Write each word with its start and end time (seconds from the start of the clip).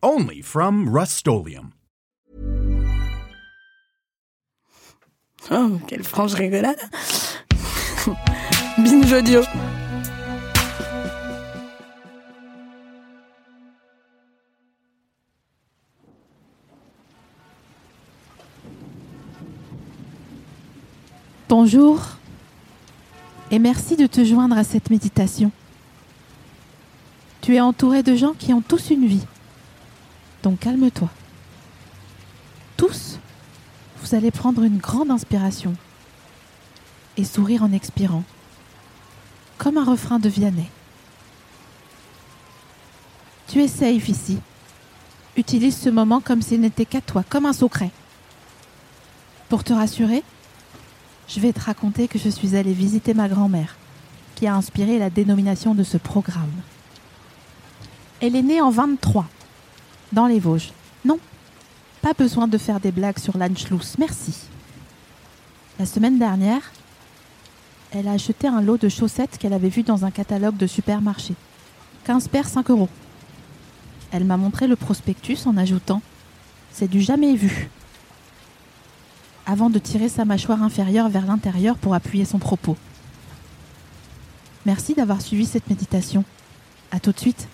Only 0.00 0.42
from 0.42 0.88
Rust 0.88 1.26
Oh, 5.50 5.80
quelle 5.88 6.04
franche 6.04 6.34
rigolade. 6.34 6.78
Binge 8.78 9.12
audio. 9.12 9.42
Bonjour 21.48 22.00
et 23.50 23.58
merci 23.58 23.96
de 23.96 24.06
te 24.06 24.24
joindre 24.24 24.56
à 24.56 24.62
cette 24.62 24.90
méditation. 24.90 25.50
Tu 27.40 27.56
es 27.56 27.60
entouré 27.60 28.04
de 28.04 28.14
gens 28.14 28.34
qui 28.38 28.52
ont 28.52 28.60
tous 28.60 28.90
une 28.90 29.06
vie. 29.06 29.26
Donc 30.42 30.60
calme-toi. 30.60 31.08
Tous, 32.76 33.18
vous 34.00 34.14
allez 34.14 34.30
prendre 34.30 34.62
une 34.62 34.78
grande 34.78 35.10
inspiration 35.10 35.74
et 37.16 37.24
sourire 37.24 37.64
en 37.64 37.72
expirant, 37.72 38.22
comme 39.58 39.76
un 39.76 39.84
refrain 39.84 40.18
de 40.18 40.28
Vianney. 40.28 40.70
Tu 43.48 43.60
es 43.62 43.68
safe 43.68 44.08
ici. 44.08 44.38
Utilise 45.36 45.76
ce 45.76 45.88
moment 45.88 46.20
comme 46.20 46.42
s'il 46.42 46.60
n'était 46.60 46.84
qu'à 46.84 47.00
toi, 47.00 47.24
comme 47.28 47.46
un 47.46 47.52
secret. 47.52 47.90
Pour 49.48 49.64
te 49.64 49.72
rassurer, 49.72 50.22
je 51.26 51.40
vais 51.40 51.52
te 51.52 51.60
raconter 51.60 52.08
que 52.08 52.18
je 52.18 52.28
suis 52.28 52.54
allée 52.54 52.72
visiter 52.72 53.14
ma 53.14 53.28
grand-mère, 53.28 53.76
qui 54.34 54.46
a 54.46 54.54
inspiré 54.54 54.98
la 54.98 55.10
dénomination 55.10 55.74
de 55.74 55.82
ce 55.82 55.96
programme. 55.96 56.52
Elle 58.20 58.36
est 58.36 58.42
née 58.42 58.60
en 58.60 58.70
23, 58.70 59.26
dans 60.12 60.26
les 60.26 60.40
Vosges. 60.40 60.72
Non, 61.04 61.18
pas 62.02 62.12
besoin 62.12 62.48
de 62.48 62.58
faire 62.58 62.80
des 62.80 62.92
blagues 62.92 63.18
sur 63.18 63.36
l'Anschluss, 63.36 63.96
merci. 63.98 64.34
La 65.78 65.86
semaine 65.86 66.18
dernière, 66.18 66.72
elle 67.92 68.08
a 68.08 68.12
acheté 68.12 68.48
un 68.48 68.60
lot 68.60 68.76
de 68.76 68.88
chaussettes 68.88 69.38
qu'elle 69.38 69.52
avait 69.52 69.68
vu 69.68 69.82
dans 69.82 70.04
un 70.04 70.10
catalogue 70.10 70.56
de 70.56 70.66
supermarché. 70.66 71.34
15 72.04 72.28
paires, 72.28 72.48
5 72.48 72.70
euros. 72.70 72.88
Elle 74.10 74.24
m'a 74.24 74.36
montré 74.36 74.66
le 74.66 74.76
prospectus 74.76 75.46
en 75.46 75.56
ajoutant 75.56 76.00
C'est 76.72 76.88
du 76.88 77.00
jamais 77.00 77.34
vu 77.34 77.70
avant 79.46 79.70
de 79.70 79.78
tirer 79.78 80.10
sa 80.10 80.26
mâchoire 80.26 80.62
inférieure 80.62 81.08
vers 81.08 81.24
l'intérieur 81.24 81.76
pour 81.78 81.94
appuyer 81.94 82.26
son 82.26 82.38
propos. 82.38 82.76
Merci 84.66 84.94
d'avoir 84.94 85.22
suivi 85.22 85.46
cette 85.46 85.70
méditation. 85.70 86.24
À 86.90 87.00
tout 87.00 87.12
de 87.12 87.18
suite. 87.18 87.48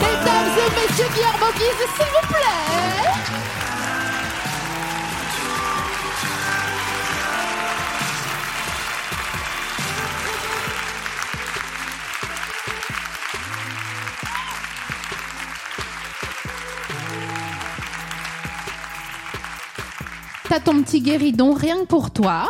Mesdames 0.00 0.56
et 0.56 0.70
messieurs 0.74 1.10
Pierre 1.14 1.38
s'il 1.96 2.06
vous 2.06 2.26
plaît 2.28 2.99
T'as 20.50 20.58
ton 20.60 20.82
petit 20.82 21.00
guéridon 21.00 21.54
rien 21.54 21.78
que 21.80 21.86
pour 21.86 22.10
toi. 22.10 22.48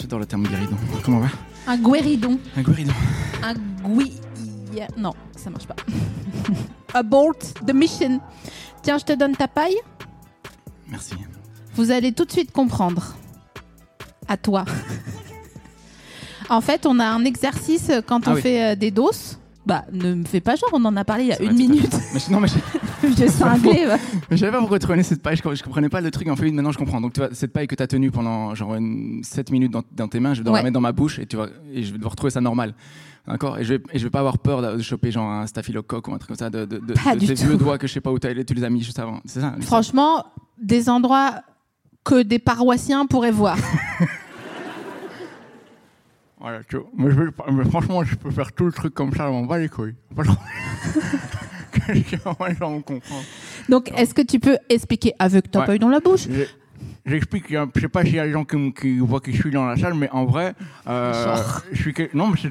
J'adore 0.00 0.20
le 0.20 0.26
terme 0.26 0.44
guéridon. 0.46 0.76
Comment 1.04 1.16
on 1.18 1.20
va? 1.22 1.28
Un 1.66 1.76
guéridon. 1.76 2.38
Un 2.56 2.62
guéridon. 2.62 2.92
Un 3.42 3.54
gui... 3.88 4.12
Non, 4.96 5.12
ça 5.36 5.50
marche 5.50 5.66
pas. 5.66 5.74
Abort 6.94 7.34
the 7.66 7.74
mission. 7.74 8.20
Tiens, 8.82 8.98
je 8.98 9.04
te 9.04 9.12
donne 9.12 9.34
ta 9.34 9.48
paille. 9.48 9.76
Merci. 10.88 11.14
Vous 11.74 11.90
allez 11.90 12.12
tout 12.12 12.24
de 12.26 12.30
suite 12.30 12.52
comprendre. 12.52 13.14
À 14.28 14.36
toi. 14.36 14.64
en 16.48 16.60
fait, 16.60 16.86
on 16.86 17.00
a 17.00 17.06
un 17.06 17.24
exercice 17.24 17.90
quand 18.06 18.20
Ah 18.26 18.30
on 18.30 18.34
oui. 18.36 18.40
fait 18.42 18.62
euh, 18.62 18.76
des 18.76 18.92
doses. 18.92 19.38
Bah, 19.66 19.84
ne 19.92 20.14
me 20.14 20.24
fais 20.24 20.40
pas 20.40 20.54
genre, 20.56 20.70
on 20.72 20.84
en 20.84 20.96
a 20.96 21.04
parlé 21.04 21.24
il 21.24 21.28
y 21.30 21.32
a 21.32 21.42
une 21.42 21.56
minute. 21.56 21.92
Mais 22.12 22.20
je- 22.20 22.30
non, 22.30 22.38
mais 22.40 22.48
je, 23.10 23.16
J'ai 23.16 23.28
cinglé. 23.28 23.86
va. 23.86 23.96
je 24.30 24.36
savais 24.36 24.52
pas 24.52 24.58
pourquoi 24.58 24.78
tu 24.78 24.86
cette 25.02 25.22
paille. 25.22 25.36
Je, 25.36 25.54
je 25.54 25.62
comprenais 25.62 25.88
pas 25.88 26.00
le 26.00 26.10
truc. 26.10 26.28
En 26.28 26.36
fait, 26.36 26.50
maintenant 26.50 26.72
je 26.72 26.78
comprends. 26.78 27.00
Donc, 27.00 27.12
tu 27.12 27.20
vois, 27.20 27.30
cette 27.32 27.52
paille 27.52 27.66
que 27.66 27.74
tu 27.74 27.82
as 27.82 27.86
tenue 27.86 28.10
pendant 28.10 28.54
genre 28.54 28.74
une, 28.74 29.22
7 29.22 29.50
minutes 29.50 29.72
dans, 29.72 29.82
dans 29.92 30.08
tes 30.08 30.20
mains, 30.20 30.34
je 30.34 30.40
vais 30.40 30.44
devoir 30.44 30.54
Ouais. 30.54 30.60
la 30.60 30.64
mettre 30.64 30.74
dans 30.74 30.80
ma 30.80 30.92
bouche 30.92 31.18
et, 31.18 31.26
tu 31.26 31.36
vas, 31.36 31.48
et 31.72 31.82
je 31.82 31.92
vais 31.92 31.98
devoir 31.98 32.14
trouver 32.16 32.30
ça 32.30 32.40
normal. 32.40 32.74
D'accord? 33.26 33.58
Et 33.58 33.64
je, 33.64 33.74
vais, 33.74 33.82
et 33.92 33.98
je 33.98 34.04
vais 34.04 34.10
pas 34.10 34.18
avoir 34.20 34.38
peur 34.38 34.60
de, 34.76 34.82
choper 34.82 35.10
genre 35.10 35.30
un 35.30 35.46
staphylocoque 35.46 36.06
ou 36.08 36.12
un 36.14 36.18
truc 36.18 36.28
comme 36.28 36.36
ça 36.36 36.50
de, 36.50 36.64
de, 36.64 36.78
de, 36.78 36.92
Pas 36.94 37.14
de 37.14 37.20
du 37.20 37.26
tes 37.26 37.34
tout. 37.34 37.42
vieux 37.46 37.56
doigts 37.56 37.78
que 37.78 37.86
je 37.86 37.92
sais 37.92 38.00
pas 38.00 38.12
où 38.12 38.18
tu 38.18 38.28
les 38.28 38.64
as 38.64 38.70
mis 38.70 38.82
juste 38.82 38.98
avant. 38.98 39.20
C'est 39.24 39.40
ça 39.40 39.54
Franchement, 39.60 40.24
des 40.60 40.88
endroits 40.90 41.40
que 42.04 42.22
des 42.22 42.38
paroissiens 42.38 43.06
pourraient 43.06 43.30
voir. 43.32 43.56
Voilà, 46.40 46.62
tu 46.64 46.76
vois. 46.76 46.86
Mais, 46.94 47.10
je 47.10 47.52
mais 47.52 47.64
franchement, 47.64 48.04
je 48.04 48.16
peux 48.16 48.30
faire 48.30 48.52
tout 48.52 48.66
le 48.66 48.72
truc 48.72 48.92
comme 48.92 49.14
ça, 49.14 49.30
on 49.30 49.46
bat 49.46 49.56
les 49.58 49.70
couilles. 49.70 49.94
Comprend. 52.82 53.22
Donc, 53.68 53.90
est-ce 53.96 54.14
que 54.14 54.22
tu 54.22 54.38
peux 54.40 54.56
expliquer 54.68 55.12
avec 55.18 55.50
ta 55.50 55.66
Ouais. 55.66 55.78
dans 55.78 55.88
la 55.88 56.00
bouche? 56.00 56.26
Je- 56.30 56.44
J'explique, 57.06 57.52
hein, 57.52 57.68
je 57.74 57.80
sais 57.82 57.88
pas 57.88 58.02
s'il 58.02 58.14
y 58.14 58.18
a 58.18 58.24
des 58.26 58.32
gens 58.32 58.44
qui, 58.46 58.98
voient 58.98 59.20
que 59.20 59.30
je 59.30 59.36
suis 59.36 59.50
dans 59.50 59.66
la 59.66 59.76
salle, 59.76 59.92
mais 59.92 60.08
en 60.10 60.24
vrai, 60.24 60.54
euh, 60.86 61.36
je 61.72 61.80
suis 61.82 61.92
que- 61.92 62.08
non, 62.14 62.28
mais 62.28 62.36
c'est 62.40 62.48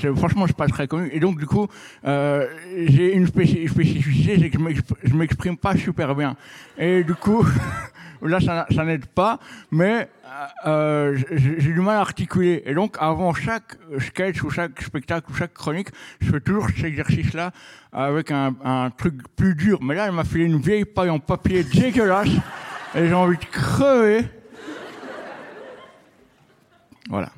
c'est- 0.00 0.14
franchement, 0.16 0.42
je 0.42 0.48
suis 0.48 0.54
pas 0.54 0.68
très 0.68 0.86
connu. 0.88 1.10
Et 1.12 1.20
donc, 1.20 1.38
du 1.38 1.44
coup, 1.46 1.66
euh, 2.06 2.46
j'ai 2.86 3.14
une 3.14 3.26
spéci- 3.26 3.68
spécificité, 3.68 4.38
c'est 4.38 4.48
que 4.50 4.58
je 4.74 4.80
je 5.10 5.14
m'exprime 5.14 5.56
pas 5.58 5.76
super 5.76 6.14
bien. 6.14 6.34
Et 6.78 7.04
du 7.04 7.14
coup, 7.14 7.44
là, 8.22 8.40
ça, 8.40 8.66
ça 8.74 8.84
n'aide 8.84 9.06
pas, 9.06 9.38
mais 9.70 10.08
euh, 10.66 11.16
j'ai 11.32 11.60
j'ai 11.60 11.72
du 11.72 11.80
mal 11.80 11.96
à 11.96 12.00
articuler. 12.00 12.62
Et 12.66 12.74
donc, 12.74 12.96
avant 12.98 13.34
chaque 13.34 13.76
sketch 13.98 14.42
ou 14.42 14.50
chaque 14.50 14.80
spectacle 14.82 15.30
ou 15.30 15.34
chaque 15.34 15.54
chronique, 15.54 15.88
je 16.20 16.30
fais 16.30 16.40
toujours 16.40 16.68
cet 16.68 16.84
exercice-là 16.84 17.52
avec 17.92 18.30
un, 18.30 18.54
un 18.64 18.90
truc 18.90 19.14
plus 19.36 19.54
dur. 19.54 19.78
Mais 19.82 19.94
là, 19.94 20.06
elle 20.06 20.12
m'a 20.12 20.24
filé 20.24 20.44
une 20.44 20.60
vieille 20.60 20.84
paille 20.84 21.10
en 21.10 21.18
papier 21.18 21.64
dégueulasse. 21.74 22.28
Et 22.94 23.06
j'ai 23.06 23.14
envie 23.14 23.36
de 23.36 23.44
crever. 23.44 24.24
Voilà. 27.08 27.30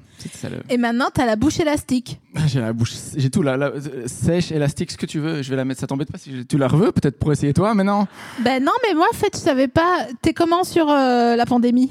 Et 0.70 0.76
maintenant, 0.76 1.06
t'as 1.12 1.26
la 1.26 1.36
bouche 1.36 1.60
élastique. 1.60 2.20
J'ai 2.46 2.60
la 2.60 2.72
bouche, 2.72 2.92
j'ai 3.16 3.30
tout 3.30 3.42
là, 3.42 3.54
euh, 3.58 3.80
sèche, 4.06 4.50
élastique, 4.52 4.90
ce 4.90 4.96
que 4.96 5.06
tu 5.06 5.18
veux. 5.20 5.42
Je 5.42 5.50
vais 5.50 5.56
la 5.56 5.64
mettre. 5.64 5.80
Ça 5.80 5.86
t'embête 5.86 6.10
pas 6.10 6.18
si 6.18 6.46
tu 6.46 6.58
la 6.58 6.68
reveux 6.68 6.92
peut-être 6.92 7.18
pour 7.18 7.32
essayer 7.32 7.52
toi, 7.52 7.74
mais 7.74 7.84
non. 7.84 8.06
Ben 8.44 8.62
non, 8.62 8.72
mais 8.86 8.94
moi, 8.94 9.06
en 9.12 9.16
fait, 9.16 9.30
je 9.34 9.40
savais 9.40 9.68
pas. 9.68 10.06
T'es 10.22 10.32
comment 10.34 10.64
sur 10.64 10.88
euh, 10.90 11.36
la 11.36 11.46
pandémie? 11.46 11.90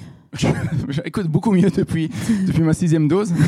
J'écoute 0.90 1.28
beaucoup 1.28 1.52
mieux 1.52 1.70
depuis 1.70 2.10
depuis 2.48 2.62
ma 2.64 2.74
sixième 2.74 3.08
dose. 3.10 3.34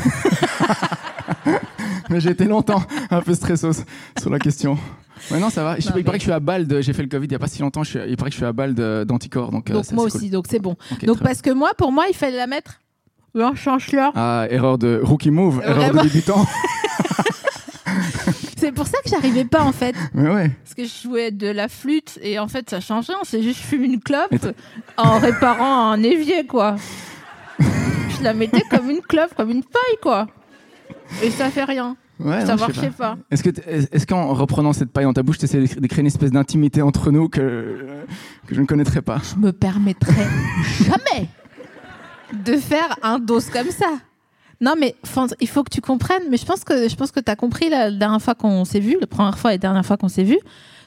mais 2.10 2.20
j'ai 2.20 2.30
été 2.30 2.44
longtemps 2.44 2.82
un 3.10 3.20
peu 3.22 3.34
stressos 3.34 3.84
sur 4.18 4.30
la 4.30 4.38
question. 4.38 4.78
Ouais, 5.30 5.38
non, 5.40 5.50
ça 5.50 5.64
va. 5.64 5.78
Je- 5.78 5.88
Non, 5.88 5.94
il 5.96 6.04
paraît 6.04 6.18
que 6.18 6.22
je 6.22 6.26
suis 6.26 6.32
à 6.32 6.40
balle 6.40 6.66
de. 6.66 6.80
J'ai 6.80 6.92
fait 6.92 7.02
le 7.02 7.08
Covid 7.08 7.26
il 7.26 7.32
y 7.32 7.36
a 7.36 7.38
pas 7.38 7.46
si 7.48 7.60
longtemps. 7.62 7.82
je 7.84 7.90
suis- 7.90 7.98
il 8.08 8.16
paraît 8.16 8.30
que 8.30 8.34
je 8.34 8.38
suis 8.38 8.46
à 8.46 8.52
balle 8.52 8.74
de- 8.74 9.04
d'anticorps. 9.06 9.50
Donc, 9.50 9.70
euh, 9.70 9.82
moi 9.92 10.04
aussi, 10.04 10.18
cool. 10.18 10.30
donc 10.30 10.46
c'est 10.50 10.58
bon. 10.58 10.76
Donc, 11.04 11.20
parce 11.20 11.40
que 11.40 11.50
moi, 11.50 11.70
pour 11.78 11.92
moi, 11.92 12.06
il 12.08 12.14
fallait 12.14 12.36
la 12.36 12.46
mettre. 12.46 12.80
Un 13.36 13.54
chanceleur. 13.54 14.12
Ah, 14.14 14.46
erreur 14.48 14.78
de 14.78 15.00
rookie 15.02 15.30
move, 15.30 15.60
erreur 15.64 15.92
de 15.92 16.00
débutant. 16.00 16.46
C'est 18.56 18.72
pour 18.72 18.86
ça 18.86 18.98
que 19.04 19.10
j'arrivais 19.10 19.44
pas, 19.44 19.62
en 19.62 19.72
fait. 19.72 19.94
mais 20.14 20.30
ouais. 20.30 20.50
Parce 20.62 20.74
que 20.74 20.84
je 20.84 21.02
jouais 21.08 21.30
de 21.30 21.48
la 21.48 21.68
flûte 21.68 22.18
et 22.22 22.38
en 22.38 22.48
fait, 22.48 22.70
ça 22.70 22.80
change 22.80 23.08
rien. 23.08 23.18
C'est 23.24 23.42
juste, 23.42 23.60
je 23.60 23.66
fume 23.66 23.84
une 23.84 24.00
clope 24.00 24.34
en 24.96 25.18
réparant 25.18 25.90
un 25.92 26.02
évier, 26.02 26.46
quoi. 26.46 26.76
je 27.58 28.22
la 28.22 28.34
mettais 28.34 28.62
comme 28.70 28.90
une 28.90 29.02
clope, 29.02 29.34
comme 29.36 29.50
une 29.50 29.62
feuille, 29.62 29.98
quoi. 30.00 30.28
Et 31.22 31.30
ça 31.30 31.50
fait 31.50 31.64
rien. 31.64 31.96
Ouais, 32.20 32.44
non, 32.44 32.56
sais 32.56 32.72
sais 32.72 32.90
pas. 32.90 33.16
pas. 33.16 33.18
Est-ce 33.30 33.42
que, 33.42 33.50
est-ce 33.68 34.06
qu'en 34.06 34.32
reprenant 34.34 34.72
cette 34.72 34.92
paille 34.92 35.04
dans 35.04 35.12
ta 35.12 35.24
bouche, 35.24 35.38
tu 35.38 35.46
essaies 35.46 35.58
de 35.60 35.86
créer 35.88 36.00
une 36.00 36.06
espèce 36.06 36.30
d'intimité 36.30 36.80
entre 36.80 37.10
nous 37.10 37.28
que, 37.28 37.84
que 38.46 38.54
je 38.54 38.60
ne 38.60 38.66
connaîtrais 38.66 39.02
pas? 39.02 39.20
Je 39.34 39.40
me 39.40 39.52
permettrai 39.52 40.22
jamais 40.84 41.28
de 42.34 42.56
faire 42.56 42.96
un 43.02 43.18
dos 43.18 43.40
comme 43.52 43.70
ça. 43.70 43.86
Non, 44.60 44.74
mais 44.78 44.94
il 45.40 45.48
faut 45.48 45.62
que 45.64 45.70
tu 45.70 45.80
comprennes. 45.80 46.22
Mais 46.30 46.36
je 46.36 46.44
pense 46.46 46.64
que 46.64 46.88
je 46.88 46.94
pense 46.96 47.10
que 47.10 47.20
tu 47.20 47.30
as 47.30 47.36
compris 47.36 47.68
la 47.68 47.90
dernière 47.90 48.22
fois 48.22 48.34
qu'on 48.34 48.64
s'est 48.64 48.80
vu, 48.80 48.96
la 49.00 49.06
première 49.06 49.38
fois 49.38 49.50
et 49.52 49.54
la 49.54 49.58
dernière 49.58 49.84
fois 49.84 49.96
qu'on 49.96 50.08
s'est 50.08 50.22
vu. 50.24 50.38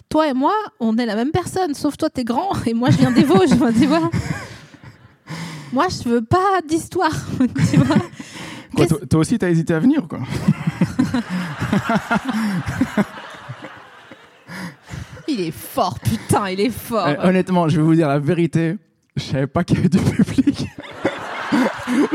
Toi 0.09 0.29
et 0.29 0.33
moi, 0.33 0.53
on 0.79 0.97
est 0.97 1.05
la 1.05 1.15
même 1.15 1.31
personne, 1.31 1.73
sauf 1.73 1.97
toi, 1.97 2.09
t'es 2.09 2.23
grand 2.23 2.49
et 2.65 2.73
moi, 2.73 2.89
je 2.91 2.97
viens 2.97 3.11
des 3.11 3.23
Vosges. 3.23 3.49
tu 3.77 3.85
vois. 3.87 4.09
Moi, 5.73 5.87
je 5.89 6.07
veux 6.07 6.23
pas 6.23 6.61
d'histoire. 6.67 7.11
tu 7.71 7.77
vois. 7.77 7.97
Quoi, 7.97 8.05
Qu'est-ce- 8.77 8.87
toi, 8.95 8.99
toi 9.09 9.19
aussi, 9.19 9.37
t'as 9.37 9.49
hésité 9.49 9.73
à 9.73 9.79
venir, 9.79 10.07
quoi 10.07 10.19
Il 15.27 15.41
est 15.41 15.51
fort, 15.51 15.99
putain, 15.99 16.49
il 16.49 16.61
est 16.61 16.69
fort. 16.69 17.09
Eh, 17.09 17.17
Honnêtement, 17.27 17.67
je 17.67 17.77
vais 17.77 17.83
vous 17.83 17.95
dire 17.95 18.07
la 18.07 18.19
vérité. 18.19 18.77
Je 19.17 19.23
savais 19.23 19.47
pas 19.47 19.63
qu'il 19.65 19.75
y 19.77 19.79
avait 19.79 19.89
du 19.89 19.97
public. 19.99 20.67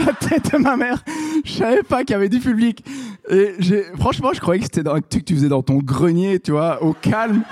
La 0.07 0.13
tête 0.13 0.53
de 0.53 0.59
ma 0.59 0.77
mère. 0.77 1.03
Je 1.45 1.53
savais 1.53 1.83
pas 1.83 2.05
qu'il 2.05 2.11
y 2.11 2.15
avait 2.15 2.29
du 2.29 2.41
public. 2.41 2.85
Et 3.31 3.55
franchement, 3.99 4.31
je 4.33 4.41
croyais 4.41 4.61
que 4.61 4.69
c'était 4.73 4.89
un 4.89 5.01
truc 5.01 5.25
que 5.25 5.29
tu 5.29 5.35
faisais 5.35 5.49
dans 5.49 5.63
ton 5.63 5.79
grenier, 5.79 6.41
tu 6.41 6.53
vois, 6.53 6.83
au 6.83 6.93
calme. 6.93 7.43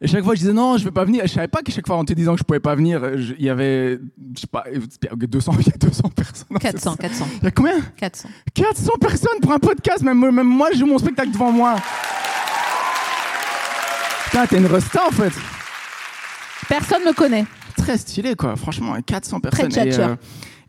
Et 0.00 0.06
chaque 0.06 0.22
fois, 0.22 0.34
je 0.34 0.40
disais 0.40 0.52
non, 0.52 0.78
je 0.78 0.84
vais 0.84 0.90
pas 0.90 1.04
venir. 1.04 1.24
Et 1.24 1.28
je 1.28 1.32
savais 1.32 1.48
pas 1.48 1.62
qu'à 1.62 1.72
chaque 1.72 1.86
fois, 1.86 1.96
en 1.96 2.04
te 2.04 2.12
disant 2.12 2.32
que 2.34 2.38
je 2.38 2.44
pouvais 2.44 2.60
pas 2.60 2.74
venir, 2.74 3.02
il 3.38 3.44
y 3.44 3.50
avait, 3.50 3.98
je 4.34 4.40
sais 4.40 4.46
pas, 4.46 4.64
200, 5.12 5.52
il 5.60 5.66
y 5.66 5.70
a 5.70 5.76
200 5.76 6.08
personnes. 6.16 6.46
Non, 6.50 6.58
c'est 6.62 6.72
400, 6.72 6.90
ça. 6.92 6.96
400, 6.96 7.26
Il 7.40 7.44
y 7.44 7.46
a 7.48 7.50
combien? 7.50 7.80
400. 7.96 8.28
400 8.54 8.92
personnes 9.00 9.40
pour 9.42 9.52
un 9.52 9.58
podcast. 9.58 10.02
Même, 10.02 10.18
même 10.18 10.46
moi, 10.46 10.68
je 10.72 10.78
joue 10.78 10.86
mon 10.86 10.98
spectacle 10.98 11.30
devant 11.32 11.50
moi. 11.50 11.76
Putain, 14.26 14.46
t'es 14.46 14.58
une 14.58 14.66
resta 14.66 15.06
en 15.06 15.10
fait. 15.10 15.32
Personne 16.68 17.02
me 17.04 17.12
connaît. 17.12 17.44
Très 17.76 17.98
stylé, 17.98 18.34
quoi. 18.34 18.56
Franchement, 18.56 18.96
400 19.04 19.40
personnes. 19.40 19.68
Très 19.68 20.14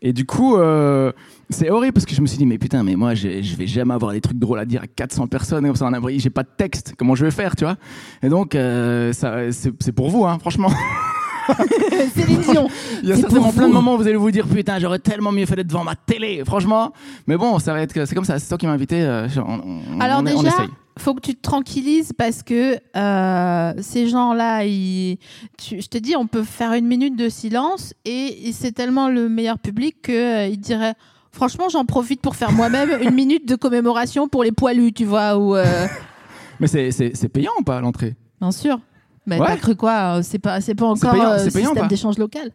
et, 0.02 0.12
du 0.12 0.24
coup, 0.26 0.56
euh, 0.56 1.12
c'est 1.50 1.70
horrible 1.70 1.92
parce 1.94 2.06
que 2.06 2.14
je 2.14 2.20
me 2.20 2.26
suis 2.26 2.38
dit, 2.38 2.46
mais 2.46 2.58
putain, 2.58 2.82
mais 2.82 2.96
moi, 2.96 3.14
j'ai- 3.14 3.42
je 3.42 3.56
vais 3.56 3.66
jamais 3.66 3.94
avoir 3.94 4.12
des 4.12 4.20
trucs 4.20 4.38
drôles 4.38 4.58
à 4.58 4.64
dire 4.64 4.82
à 4.82 4.86
400 4.86 5.26
personnes. 5.26 5.64
Et 5.64 5.68
comme 5.68 5.76
ça, 5.76 5.86
en 5.86 5.92
avril, 5.92 6.20
j'ai 6.20 6.30
pas 6.30 6.42
de 6.42 6.48
texte. 6.56 6.94
Comment 6.98 7.14
je 7.14 7.24
vais 7.24 7.30
faire, 7.30 7.54
tu 7.56 7.64
vois? 7.64 7.76
Et 8.22 8.28
donc, 8.28 8.54
euh, 8.54 9.12
ça, 9.12 9.52
c'est 9.52 9.72
c'est 9.80 9.92
pour 9.92 10.08
vous, 10.10 10.24
hein, 10.26 10.38
franchement. 10.40 10.70
Céline 12.14 12.40
Dion. 12.40 12.68
Il 13.02 13.08
y 13.08 13.12
a 13.12 13.14
C'est 13.14 13.20
certainement 13.22 13.52
plein 13.52 13.68
de 13.68 13.72
moments 13.72 13.94
où 13.94 13.98
vous 13.98 14.06
allez 14.06 14.16
vous 14.16 14.30
dire, 14.32 14.46
putain, 14.48 14.78
j'aurais 14.80 14.98
tellement 14.98 15.30
mieux 15.32 15.46
fait 15.46 15.54
d'être 15.56 15.68
devant 15.68 15.84
ma 15.84 15.94
télé, 15.94 16.42
franchement. 16.44 16.92
Mais 17.26 17.36
bon, 17.36 17.58
ça 17.60 17.72
va 17.72 17.82
être, 17.82 17.92
c'est 18.06 18.14
comme 18.14 18.24
ça. 18.24 18.38
C'est 18.38 18.48
toi 18.48 18.58
qui 18.58 18.66
m'as 18.66 18.72
invité. 18.72 19.00
euh, 19.02 19.28
on, 19.36 19.60
on- 19.96 20.00
Alors 20.00 20.18
on, 20.20 20.22
déjà. 20.22 20.50
Faut 20.98 21.14
que 21.14 21.20
tu 21.20 21.34
te 21.34 21.40
tranquillises 21.42 22.12
parce 22.16 22.42
que 22.42 22.78
euh, 22.96 23.72
ces 23.80 24.08
gens-là, 24.08 24.64
ils- 24.64 25.18
tu- 25.58 25.80
je 25.80 25.88
te 25.88 25.98
dis, 25.98 26.16
on 26.16 26.26
peut 26.26 26.42
faire 26.42 26.72
une 26.72 26.86
minute 26.86 27.16
de 27.16 27.28
silence 27.28 27.92
et, 28.04 28.48
et 28.48 28.52
c'est 28.52 28.72
tellement 28.72 29.08
le 29.08 29.28
meilleur 29.28 29.58
public 29.58 30.02
qu'ils 30.02 30.58
diraient. 30.58 30.94
Franchement, 31.32 31.68
j'en 31.68 31.84
profite 31.84 32.22
pour 32.22 32.34
faire 32.34 32.52
moi-même 32.52 32.90
une 33.02 33.14
minute 33.14 33.46
de 33.46 33.56
commémoration 33.56 34.26
pour 34.28 34.42
les 34.42 34.52
poilus, 34.52 34.92
tu 34.94 35.04
vois, 35.04 35.36
ou 35.36 35.54
euh, 35.54 35.86
Mais 36.60 36.66
c'est- 36.66 37.28
payant 37.28 37.52
ou 37.60 37.62
pas 37.62 37.80
l'entrée? 37.80 38.14
Bien 38.40 38.50
sûr. 38.52 38.80
Mais 39.26 39.38
Ouais. 39.40 39.46
t'as 39.46 39.56
cru 39.56 39.74
quoi 39.76 40.18
euh, 40.18 40.22
C'est 40.22 40.38
pas, 40.38 40.60
pas 40.60 40.86
encore 40.86 41.12
payant, 41.12 41.30
euh, 41.32 41.50
payant 41.50 41.70
système 41.70 41.88
d'échange 41.88 42.16
local. 42.16 42.52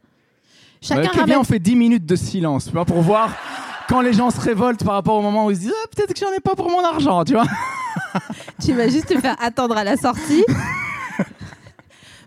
Chacun 0.82 1.02
Ouais, 1.02 1.08
ok, 1.08 1.14
ramène. 1.14 1.26
bien, 1.28 1.40
on 1.40 1.44
fait 1.44 1.60
10 1.60 1.76
minutes 1.76 2.06
de 2.08 2.16
silence, 2.16 2.66
tu 2.66 2.72
vois, 2.72 2.86
pour 2.86 3.02
voir 3.02 3.36
quand 3.88 4.02
les 4.02 4.14
gens 4.14 4.32
se 4.32 4.40
révoltent 4.40 4.84
par 4.84 4.94
rapport 4.96 5.16
au 5.18 5.22
moment 5.22 5.46
où 5.46 5.52
ils 5.52 5.58
se 5.58 5.62
disent, 5.62 5.74
Ah, 5.84 5.88
peut-être 5.96 6.14
que 6.14 6.20
j'en 6.20 6.32
ai 6.32 6.40
pas 6.40 6.56
pour 6.56 6.72
mon 6.72 6.84
argent, 6.84 7.24
tu 7.24 7.34
vois. 7.34 7.44
Tu 8.64 8.74
vas 8.74 8.88
juste 8.88 9.08
te 9.08 9.20
faire 9.20 9.36
attendre 9.40 9.78
à 9.78 9.84
la 9.84 9.98
sortie. 9.98 10.44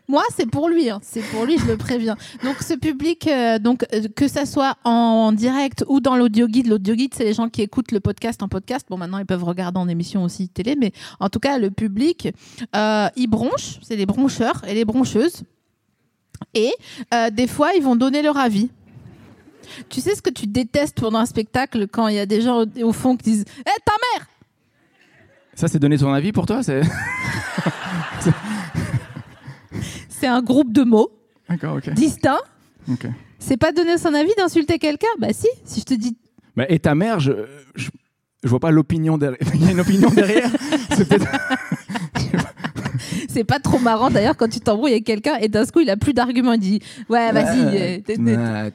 Moi, 0.06 0.22
c'est 0.36 0.50
pour 0.50 0.69
lui, 0.69 0.90
hein. 0.90 1.00
c'est 1.02 1.22
pour 1.22 1.46
lui, 1.46 1.56
je 1.56 1.64
le 1.64 1.78
préviens. 1.78 2.16
Donc, 2.42 2.56
ce 2.60 2.75
public, 2.75 3.26
euh, 3.26 3.58
donc 3.58 3.86
euh, 3.94 4.02
que 4.14 4.28
ça 4.28 4.44
soit 4.44 4.76
en 4.84 5.32
direct 5.32 5.82
ou 5.88 6.00
dans 6.00 6.14
l'audio 6.16 6.46
guide, 6.46 6.66
l'audio 6.66 6.94
guide, 6.94 7.14
c'est 7.14 7.25
les 7.25 7.32
gens 7.32 7.48
qui 7.48 7.62
écoutent 7.62 7.90
le 7.90 8.00
podcast 8.00 8.42
en 8.42 8.48
podcast. 8.48 8.86
Bon, 8.90 8.98
maintenant, 8.98 9.16
ils 9.16 9.25
peuvent 9.25 9.44
regarder 9.44 9.78
en 9.78 9.88
émission 9.88 10.22
aussi 10.22 10.50
télé, 10.50 10.76
mais 10.78 10.92
en 11.20 11.31
tout 11.31 11.40
cas, 11.40 11.58
le 11.58 11.70
public, 11.70 12.28
euh, 12.76 13.08
ils 13.16 13.28
bronchent, 13.28 13.78
c'est 13.82 13.96
les 13.96 14.04
broncheurs 14.04 14.60
et 14.69 14.75
les 14.75 14.84
broncheuses. 14.84 15.42
Et 16.52 16.72
euh, 17.14 17.31
des 17.31 17.46
fois, 17.46 17.72
ils 17.75 17.82
vont 17.82 17.96
donner 17.96 18.20
leur 18.20 18.36
avis. 18.36 18.69
Tu 19.88 20.02
sais 20.02 20.14
ce 20.14 20.20
que 20.20 20.31
tu 20.31 20.46
détestes 20.46 21.00
pendant 21.00 21.19
un 21.19 21.26
spectacle 21.26 21.88
quand 21.88 22.08
il 22.08 22.16
y 22.16 22.19
a 22.19 22.26
des 22.26 22.42
gens 22.42 22.64
au, 22.82 22.92
fond 22.92 23.16
qui 23.16 23.31
disent 23.31 23.44
Eh, 23.60 23.81
ta 23.84 23.92
mère 24.12 24.28
Ça, 25.56 25.69
c'est 25.69 25.79
donner 25.79 25.99
ton 25.99 26.12
avis 26.12 26.33
pour 26.33 26.47
toi 26.47 26.62
c'est... 26.62 26.83
Un 30.27 30.41
groupe 30.41 30.73
de 30.73 30.85
mots 30.85 31.11
D'accord, 31.51 31.77
ok. 31.77 31.91
distincts. 31.91 32.41
C'est 33.39 33.59
pas 33.59 33.73
donner 33.73 33.99
son 33.99 34.15
avis 34.15 34.33
d'insulter 34.39 34.79
quelqu'un? 34.79 35.06
Bah 35.19 35.29
si, 35.33 35.49
si 35.67 35.81
je 35.81 35.85
te 35.85 35.93
dis 35.95 36.17
Bah, 36.56 36.65
et 36.71 36.79
ta 36.79 36.95
mère, 36.95 37.21
je, 37.21 37.33
je, 37.75 37.91
je 38.43 38.49
vois 38.49 38.59
pas 38.61 38.71
l'opinion 38.71 39.19
derrière. 39.19 39.39
Il 39.55 39.65
y 39.65 39.69
a 39.69 39.73
une 39.73 39.81
opinion 39.81 40.09
derrière. 40.09 40.49
C'est 40.93 41.06
peut-être. 41.06 41.27
C'est 43.29 43.45
pas 43.45 43.59
trop 43.59 43.79
marrant 43.79 44.11
d'ailleurs 44.11 44.37
quand 44.37 44.49
tu 44.49 44.61
t'embrouilles 44.61 44.93
avec 44.93 45.05
quelqu'un 45.05 45.37
et 45.41 45.49
d'un 45.49 45.65
coup 45.67 45.81
il 45.81 45.91
a 45.91 45.97
plus 45.97 46.15
d'arguments, 46.15 46.53
il 46.53 46.61
dit 46.61 46.81
ouais 47.09 47.33
vas-y, 47.33 48.05
euh, 48.06 48.71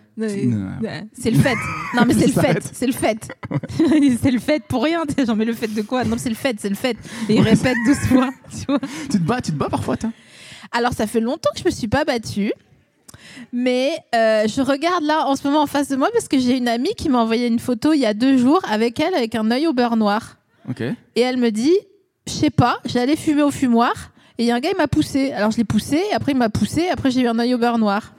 c'est 1.13 1.31
le 1.31 1.39
fait. 1.39 1.55
Non 1.95 2.03
mais 2.05 2.13
c'est 2.13 2.27
le 2.27 2.33
fait, 2.33 2.69
c'est 2.73 2.87
le 2.87 2.93
fait. 2.93 3.27
c'est 4.21 4.31
le 4.31 4.39
fait 4.39 4.63
pour 4.63 4.83
rien. 4.83 5.03
Genre 5.25 5.35
mais 5.35 5.45
le 5.45 5.53
fait 5.53 5.67
de 5.67 5.81
quoi? 5.81 6.03
Non 6.03 6.17
c'est 6.17 6.29
le 6.29 6.35
fait, 6.35 6.57
c'est 6.59 6.69
le 6.69 6.75
fait. 6.75 6.97
Et 7.27 7.35
il 7.35 7.41
répète 7.41 7.77
doucement. 7.85 8.29
Tu 8.49 8.65
vois 8.67 8.79
Tu 9.11 9.19
te 9.19 9.23
bats, 9.23 9.41
tu 9.41 9.51
te 9.51 9.57
bats 9.57 9.69
parfois, 9.69 9.95
toi? 9.95 10.11
Alors 10.71 10.93
ça 10.93 11.07
fait 11.07 11.19
longtemps 11.19 11.49
que 11.53 11.59
je 11.59 11.65
me 11.65 11.71
suis 11.71 11.87
pas 11.87 12.03
battue. 12.03 12.51
Mais 13.53 13.91
euh, 14.15 14.47
je 14.47 14.61
regarde 14.61 15.03
là 15.03 15.25
en 15.27 15.35
ce 15.35 15.47
moment 15.47 15.63
en 15.63 15.67
face 15.67 15.87
de 15.89 15.95
moi 15.95 16.09
parce 16.11 16.27
que 16.27 16.39
j'ai 16.39 16.57
une 16.57 16.67
amie 16.67 16.93
qui 16.95 17.09
m'a 17.09 17.19
envoyé 17.19 17.47
une 17.47 17.59
photo 17.59 17.93
il 17.93 17.99
y 17.99 18.05
a 18.05 18.13
deux 18.13 18.37
jours 18.37 18.61
avec 18.69 18.99
elle 18.99 19.15
avec 19.15 19.35
un 19.35 19.49
œil 19.51 19.67
au 19.67 19.73
beurre 19.73 19.97
noir. 19.97 20.37
Ok. 20.69 20.81
Et 20.81 21.21
elle 21.21 21.37
me 21.37 21.49
dit, 21.49 21.75
je 22.27 22.33
sais 22.33 22.49
pas, 22.49 22.79
j'allais 22.85 23.15
fumer 23.15 23.43
au 23.43 23.51
fumoir 23.51 24.11
et 24.39 24.43
il 24.43 24.45
y 24.47 24.51
a 24.51 24.55
un 24.55 24.59
gars 24.59 24.69
il 24.73 24.77
m'a 24.77 24.87
poussé. 24.87 25.31
Alors 25.33 25.51
je 25.51 25.57
l'ai 25.57 25.63
poussé, 25.65 26.01
après 26.15 26.31
il 26.31 26.37
m'a 26.37 26.49
poussé, 26.49 26.87
après 26.89 27.11
j'ai 27.11 27.21
eu 27.21 27.27
un 27.27 27.37
œil 27.37 27.53
au 27.53 27.57
beurre 27.59 27.77
noir. 27.77 28.13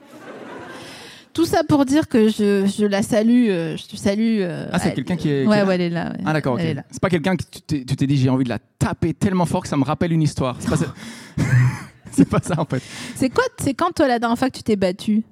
Tout 1.33 1.45
ça 1.45 1.63
pour 1.63 1.85
dire 1.85 2.09
que 2.09 2.27
je, 2.27 2.65
je 2.67 2.85
la 2.85 3.01
salue, 3.03 3.47
euh, 3.49 3.77
je 3.77 3.85
te 3.87 3.95
salue. 3.95 4.39
euh, 4.41 4.67
Ah, 4.73 4.79
c'est 4.79 4.89
elle- 4.89 4.95
quelqu'un 4.95 5.15
qui 5.15 5.29
est. 5.31 5.43
qui 5.43 5.47
Ouais, 5.49 5.57
est 5.57 5.61
là 5.61 5.65
ouais, 5.65 5.75
elle 5.75 5.81
est 5.81 5.89
là. 5.89 6.09
ouais. 6.11 6.17
Ah, 6.25 6.33
d'accord, 6.33 6.53
ok. 6.55 6.59
Elle 6.61 6.67
est 6.67 6.73
là. 6.73 6.83
C'est 6.91 7.01
pas 7.01 7.09
quelqu'un 7.09 7.37
que 7.37 7.43
tu 7.49 7.61
t'es, 7.61 7.85
tu 7.85 7.95
t'es 7.95 8.05
dit, 8.05 8.17
j'ai 8.17 8.29
envie 8.29 8.43
de 8.43 8.49
la 8.49 8.59
taper 8.79 9.13
tellement 9.13 9.45
fort 9.45 9.61
que 9.63 9.69
ça 9.69 9.77
me 9.77 9.83
rappelle 9.85 10.11
une 10.11 10.21
histoire. 10.21 10.57
C'est 10.59 10.69
pas 10.69 10.75
ça. 10.75 10.93
c'est 12.11 12.27
pas 12.29 12.39
ça, 12.43 12.59
en 12.59 12.65
fait. 12.65 12.83
C'est 13.15 13.29
quoi, 13.29 13.45
c'est 13.59 13.73
quand 13.73 13.91
toi 13.95 14.09
la 14.09 14.19
dernière 14.19 14.37
fois 14.37 14.49
que 14.49 14.57
tu 14.57 14.63
t'es 14.63 14.75
battu 14.75 15.23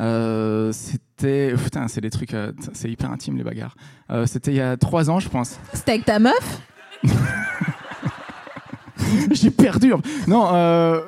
Euh, 0.00 0.70
c'était. 0.72 1.54
Putain, 1.54 1.88
c'est 1.88 2.02
des 2.02 2.10
trucs. 2.10 2.34
euh, 2.34 2.52
c'est 2.74 2.90
hyper 2.90 3.10
intime, 3.10 3.38
les 3.38 3.44
bagarres. 3.44 3.74
Euh, 4.10 4.26
c'était 4.26 4.50
il 4.50 4.56
y 4.58 4.60
a 4.60 4.76
trois 4.76 5.08
ans, 5.08 5.18
je 5.18 5.30
pense. 5.30 5.58
C'était 5.72 5.92
avec 5.92 6.04
ta 6.04 6.18
meuf? 6.18 6.60
J'ai 9.30 9.50
perdu. 9.50 9.92
Non, 10.26 10.48
euh, 10.52 11.00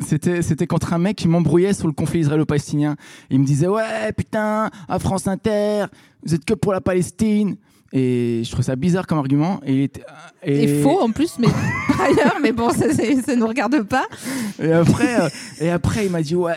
c'était, 0.00 0.42
c'était 0.42 0.66
contre 0.66 0.92
un 0.92 0.98
mec 0.98 1.16
qui 1.16 1.28
m'embrouillait 1.28 1.72
sur 1.72 1.86
le 1.86 1.92
conflit 1.92 2.20
israélo-palestinien. 2.20 2.96
Il 3.30 3.40
me 3.40 3.44
disait 3.44 3.68
Ouais, 3.68 4.12
putain, 4.16 4.70
à 4.88 4.98
France 4.98 5.26
Inter, 5.26 5.86
vous 6.24 6.34
êtes 6.34 6.44
que 6.44 6.54
pour 6.54 6.72
la 6.72 6.80
Palestine. 6.80 7.56
Et 7.92 8.42
je 8.44 8.48
trouvais 8.50 8.62
ça 8.62 8.76
bizarre 8.76 9.06
comme 9.06 9.18
argument. 9.18 9.60
Et, 9.66 9.72
il 9.74 9.80
était- 9.82 10.02
et, 10.44 10.62
Et 10.64 10.82
faux 10.82 11.00
en 11.00 11.10
plus, 11.10 11.38
mais 11.40 11.48
par 11.88 12.00
ailleurs, 12.02 12.36
mais 12.40 12.52
bon, 12.52 12.70
ça, 12.70 12.86
ça 12.92 13.36
nous 13.36 13.46
regarde 13.48 13.82
pas. 13.82 14.04
Et 14.62 14.70
après, 14.72 15.20
euh, 15.20 15.28
et 15.60 15.70
après, 15.70 16.06
il 16.06 16.12
m'a 16.12 16.22
dit 16.22 16.36
ouais. 16.36 16.54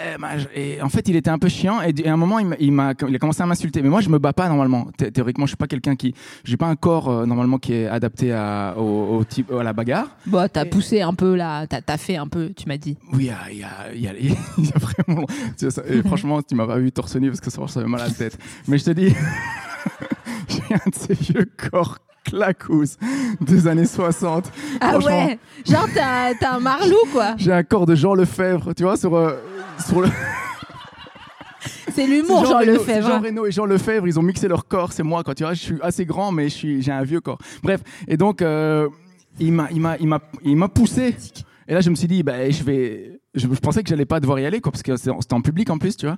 Et 0.56 0.80
en 0.82 0.90
fait, 0.90 1.08
il 1.10 1.16
était 1.16 1.32
un 1.32 1.40
peu 1.40 1.50
chiant. 1.50 1.80
Et, 1.82 2.08
à 2.08 2.14
un 2.14 2.18
moment, 2.18 2.38
il 2.40 2.72
m'a, 2.72 2.94
il 3.08 3.16
a 3.16 3.20
commencé 3.20 3.42
à 3.42 3.46
m'insulter. 3.48 3.82
Mais 3.82 3.90
moi, 3.90 4.02
je 4.02 4.10
me 4.10 4.20
bats 4.20 4.32
pas 4.34 4.48
normalement. 4.48 4.88
Thé- 4.98 5.12
Théoriquement, 5.12 5.46
je 5.46 5.50
suis 5.52 5.58
pas 5.58 5.68
quelqu'un 5.68 5.96
qui, 5.96 6.14
j'ai 6.44 6.56
pas 6.58 6.68
un 6.68 6.76
corps 6.76 7.10
euh, 7.10 7.26
normalement 7.26 7.58
qui 7.58 7.74
est 7.74 7.88
adapté 7.88 8.32
à, 8.32 8.76
au, 8.78 9.18
au 9.18 9.24
type, 9.24 9.52
à 9.52 9.64
la 9.64 9.74
bagarre. 9.74 10.16
Bon, 10.28 10.48
t'as 10.52 10.66
poussé 10.66 11.02
un 11.02 11.14
peu 11.16 11.36
là, 11.36 11.66
t'as 11.66 11.82
t'as 11.82 11.98
fait 11.98 12.16
un 12.18 12.28
peu, 12.28 12.52
tu 12.56 12.68
m'as 12.68 12.78
dit. 12.78 12.96
Oui, 13.12 13.24
il 13.52 13.58
y 13.58 13.64
a, 13.64 13.92
il 13.92 14.02
y 14.02 14.08
a, 14.08 14.14
y 14.14 14.28
a- 14.28 14.30
y 14.60 14.72
a 14.76 14.80
vraiment. 14.80 15.26
franchement, 16.06 16.42
tu 16.44 16.54
m'as 16.56 16.68
pas 16.68 16.78
vu 16.78 16.92
torse 16.92 17.16
nu 17.16 17.30
parce 17.30 17.42
que 17.42 17.50
ça 17.50 17.66
fait 17.68 17.86
mal 17.88 18.02
à 18.02 18.06
la 18.08 18.12
tête. 18.14 18.38
Mais 18.68 18.78
je 18.78 18.86
te 18.86 18.92
dis, 18.92 19.08
j'ai 20.48 20.74
un 20.76 20.90
de 20.90 20.96
ces 20.96 21.14
vieux 21.14 21.50
corps 21.70 21.98
clacous 22.24 22.98
des 23.42 23.68
années 23.68 23.86
60. 23.86 24.50
Ah 24.80 24.98
ouais 25.00 25.38
Genre 25.66 25.88
t'as 25.94 26.34
un 26.56 26.60
marlou 26.60 26.96
quoi 27.12 27.36
J'ai 27.38 27.52
un 27.52 27.64
corps 27.64 27.86
de 27.86 27.96
Jean 27.96 28.14
Lefebvre, 28.16 28.74
tu 28.74 28.84
vois, 28.84 28.98
sur, 28.98 29.16
euh, 29.16 29.36
sur 29.86 30.02
le. 30.02 30.10
C'est 31.94 32.08
l'humour, 32.08 32.46
Jean 32.46 32.60
Reno- 32.60 32.74
Lefebvre. 32.74 33.08
Jean 33.08 33.16
hein. 33.16 33.22
Reno 33.24 33.46
et 33.46 33.52
Jean 33.52 33.66
Lefebvre, 33.66 34.08
ils 34.08 34.20
ont 34.20 34.24
mixé 34.24 34.48
leur 34.48 34.68
corps, 34.68 34.92
c'est 34.92 35.04
moi, 35.04 35.24
quoi. 35.24 35.36
Tu 35.36 35.44
vois, 35.44 35.54
je 35.54 35.62
suis 35.62 35.76
assez 35.82 36.06
grand, 36.06 36.32
mais 36.32 36.46
je 36.50 36.56
suis, 36.56 36.82
j'ai 36.82 36.92
un 36.92 37.04
vieux 37.04 37.22
corps. 37.22 37.38
Bref, 37.62 37.82
et 38.08 38.18
donc, 38.18 38.42
euh, 38.42 38.90
il 39.40 39.52
m'a, 39.54 40.70
poussé. 40.70 41.16
Et 41.68 41.74
là, 41.74 41.82
je 41.82 41.90
me 41.90 41.96
suis 41.96 42.08
dit, 42.08 42.24
bah, 42.24 42.50
je 42.50 42.64
vais, 42.64 43.20
je, 43.36 43.42
je 43.48 43.60
pensais 43.60 43.84
que 43.84 43.90
j'allais 43.90 44.06
pas 44.06 44.20
devoir 44.20 44.40
y 44.40 44.46
aller, 44.46 44.60
quoi, 44.60 44.72
parce 44.72 44.84
que 44.84 44.96
c'est- 44.98 45.12
c'était 45.22 45.34
en 45.34 45.42
public 45.42 45.70
en 45.70 45.78
plus, 45.78 45.96
tu 45.96 46.06
vois. 46.08 46.18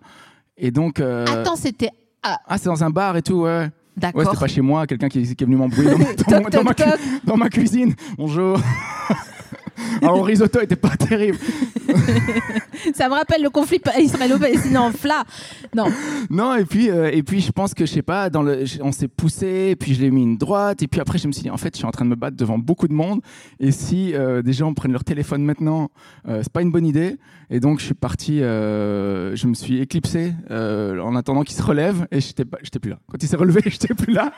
Et 0.57 0.71
donc, 0.71 0.99
euh, 0.99 1.25
Attends, 1.27 1.55
c'était. 1.57 1.89
ah, 2.23 2.37
c'est 2.57 2.65
dans 2.65 2.83
un 2.83 2.89
bar 2.89 3.17
et 3.17 3.21
tout, 3.21 3.41
ouais. 3.41 3.69
D'accord. 3.97 4.19
Ouais, 4.19 4.25
c'était 4.25 4.39
pas 4.39 4.47
chez 4.47 4.61
moi, 4.61 4.85
quelqu'un 4.87 5.07
qui, 5.07 5.35
qui 5.35 5.43
est 5.43 5.45
venu 5.47 5.55
m'embrouiller 5.55 5.91
dans, 6.27 6.41
dans 6.49 6.63
ma 6.63 6.73
dans 7.23 7.49
cuisine. 7.49 7.93
Bonjour. 8.17 8.59
Alors, 10.01 10.17
le 10.17 10.21
risotto 10.21 10.61
était 10.61 10.75
pas 10.75 10.95
terrible. 10.97 11.37
Ça 12.93 13.09
me 13.09 13.13
rappelle 13.13 13.41
le 13.41 13.49
conflit 13.49 13.79
pa- 13.79 13.99
israélo-palestinien 13.99 14.81
en 14.81 14.91
fla. 14.91 15.23
Non. 15.75 15.85
Non, 16.29 16.55
et 16.55 16.65
puis, 16.65 16.89
euh, 16.89 17.09
et 17.11 17.23
puis 17.23 17.41
je 17.41 17.51
pense 17.51 17.73
que, 17.73 17.85
je 17.85 17.91
sais 17.91 18.01
pas, 18.01 18.29
dans 18.29 18.43
le, 18.43 18.63
on 18.81 18.91
s'est 18.91 19.07
poussé, 19.07 19.69
et 19.71 19.75
puis 19.75 19.93
je 19.93 20.01
l'ai 20.01 20.11
mis 20.11 20.23
une 20.23 20.37
droite, 20.37 20.81
et 20.81 20.87
puis 20.87 20.99
après 21.01 21.17
je 21.17 21.27
me 21.27 21.31
suis 21.31 21.43
dit, 21.43 21.49
en 21.49 21.57
fait, 21.57 21.73
je 21.73 21.77
suis 21.77 21.85
en 21.85 21.91
train 21.91 22.05
de 22.05 22.09
me 22.09 22.15
battre 22.15 22.37
devant 22.37 22.57
beaucoup 22.57 22.87
de 22.87 22.93
monde, 22.93 23.21
et 23.59 23.71
si 23.71 24.13
euh, 24.13 24.41
des 24.41 24.53
gens 24.53 24.73
prennent 24.73 24.91
leur 24.93 25.03
téléphone 25.03 25.43
maintenant, 25.43 25.89
euh, 26.27 26.39
c'est 26.43 26.51
pas 26.51 26.61
une 26.61 26.71
bonne 26.71 26.85
idée. 26.85 27.17
Et 27.51 27.59
donc 27.59 27.79
je 27.79 27.85
suis 27.85 27.93
parti, 27.93 28.41
euh, 28.41 29.35
je 29.35 29.45
me 29.47 29.53
suis 29.53 29.79
éclipsé 29.79 30.33
en 30.49 31.15
attendant 31.15 31.43
qu'il 31.43 31.55
se 31.55 31.61
relève, 31.63 32.07
et 32.11 32.19
j'étais 32.19 32.45
plus 32.45 32.89
là. 32.89 32.97
Quand 33.11 33.21
il 33.21 33.27
s'est 33.29 33.35
relevé, 33.37 33.61
j'étais 33.65 33.93
plus 33.93 34.13
là. 34.13 34.31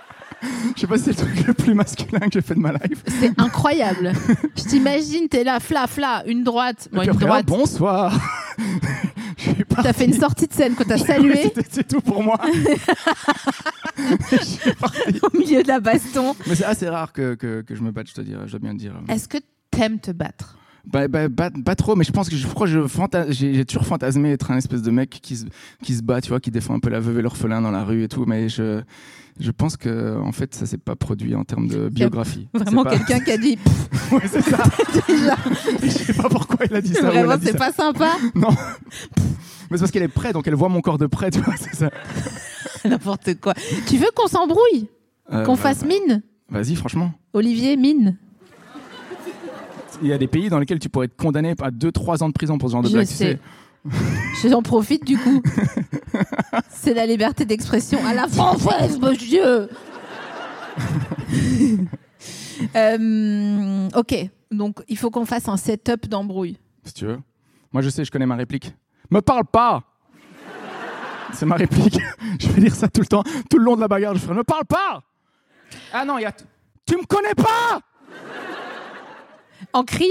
Je 0.76 0.82
sais 0.82 0.88
pas 0.88 0.98
si 0.98 1.06
c'est 1.06 1.12
le 1.12 1.16
truc 1.16 1.48
le 1.48 1.54
plus 1.54 1.74
masculin 1.74 2.20
que 2.20 2.34
j'ai 2.34 2.42
fait 2.42 2.54
de 2.54 2.60
ma 2.60 2.72
life. 2.74 3.04
C'est 3.08 3.40
incroyable. 3.40 4.12
Je 4.56 4.64
t'imagine, 4.64 5.28
t'es 5.30 5.44
là, 5.44 5.60
fla, 5.60 5.88
fla, 5.88 6.24
une 6.28 6.44
droite. 6.44 6.90
Bon, 6.92 7.02
une 7.02 7.10
après, 7.10 7.26
droite. 7.44 7.60
bonsoir. 7.60 8.20
T'as 9.84 9.94
fait 9.94 10.06
une 10.06 10.14
sortie 10.14 10.48
de 10.48 10.54
scène 10.54 10.74
quand 10.76 10.86
t'as 10.88 10.98
salué 11.06 11.54
C'est 11.70 11.88
tout 11.88 12.02
pour 12.02 12.24
moi. 12.24 12.40
Au 15.22 15.38
milieu 15.38 15.62
de 15.64 15.68
la 15.68 15.80
baston. 15.80 16.36
Mais 16.48 16.56
c'est 16.56 16.66
assez 16.66 16.90
rare 16.90 17.14
que, 17.14 17.36
que, 17.36 17.62
que 17.62 17.76
je 17.76 17.82
me 17.84 17.92
batte, 17.92 18.08
je 18.16 18.22
dire, 18.22 18.42
je 18.46 18.52
dois 18.52 18.60
bien 18.60 18.72
le 18.74 18.80
dire. 18.80 18.94
Est-ce 19.08 19.28
que 19.28 19.38
t'aimes 19.72 20.00
te 20.00 20.12
battre? 20.12 20.58
Bah, 20.92 21.10
bah, 21.10 21.28
pas, 21.30 21.50
pas 21.50 21.76
trop, 21.76 21.96
mais 21.96 22.06
je 22.06 22.12
pense 22.14 22.30
que 22.30 22.36
je 22.38 22.48
crois 22.48 22.66
que 22.66 23.32
j'ai 23.32 23.66
toujours 23.66 23.86
fantasmé 23.86 24.32
être 24.32 24.52
un 24.52 24.58
espèce 24.58 24.82
de 24.82 24.92
mec 24.92 25.10
qui 25.10 25.36
se, 25.36 25.46
qui 25.84 25.94
se 25.94 26.02
bat, 26.02 26.22
tu 26.22 26.30
vois, 26.30 26.40
qui 26.40 26.50
défend 26.50 26.76
un 26.76 26.80
peu 26.80 26.90
la 26.90 27.02
veuve 27.02 27.20
et 27.20 27.22
l'orphelin 27.22 27.62
dans 27.62 27.72
la 27.72 27.84
rue 27.84 28.04
et 28.04 28.08
tout, 28.08 28.26
mais 28.26 28.48
je, 28.48 28.82
je 29.38 29.52
pense 29.52 29.76
que 29.76 30.18
en 30.18 30.32
fait 30.32 30.56
ça 30.56 30.66
s'est 30.66 30.78
pas 30.78 30.96
produit 30.96 31.36
en 31.36 31.44
termes 31.44 31.68
de 31.68 31.90
biographie. 31.90 32.48
Vraiment 32.54 32.84
pas- 32.86 32.98
quelqu'un 32.98 33.20
qui 33.20 33.32
a 33.32 33.38
dit 33.38 33.58
Ouais, 34.14 34.22
c'est 34.28 34.42
ça. 34.42 34.64
déjà, 35.08 35.36
je 35.84 35.90
sais 35.90 36.14
pas 36.14 36.30
pourquoi 36.30 36.66
il 36.70 36.76
a 36.76 36.82
dit 36.82 36.94
ça. 36.94 37.10
vraiment 37.10 37.36
c'est 37.42 37.58
pas 37.58 37.74
sympa. 37.74 38.14
Non. 38.34 38.50
Mais 39.70 39.76
c'est 39.76 39.80
parce 39.80 39.92
qu'elle 39.92 40.04
est 40.04 40.08
près, 40.08 40.32
donc 40.32 40.48
elle 40.48 40.56
voit 40.56 40.70
mon 40.70 40.80
corps 40.80 40.98
de 40.98 41.08
près, 41.08 41.32
tu 41.32 41.42
vois, 41.42 41.56
c'est 41.58 41.76
ça. 41.76 41.90
N'importe 42.86 43.40
quoi. 43.42 43.54
Tu 43.88 43.98
veux 43.98 44.10
qu'on 44.16 44.28
s'embrouille? 44.28 44.88
Euh, 45.34 45.44
Qu'on 45.44 45.56
bah, 45.56 45.62
fasse 45.62 45.82
bah, 45.82 45.88
mine? 45.90 46.24
Vas-y, 46.50 46.76
franchement. 46.76 47.12
Olivier, 47.34 47.76
mine 47.76 48.18
Il 50.02 50.08
y 50.08 50.14
a 50.14 50.18
des 50.18 50.28
pays 50.28 50.50
dans 50.50 50.60
lesquels 50.60 50.80
tu 50.80 50.90
pourrais 50.90 51.06
être 51.06 51.16
condamné 51.16 51.52
à 51.62 51.72
2-3 51.72 52.24
ans 52.24 52.28
de 52.28 52.34
prison 52.34 52.58
pour 52.58 52.70
ce 52.70 52.74
genre 52.74 52.84
de 52.84 52.88
Je 52.88 52.94
blague, 52.94 53.08
tu 53.08 53.14
sais. 53.14 53.40
sais. 54.40 54.50
J'en 54.50 54.62
profite 54.62 55.06
du 55.06 55.18
coup. 55.18 55.42
C'est 56.70 56.94
la 56.94 57.06
liberté 57.06 57.46
d'expression 57.46 58.00
à 58.06 58.14
la 58.14 58.28
française, 58.28 59.00
monsieur. 59.00 59.70
Euh, 62.76 63.88
ok, 63.96 64.16
donc 64.50 64.82
il 64.88 64.98
faut 64.98 65.12
qu'on 65.12 65.26
fasse 65.26 65.48
un 65.48 65.58
setup 65.58 66.08
d'embrouille. 66.08 66.58
si 66.84 66.94
tu 66.94 67.06
veux. 67.06 67.20
Moi, 67.72 67.84
je 67.84 67.90
sais, 67.90 68.04
je 68.04 68.10
connais 68.12 68.26
ma 68.26 68.36
réplique. 68.36 68.74
Me 69.12 69.22
parle 69.22 69.46
pas 69.46 69.84
C'est 71.34 71.46
ma 71.46 71.56
réplique. 71.56 72.00
Je 72.40 72.48
vais 72.48 72.62
dire 72.62 72.74
ça 72.74 72.88
tout 72.88 73.02
le 73.02 73.08
temps, 73.08 73.24
tout 73.50 73.60
le 73.60 73.64
long 73.64 73.76
de 73.76 73.82
la 73.82 73.88
bagarre. 73.88 74.16
Je 74.16 74.20
ferai 74.20 74.34
Me 74.34 74.44
parle 74.44 74.66
pas 74.66 75.04
Ah 75.94 76.04
non, 76.04 76.18
il 76.18 76.24
y 76.24 76.26
a. 76.26 76.32
Tu 76.86 76.98
me 76.98 77.06
connais 77.06 77.36
pas 77.36 77.80
En 79.78 79.84
criant 79.84 80.10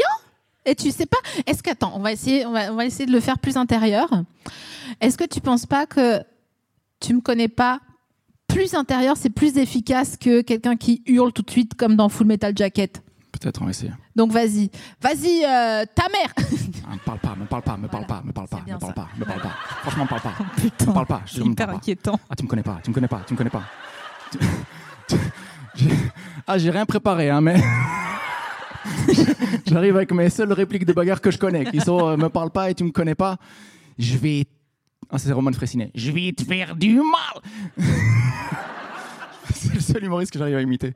Et 0.64 0.76
tu 0.76 0.92
sais 0.92 1.06
pas 1.06 1.18
Est-ce 1.44 1.60
que 1.60 1.70
attends, 1.70 1.90
on 1.96 1.98
va 1.98 2.12
essayer, 2.12 2.46
on 2.46 2.52
va, 2.52 2.72
on 2.72 2.76
va 2.76 2.84
essayer 2.86 3.04
de 3.04 3.10
le 3.10 3.18
faire 3.18 3.40
plus 3.40 3.56
intérieur. 3.56 4.08
Est-ce 5.00 5.18
que 5.18 5.24
tu 5.24 5.40
penses 5.40 5.66
pas 5.66 5.86
que 5.86 6.22
tu 7.00 7.14
me 7.14 7.20
connais 7.20 7.48
pas 7.48 7.80
plus 8.46 8.74
intérieur, 8.74 9.16
c'est 9.16 9.28
plus 9.28 9.58
efficace 9.58 10.16
que 10.16 10.40
quelqu'un 10.42 10.76
qui 10.76 11.02
hurle 11.06 11.32
tout 11.32 11.42
de 11.42 11.50
suite 11.50 11.74
comme 11.74 11.96
dans 11.96 12.08
Full 12.08 12.28
Metal 12.28 12.52
Jacket? 12.56 13.02
Peut-être, 13.32 13.60
on 13.60 13.64
va 13.64 13.72
essayer. 13.72 13.90
Donc 14.14 14.30
vas-y, 14.30 14.70
vas-y, 15.02 15.44
euh, 15.44 15.84
ta 15.96 16.08
mère 16.10 16.32
Ah, 16.88 16.94
me 16.94 16.98
parle 17.04 17.18
pas, 17.18 17.34
me 17.34 17.46
parle 17.46 17.62
pas, 17.62 17.76
me 17.76 17.88
parle 17.88 18.06
pas, 18.06 18.22
me 18.24 18.32
parle 18.32 18.48
pas, 18.48 18.62
me 18.64 18.78
parle 18.78 18.94
pas, 18.94 19.08
me 19.18 19.24
parle 19.24 19.40
pas. 19.42 19.56
Franchement, 19.82 20.04
me 20.04 20.08
parle 20.08 20.22
pas. 20.22 20.32
Putain, 20.56 20.86
Me 20.86 20.92
parle 20.92 21.06
pas, 21.06 21.22
je 21.26 21.42
hyper 21.42 21.70
inquiétant. 21.70 22.20
Ah, 22.30 22.36
tu 22.36 22.44
me 22.44 22.48
connais 22.48 22.62
pas, 22.62 22.78
tu 22.84 22.90
me 22.90 22.94
connais 22.94 23.08
pas, 23.08 23.22
tu 23.26 23.32
me 23.34 23.36
connais 23.36 23.50
pas. 23.50 23.64
Ah, 26.46 26.56
j'ai 26.56 26.70
rien 26.70 26.86
préparé, 26.86 27.30
hein, 27.30 27.40
mais. 27.40 27.60
J'arrive 29.66 29.96
avec 29.96 30.12
mes 30.12 30.30
seules 30.30 30.52
répliques 30.52 30.84
de 30.84 30.92
bagarre 30.92 31.20
que 31.20 31.30
je 31.30 31.38
connais, 31.38 31.64
qui 31.64 31.80
sont 31.80 32.08
euh, 32.08 32.16
Me 32.16 32.28
parle 32.28 32.50
pas 32.50 32.70
et 32.70 32.74
tu 32.74 32.84
me 32.84 32.90
connais 32.90 33.14
pas. 33.14 33.36
Je 33.98 34.16
vais. 34.16 34.44
Ah, 35.10 35.18
c'est 35.18 35.32
Roman 35.32 35.52
Fressinet. 35.52 35.90
Je 35.94 36.10
vais 36.10 36.32
te 36.32 36.42
faire 36.44 36.74
du 36.76 36.96
mal 36.96 37.42
C'est 39.54 39.72
le 39.74 39.80
seul 39.80 40.04
humoriste 40.04 40.32
que 40.32 40.38
j'arrive 40.38 40.56
à 40.56 40.62
imiter. 40.62 40.92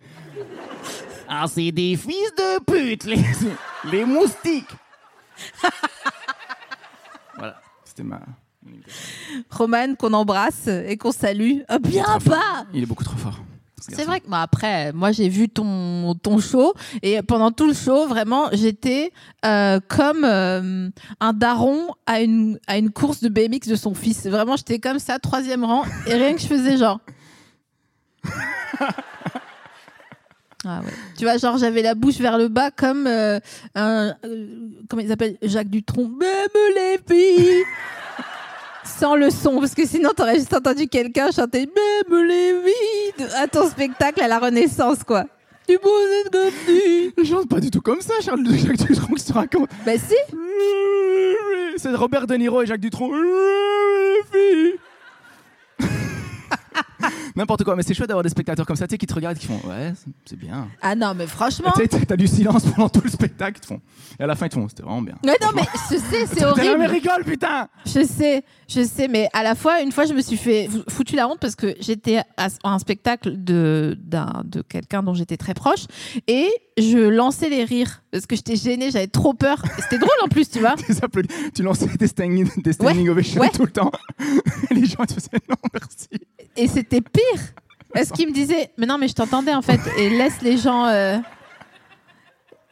Ah, 1.28 1.44
c'est 1.49 1.70
des 1.70 1.97
fils 1.97 2.32
de 2.37 2.59
pute, 2.64 3.04
les, 3.04 3.16
les 3.92 4.04
moustiques 4.04 4.66
Voilà, 7.37 7.61
c'était 7.85 8.02
ma. 8.02 8.20
mon 8.64 8.73
imitation. 8.73 9.44
Roman 9.50 9.94
qu'on 9.94 10.12
embrasse 10.12 10.66
et 10.66 10.97
qu'on 10.97 11.12
salue. 11.12 11.59
Ah, 11.68 11.78
bien 11.78 12.18
pas 12.25 12.66
Il 12.75 12.82
est 12.82 12.87
beaucoup 12.87 13.04
trop 13.04 13.16
fort. 13.16 13.40
Ce 13.80 13.94
C'est 13.94 14.04
vrai 14.04 14.20
que 14.20 14.28
bah, 14.28 14.42
après, 14.42 14.92
moi 14.92 15.12
j'ai 15.12 15.28
vu 15.28 15.49
ton, 15.49 16.14
ton 16.14 16.38
show 16.38 16.75
et 17.02 17.20
pendant 17.22 17.50
tout 17.50 17.66
le 17.66 17.75
show, 17.75 18.06
vraiment, 18.06 18.49
j'étais 18.52 19.12
euh, 19.44 19.80
comme 19.88 20.25
euh, 20.25 20.88
un 21.20 21.32
daron 21.32 21.88
à 22.06 22.20
une, 22.20 22.58
à 22.66 22.78
une 22.78 22.90
course 22.90 23.20
de 23.20 23.28
BMX 23.28 23.68
de 23.68 23.76
son 23.76 23.94
fils. 23.94 24.26
Vraiment, 24.26 24.56
j'étais 24.56 24.78
comme 24.78 24.99
ça, 24.99 25.18
troisième 25.18 25.64
rang, 25.64 25.84
et 26.06 26.14
rien 26.14 26.34
que 26.34 26.40
je 26.40 26.46
faisais 26.46 26.76
genre. 26.76 27.00
Ah 30.66 30.80
ouais. 30.84 30.92
Tu 31.16 31.25
vois, 31.25 31.38
genre 31.38 31.56
j'avais 31.56 31.80
la 31.80 31.94
bouche 31.94 32.18
vers 32.18 32.37
le 32.37 32.49
bas 32.49 32.70
comme 32.70 33.06
euh, 33.06 33.40
un. 33.75 34.14
euh, 34.26 34.46
comment 34.90 35.00
il 35.00 35.08
s'appelle? 35.08 35.38
Jacques 35.40 35.70
Dutronc. 35.70 36.06
Même 36.06 36.75
les 36.76 36.99
filles 37.08 37.64
Sans 39.00 39.16
le 39.16 39.30
son, 39.30 39.61
parce 39.61 39.75
que 39.75 39.87
sinon 39.87 40.11
t'aurais 40.14 40.35
juste 40.35 40.52
entendu 40.52 40.87
quelqu'un 40.87 41.30
chanter 41.30 41.61
Même 41.61 42.28
les 42.28 42.52
vides 42.52 43.30
à 43.35 43.47
ton 43.47 43.66
spectacle 43.66 44.21
à 44.21 44.28
la 44.28 44.38
Renaissance, 44.38 45.02
quoi. 45.04 45.25
Du 45.66 45.78
beau. 45.78 45.88
Je 47.16 47.25
chante 47.25 47.49
pas 47.49 47.61
du 47.61 47.71
tout 47.71 47.80
comme 47.80 48.02
ça, 48.02 48.12
Charles 48.21 48.42
de 48.42 48.52
Jacques 48.52 48.76
Dutronc, 48.76 49.14
que 49.14 49.21
tu 49.23 49.33
racontes. 49.33 49.71
Bah 49.87 49.92
si 49.97 50.14
C'est 51.78 51.95
Robert 51.95 52.26
De 52.26 52.35
Niro 52.35 52.61
et 52.61 52.66
Jacques 52.66 52.80
Dutronc. 52.80 53.11
N'importe 57.36 57.64
quoi, 57.64 57.76
mais 57.76 57.82
c'est 57.82 57.94
chouette 57.94 58.08
d'avoir 58.08 58.22
des 58.22 58.28
spectateurs 58.28 58.66
comme 58.66 58.76
ça, 58.76 58.86
tu 58.86 58.92
sais, 58.92 58.98
qui 58.98 59.06
te 59.06 59.14
regardent, 59.14 59.38
qui 59.38 59.46
font 59.46 59.60
Ouais, 59.66 59.92
c'est- 60.24 60.36
bien. 60.36 60.68
Ah 60.82 60.94
non, 60.94 61.12
mais 61.14 61.26
franchement. 61.26 61.72
Tu 61.76 61.82
sais, 61.82 62.06
t'as 62.06 62.16
du 62.16 62.26
silence 62.26 62.64
pendant 62.64 62.88
tout 62.88 63.00
le 63.02 63.10
spectacle, 63.10 63.58
ils 63.58 63.60
te 63.60 63.66
font. 63.66 63.80
Et 64.18 64.22
à 64.22 64.26
la 64.26 64.34
fin, 64.36 64.46
ils 64.46 64.48
te 64.50 64.54
font 64.54 64.68
C'était 64.68 64.82
vraiment 64.82 65.02
bien. 65.02 65.16
Mais 65.24 65.36
non, 65.42 65.48
mais 65.54 65.62
je 65.90 65.96
sais, 65.96 66.26
c'est 66.26 66.40
là, 66.40 66.52
mais 66.56 66.68
horrible. 66.68 66.84
rigole, 66.86 67.24
putain 67.24 67.68
Je 67.86 68.04
sais, 68.04 68.42
je 68.68 68.82
sais, 68.84 69.08
mais 69.08 69.28
à 69.32 69.42
la 69.42 69.54
fois, 69.54 69.80
une 69.82 69.92
fois, 69.92 70.04
je 70.04 70.12
me 70.14 70.20
suis 70.20 70.36
fait 70.36 70.68
foutu 70.88 71.16
la 71.16 71.28
honte 71.28 71.38
parce 71.40 71.56
que 71.56 71.74
j'étais 71.80 72.20
à 72.36 72.48
un 72.64 72.78
spectacle 72.78 73.32
de, 73.42 73.96
d'un- 74.00 74.42
de 74.44 74.62
quelqu'un 74.62 75.02
dont 75.02 75.14
j'étais 75.14 75.36
très 75.36 75.54
proche 75.54 75.86
et 76.26 76.48
je 76.78 76.98
lançais 76.98 77.48
les 77.50 77.64
rires 77.64 78.02
parce 78.10 78.26
que 78.26 78.36
j'étais 78.36 78.56
gênée, 78.56 78.90
j'avais 78.90 79.06
trop 79.08 79.34
peur. 79.34 79.62
C'était 79.78 79.98
drôle 79.98 80.10
en 80.24 80.28
plus, 80.28 80.48
tu 80.50 80.60
vois. 80.60 80.74
Tu 81.54 81.62
lançais 81.62 81.86
des 81.98 82.06
standing, 82.06 82.48
des 82.62 82.72
standing 82.72 83.08
ovations 83.08 83.40
ouais. 83.40 83.50
tout 83.50 83.64
le 83.64 83.70
temps. 83.72 83.90
Les 84.70 84.84
gens, 84.86 84.98
ils 85.00 85.06
te 85.06 85.14
faisaient 85.14 85.28
Non, 85.48 85.56
merci. 85.74 86.08
Et 86.60 86.68
c'était 86.68 87.00
pire. 87.00 87.40
Parce 87.92 88.10
qu'il 88.12 88.28
me 88.28 88.32
disait, 88.32 88.70
mais 88.78 88.86
non, 88.86 88.98
mais 88.98 89.08
je 89.08 89.14
t'entendais 89.14 89.54
en 89.54 89.62
fait, 89.62 89.80
et 89.98 90.10
laisse 90.10 90.40
les 90.42 90.56
gens. 90.56 90.86
euh, 90.86 91.18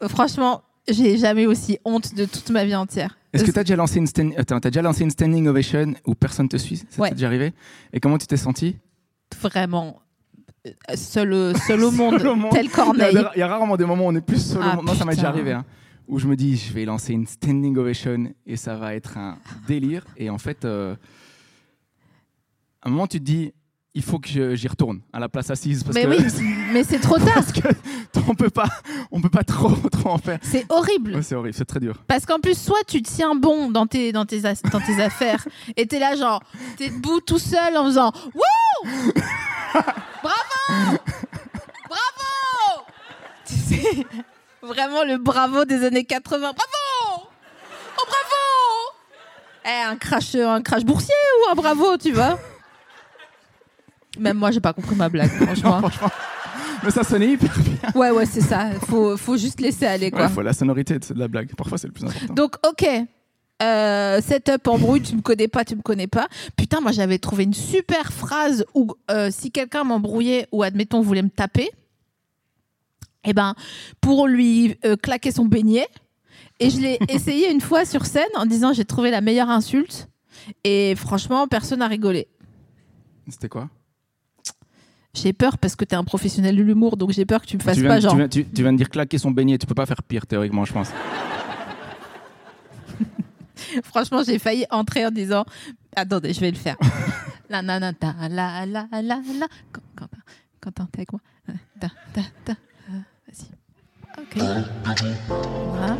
Franchement, 0.08 0.62
j'ai 0.88 1.18
jamais 1.18 1.46
aussi 1.46 1.78
honte 1.84 2.14
de 2.14 2.24
toute 2.24 2.50
ma 2.50 2.64
vie 2.64 2.74
entière. 2.76 3.18
Est-ce 3.32 3.44
que 3.44 3.50
t'as 3.50 3.62
déjà, 3.64 3.76
lancé 3.76 3.98
une 3.98 4.06
stand- 4.06 4.32
Attends, 4.38 4.60
t'as 4.60 4.70
déjà 4.70 4.80
lancé 4.82 5.02
une 5.04 5.10
standing 5.10 5.46
ovation 5.48 5.94
où 6.06 6.14
personne 6.14 6.48
te 6.48 6.56
suit? 6.56 6.76
Ça 6.88 7.02
Ouais. 7.02 7.08
t'est 7.10 7.16
déjà 7.16 7.26
arrivé? 7.26 7.52
Et 7.92 8.00
comment 8.00 8.16
tu 8.16 8.26
t'es 8.26 8.36
senti? 8.36 8.76
Vraiment 9.42 10.00
euh, 10.66 10.70
seul, 10.94 11.54
seul 11.66 11.82
au 11.82 11.90
monde, 11.90 12.18
Seul 12.18 12.28
au 12.28 12.34
monde. 12.36 12.52
tel 12.52 12.66
Il 12.66 12.68
y, 12.68 12.72
Corneille. 12.72 13.16
a, 13.18 13.32
il 13.34 13.38
y 13.40 13.42
a 13.42 13.48
rarement 13.48 13.76
des 13.76 13.84
moments 13.84 14.04
où 14.06 14.08
on 14.10 14.14
est 14.14 14.20
plus 14.20 14.40
seul. 14.52 14.58
au 14.58 14.62
Ah, 14.64 14.76
monde. 14.76 14.84
Moi, 14.86 14.94
ça 14.94 15.04
m'est 15.04 15.14
déjà 15.14 15.28
putain. 15.32 15.34
arrivé. 15.34 15.52
hein, 15.52 15.64
où 16.06 16.18
je 16.18 16.26
me 16.26 16.36
dis, 16.36 16.56
je 16.56 16.72
vais 16.72 16.84
lancer 16.86 17.12
une 17.12 17.26
standing 17.26 17.76
ovation 17.76 18.32
et 18.46 18.56
ça 18.56 18.76
va 18.76 18.94
être 18.94 19.18
un 19.18 19.36
délire. 19.66 20.04
Et 20.16 20.30
en 20.30 20.38
fait, 20.38 20.64
euh, 20.64 20.94
à 22.82 22.88
un 22.88 22.90
moment, 22.92 23.06
tu 23.06 23.18
te 23.18 23.24
dis, 23.24 23.52
il 23.98 24.04
faut 24.04 24.20
que 24.20 24.54
j'y 24.54 24.68
retourne 24.68 25.00
à 25.12 25.18
la 25.18 25.28
place 25.28 25.50
assise. 25.50 25.82
Parce 25.82 25.96
Mais 25.96 26.04
que, 26.04 26.08
oui, 26.10 26.44
mais 26.72 26.84
c'est 26.84 27.00
trop 27.00 27.18
tard. 27.18 27.34
parce 27.34 27.50
que 27.52 27.66
on 28.28 28.34
peut 28.36 28.48
pas, 28.48 28.68
on 29.10 29.20
peut 29.20 29.28
pas 29.28 29.42
trop, 29.42 29.70
trop 29.90 30.10
en 30.10 30.18
faire. 30.18 30.38
C'est 30.42 30.64
horrible. 30.68 31.16
Ouais, 31.16 31.22
c'est 31.22 31.34
horrible, 31.34 31.54
c'est 31.54 31.64
très 31.64 31.80
dur. 31.80 31.96
Parce 32.06 32.24
qu'en 32.24 32.38
plus, 32.38 32.56
soit 32.56 32.84
tu 32.86 33.02
tiens 33.02 33.34
bon 33.34 33.70
dans 33.72 33.86
tes, 33.86 34.12
dans 34.12 34.24
tes, 34.24 34.40
dans 34.40 34.80
tes 34.80 35.02
affaires 35.02 35.46
et 35.76 35.86
t'es 35.86 35.98
là, 35.98 36.14
genre, 36.14 36.40
t'es 36.76 36.90
debout 36.90 37.20
tout 37.20 37.40
seul 37.40 37.76
en 37.76 37.84
faisant 37.86 38.12
Wouh 38.34 39.12
Bravo 40.22 40.98
Bravo 41.88 42.84
Tu 43.46 43.54
sais, 43.54 44.06
vraiment 44.62 45.02
le 45.04 45.18
bravo 45.18 45.64
des 45.64 45.84
années 45.84 46.04
80. 46.04 46.38
Bravo 46.38 47.28
Oh, 48.00 48.04
bravo 48.06 49.66
Eh, 49.66 49.90
un 49.90 49.96
crash, 49.96 50.34
un 50.36 50.62
crash 50.62 50.84
boursier 50.84 51.14
ou 51.46 51.50
un 51.50 51.54
bravo, 51.56 51.96
tu 51.96 52.12
vois? 52.12 52.38
Même 54.18 54.36
moi, 54.38 54.50
j'ai 54.50 54.60
pas 54.60 54.72
compris 54.72 54.96
ma 54.96 55.08
blague, 55.08 55.30
franchement. 55.42 55.78
Franchement. 55.80 56.10
Mais 56.84 56.90
ça 56.90 57.02
sonnait 57.02 57.32
hyper 57.32 57.52
bien. 57.58 57.90
Ouais, 57.94 58.10
ouais, 58.10 58.26
c'est 58.26 58.40
ça. 58.40 58.70
Faut, 58.86 59.16
faut 59.16 59.36
juste 59.36 59.60
laisser 59.60 59.86
aller, 59.86 60.10
quoi. 60.10 60.22
Ouais, 60.22 60.28
faut 60.28 60.42
la 60.42 60.52
sonorité 60.52 60.98
de 60.98 61.04
la 61.16 61.28
blague. 61.28 61.54
Parfois, 61.56 61.78
c'est 61.78 61.88
le 61.88 61.92
plus 61.92 62.04
important. 62.04 62.34
Donc, 62.34 62.54
ok. 62.66 62.88
Euh, 63.60 64.20
setup 64.20 64.68
embrouille, 64.68 65.02
tu 65.02 65.16
me 65.16 65.20
connais 65.20 65.48
pas, 65.48 65.64
tu 65.64 65.74
me 65.74 65.82
connais 65.82 66.06
pas. 66.06 66.28
Putain, 66.56 66.80
moi 66.80 66.92
j'avais 66.92 67.18
trouvé 67.18 67.42
une 67.42 67.54
super 67.54 68.12
phrase 68.12 68.64
où 68.72 68.94
euh, 69.10 69.30
si 69.32 69.50
quelqu'un 69.50 69.82
m'embrouillait 69.82 70.46
ou 70.52 70.62
admettons 70.62 71.00
voulait 71.00 71.22
me 71.22 71.28
taper, 71.28 71.68
eh 73.24 73.32
ben 73.32 73.56
pour 74.00 74.28
lui 74.28 74.76
euh, 74.84 74.94
claquer 74.94 75.32
son 75.32 75.46
beignet. 75.46 75.88
Et 76.60 76.70
je 76.70 76.78
l'ai 76.80 76.98
essayé 77.08 77.50
une 77.50 77.60
fois 77.60 77.84
sur 77.84 78.06
scène 78.06 78.30
en 78.36 78.46
disant 78.46 78.72
j'ai 78.72 78.84
trouvé 78.84 79.10
la 79.10 79.20
meilleure 79.20 79.50
insulte. 79.50 80.08
Et 80.62 80.94
franchement, 80.94 81.48
personne 81.48 81.80
n'a 81.80 81.88
rigolé. 81.88 82.28
C'était 83.28 83.48
quoi? 83.48 83.68
J'ai 85.22 85.32
peur 85.32 85.58
parce 85.58 85.76
que 85.76 85.84
t'es 85.84 85.96
un 85.96 86.04
professionnel 86.04 86.56
de 86.56 86.62
l'humour, 86.62 86.96
donc 86.96 87.10
j'ai 87.12 87.24
peur 87.26 87.40
que 87.40 87.46
tu 87.46 87.56
me 87.56 87.62
fasses 87.62 87.76
tu 87.76 87.82
viens, 87.82 87.90
pas 87.90 87.96
tu 87.96 88.02
genre. 88.02 88.16
viens- 88.16 88.28
tu- 88.28 88.44
tu 88.44 88.62
viens 88.62 88.72
de 88.72 88.78
dire 88.78 88.88
claquer 88.90 89.18
son 89.18 89.30
beignet. 89.30 89.58
Tu 89.58 89.66
peux 89.66 89.74
pas 89.74 89.86
faire 89.86 90.02
pire, 90.02 90.26
théoriquement, 90.26 90.64
je 90.64 90.72
pense. 90.72 90.90
Franchement, 93.84 94.22
j'ai 94.24 94.38
failli 94.38 94.64
entrer 94.70 95.04
en 95.06 95.10
disant 95.10 95.44
Attendez, 95.96 96.32
je 96.32 96.40
vais 96.40 96.50
le 96.50 96.56
faire. 96.56 96.76
la 97.50 97.60
nanata, 97.62 98.14
la 98.30 98.64
la 98.66 98.86
la 98.92 99.02
la. 99.02 99.20
Quand- 99.72 99.82
Quentin, 100.60 100.88
t'es 100.92 100.98
avec 101.00 101.12
moi 101.12 101.20
Euh, 101.48 101.52
ta, 101.80 101.88
ta, 102.12 102.20
ta. 102.44 102.52
Euh, 102.90 102.98
Vas-y. 103.28 103.46
Ok. 104.20 104.36
Voilà. 105.70 105.96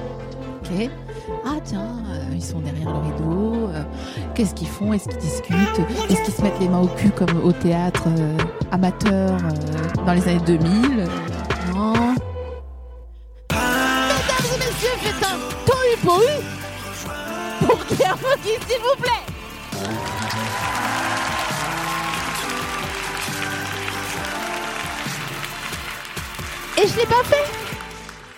Ok. 0.60 0.90
Ah 1.46 1.56
tiens, 1.64 2.02
euh, 2.10 2.34
ils 2.34 2.42
sont 2.42 2.58
derrière 2.60 2.90
le 2.92 2.98
rideau. 2.98 3.68
euh, 3.68 3.82
Qu'est-ce 4.38 4.54
qu'ils 4.54 4.68
font 4.68 4.92
Est-ce 4.92 5.08
qu'ils 5.08 5.18
discutent 5.18 5.80
Est-ce 6.08 6.22
qu'ils 6.22 6.32
se 6.32 6.42
mettent 6.42 6.60
les 6.60 6.68
mains 6.68 6.78
au 6.78 6.86
cul 6.86 7.10
comme 7.10 7.42
au 7.42 7.50
théâtre 7.50 8.04
euh, 8.06 8.38
amateur 8.70 9.36
euh, 9.36 10.04
dans 10.06 10.12
les 10.12 10.22
années 10.28 10.38
2000 10.46 10.70
Euh, 11.00 11.06
Non. 11.74 11.92
Mesdames 13.50 14.46
et 14.54 14.58
messieurs, 14.58 14.96
faites 15.00 15.24
un 15.24 15.38
tohu 15.66 16.22
pour 17.66 17.84
Claire 17.86 18.16
Mocky, 18.22 18.54
s'il 18.68 18.80
vous 18.80 19.02
plaît. 19.02 19.24
Et 26.80 26.86
je 26.86 26.96
l'ai 26.96 27.06
pas 27.06 27.24
fait. 27.24 27.50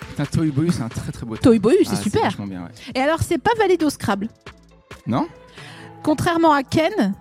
Putain, 0.09 0.25
Toy 0.25 0.49
Boy, 0.49 0.71
c'est 0.71 0.81
un 0.81 0.89
très 0.89 1.11
très 1.11 1.25
beau 1.25 1.37
Toy 1.37 1.59
Boy, 1.59 1.77
c'est 1.83 1.91
Ah, 1.93 1.95
super. 2.01 2.21
vachement 2.23 2.47
bien, 2.47 2.63
ouais. 2.63 2.69
Et 2.95 2.99
alors, 2.99 3.19
c'est 3.21 3.37
pas 3.37 3.51
valide 3.57 3.83
au 3.83 3.89
Scrabble? 3.89 4.27
Non? 5.07 5.27
Contrairement 6.03 6.51
à 6.53 6.63
Ken, 6.63 7.13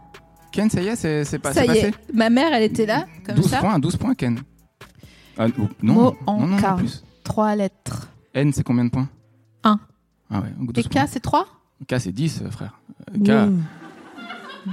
Ken, 0.52 0.68
ça 0.70 0.80
y 0.82 0.88
est, 0.88 0.96
c'est 0.96 1.24
c'est 1.24 1.38
pas 1.38 1.52
ça 1.52 1.60
c'est 1.60 1.66
y 1.66 1.68
passé 1.68 1.86
est, 1.88 2.14
ma 2.14 2.30
mère, 2.30 2.52
elle 2.52 2.64
était 2.64 2.86
là, 2.86 3.04
comme 3.24 3.36
12 3.36 3.48
ça. 3.50 3.58
points, 3.58 3.78
12 3.78 3.96
points, 3.96 4.14
Ken. 4.14 4.40
Ah, 5.38 5.46
ou- 5.46 5.68
non, 5.82 5.94
Mot 5.94 6.16
en 6.26 6.40
non, 6.40 6.46
non, 6.48 6.56
K. 6.58 6.76
plus. 6.76 7.04
Trois 7.24 7.54
lettres. 7.54 8.08
N, 8.34 8.52
c'est 8.52 8.62
combien 8.64 8.84
de 8.84 8.90
points 8.90 9.08
Un. 9.64 9.78
Ah 10.30 10.40
ouais, 10.40 10.48
Et 10.48 10.72
12 10.72 10.88
K, 10.88 10.90
points. 10.92 11.06
c'est 11.06 11.20
3 11.20 11.46
K, 11.88 11.94
c'est 11.98 12.12
10, 12.12 12.42
euh, 12.44 12.50
frère. 12.50 12.80
Euh, 13.14 13.48
K, 13.48 13.50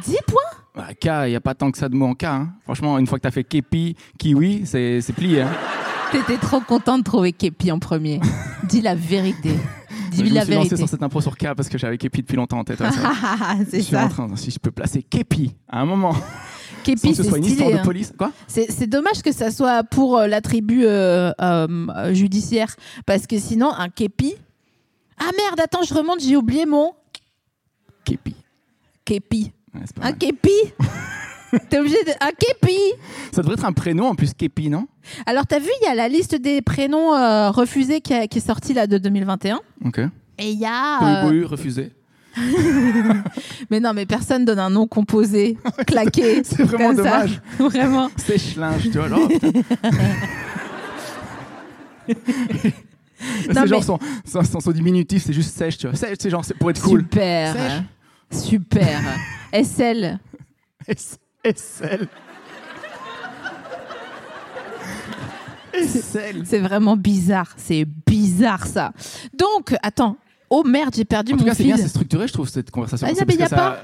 10 0.06 0.18
points 0.28 0.42
bah, 0.76 0.94
K, 0.94 1.06
il 1.26 1.30
n'y 1.30 1.36
a 1.36 1.42
pas 1.42 1.54
tant 1.56 1.72
que 1.72 1.78
ça 1.78 1.90
de 1.90 1.96
mots 1.96 2.08
en 2.08 2.14
K. 2.16 2.24
hein. 2.26 2.50
Franchement, 2.64 2.98
une 2.98 3.08
fois 3.08 3.18
que 3.20 3.24
tu 3.24 3.28
as 3.28 3.32
fait 3.32 3.44
Kepi, 3.44 3.96
Kiwi, 4.18 4.66
c'est 4.66 5.02
c'est 5.02 5.14
plié. 5.14 5.42
Hein. 5.42 5.52
T'étais 6.12 6.38
trop 6.38 6.60
content 6.62 6.98
de 6.98 7.04
trouver 7.04 7.34
Kepi 7.34 7.72
en 7.72 7.80
premier. 7.80 8.20
Dis 8.64 8.82
la 8.82 8.96
vérité. 8.96 9.56
Je 10.12 10.22
Dis 10.24 10.30
me 10.30 10.36
la 10.36 10.46
suis 10.46 10.54
lancé 10.54 10.78
sur 10.78 10.90
cette 10.90 11.04
impro 11.04 11.22
sur 11.22 11.38
K 11.38 11.54
parce 11.56 11.70
que 11.70 11.78
j'avais 11.78 11.98
Kepi 11.98 12.22
depuis 12.22 12.36
longtemps 12.36 12.60
en 12.60 12.64
tête. 12.64 12.80
ouais, 12.80 12.88
c'est 13.70 13.78
je 13.80 13.84
suis 13.84 13.96
en 13.96 14.04
ça. 14.04 14.10
train, 14.10 14.36
si 14.36 14.52
je 14.52 14.60
peux 14.60 14.72
placer 14.72 15.04
Kepi 15.04 15.56
à 15.70 15.82
un 15.82 15.86
moment, 15.86 16.16
Kepi, 16.84 17.16
c'est 17.16 17.24
soit 17.24 17.38
une 17.38 17.46
histoire 17.46 17.68
stylé. 17.68 17.74
de 17.74 17.80
hein. 17.82 17.86
police. 17.86 18.14
Quoi? 18.18 18.32
C'est 18.48 18.72
c'est 18.72 18.88
dommage 18.88 19.22
que 19.22 19.32
ça 19.32 19.52
soit 19.52 19.84
pour 19.84 20.18
euh, 20.18 20.28
la 20.28 20.42
tribu 20.42 20.86
euh, 20.86 21.32
euh, 21.42 22.14
judiciaire. 22.14 22.76
Parce 23.06 23.28
que 23.28 23.38
sinon, 23.40 23.72
un 23.74 23.90
képi. 23.90 24.36
Ah 25.20 25.30
merde, 25.36 25.60
attends, 25.60 25.84
je 25.84 25.94
remonte, 25.94 26.22
j'ai 26.22 26.36
oublié 26.38 26.66
mon 26.66 26.94
Kepi. 29.04 29.52
Ouais, 29.74 29.82
pas 29.96 30.08
Un 30.08 30.12
mal. 30.12 30.18
képi 31.52 31.66
T'es 31.70 31.80
obligé 31.80 31.96
de. 32.04 32.12
Un 32.22 32.32
képi 32.38 32.78
Ça 33.32 33.42
devrait 33.42 33.54
être 33.56 33.66
un 33.66 33.74
prénom 33.74 34.08
en 34.08 34.16
plus, 34.16 34.34
Kepi, 34.34 34.70
non? 34.70 34.88
Alors, 35.26 35.46
t'as 35.48 35.60
vu, 35.60 35.70
il 35.82 35.86
y 35.86 35.90
a 35.90 35.96
la 35.96 36.08
liste 36.10 36.36
des 36.36 36.62
prénoms 36.62 37.14
euh, 37.16 37.50
refusés 37.52 38.02
qui, 38.02 38.14
a- 38.14 38.28
qui 38.28 38.40
est 38.40 38.46
sortie 38.46 38.74
là 38.74 38.88
de 38.88 38.98
2021. 38.98 39.60
Ok. 39.86 40.00
Et 40.40 40.52
il 40.52 40.60
y 40.60 40.66
a. 40.66 41.24
Euh, 41.26 41.46
refusé. 41.48 41.92
Mais 43.72 43.80
non, 43.80 43.94
mais 43.96 44.06
personne 44.06 44.46
donne 44.46 44.60
un 44.60 44.70
nom 44.70 44.86
composé, 44.86 45.58
claqué. 45.88 46.44
C'est 46.44 46.62
vraiment 46.62 46.90
comme 46.94 46.98
ça. 47.04 47.04
dommage. 47.26 47.42
Vraiment. 47.58 48.10
Sèche-linge, 48.16 48.84
tu 48.84 48.90
vois. 48.92 49.08
genre, 49.08 49.28
putain. 49.28 49.52
Non, 52.08 53.62
c'est 53.64 53.68
genre 53.68 53.80
mais- 53.80 53.82
son, 53.82 54.00
son, 54.26 54.44
son- 54.44 54.60
son 54.60 54.72
diminutif, 54.72 55.24
c'est 55.26 55.34
juste 55.34 55.58
sèche, 55.58 55.80
tu 55.80 55.88
vois. 55.88 55.96
Sèche, 55.96 56.18
c'est 56.20 56.30
genre, 56.30 56.46
c'est 56.46 56.54
pour 56.56 56.70
être 56.70 56.82
cool. 56.82 57.02
Super. 57.02 57.54
Sèche. 58.30 58.44
Super. 58.44 59.00
SL. 59.52 60.20
SL. 61.56 62.08
SL. 65.74 66.44
C'est 66.46 66.60
vraiment 66.60 66.98
bizarre. 66.98 67.54
C'est 67.58 67.86
bizarre 68.06 68.66
ça. 68.66 68.92
Donc, 69.34 69.76
attends. 69.84 70.18
Oh 70.50 70.64
merde, 70.64 70.94
j'ai 70.96 71.04
perdu 71.06 71.34
En 71.34 71.38
tout 71.38 71.44
mon 71.44 71.50
cas, 71.50 71.56
c'est 71.56 71.64
fil. 71.64 71.74
bien, 71.74 71.78
c'est 71.82 71.90
structuré, 71.90 72.28
je 72.28 72.34
trouve, 72.34 72.48
cette 72.48 72.72
conversation. 72.72 73.06
Ah, 73.10 73.14
C'est 73.14 73.22
mais 73.28 73.38
parce 73.38 73.40
y 73.40 73.42
a 73.42 73.46
que 73.46 73.50
ça- 73.50 73.56
pas. 73.58 73.78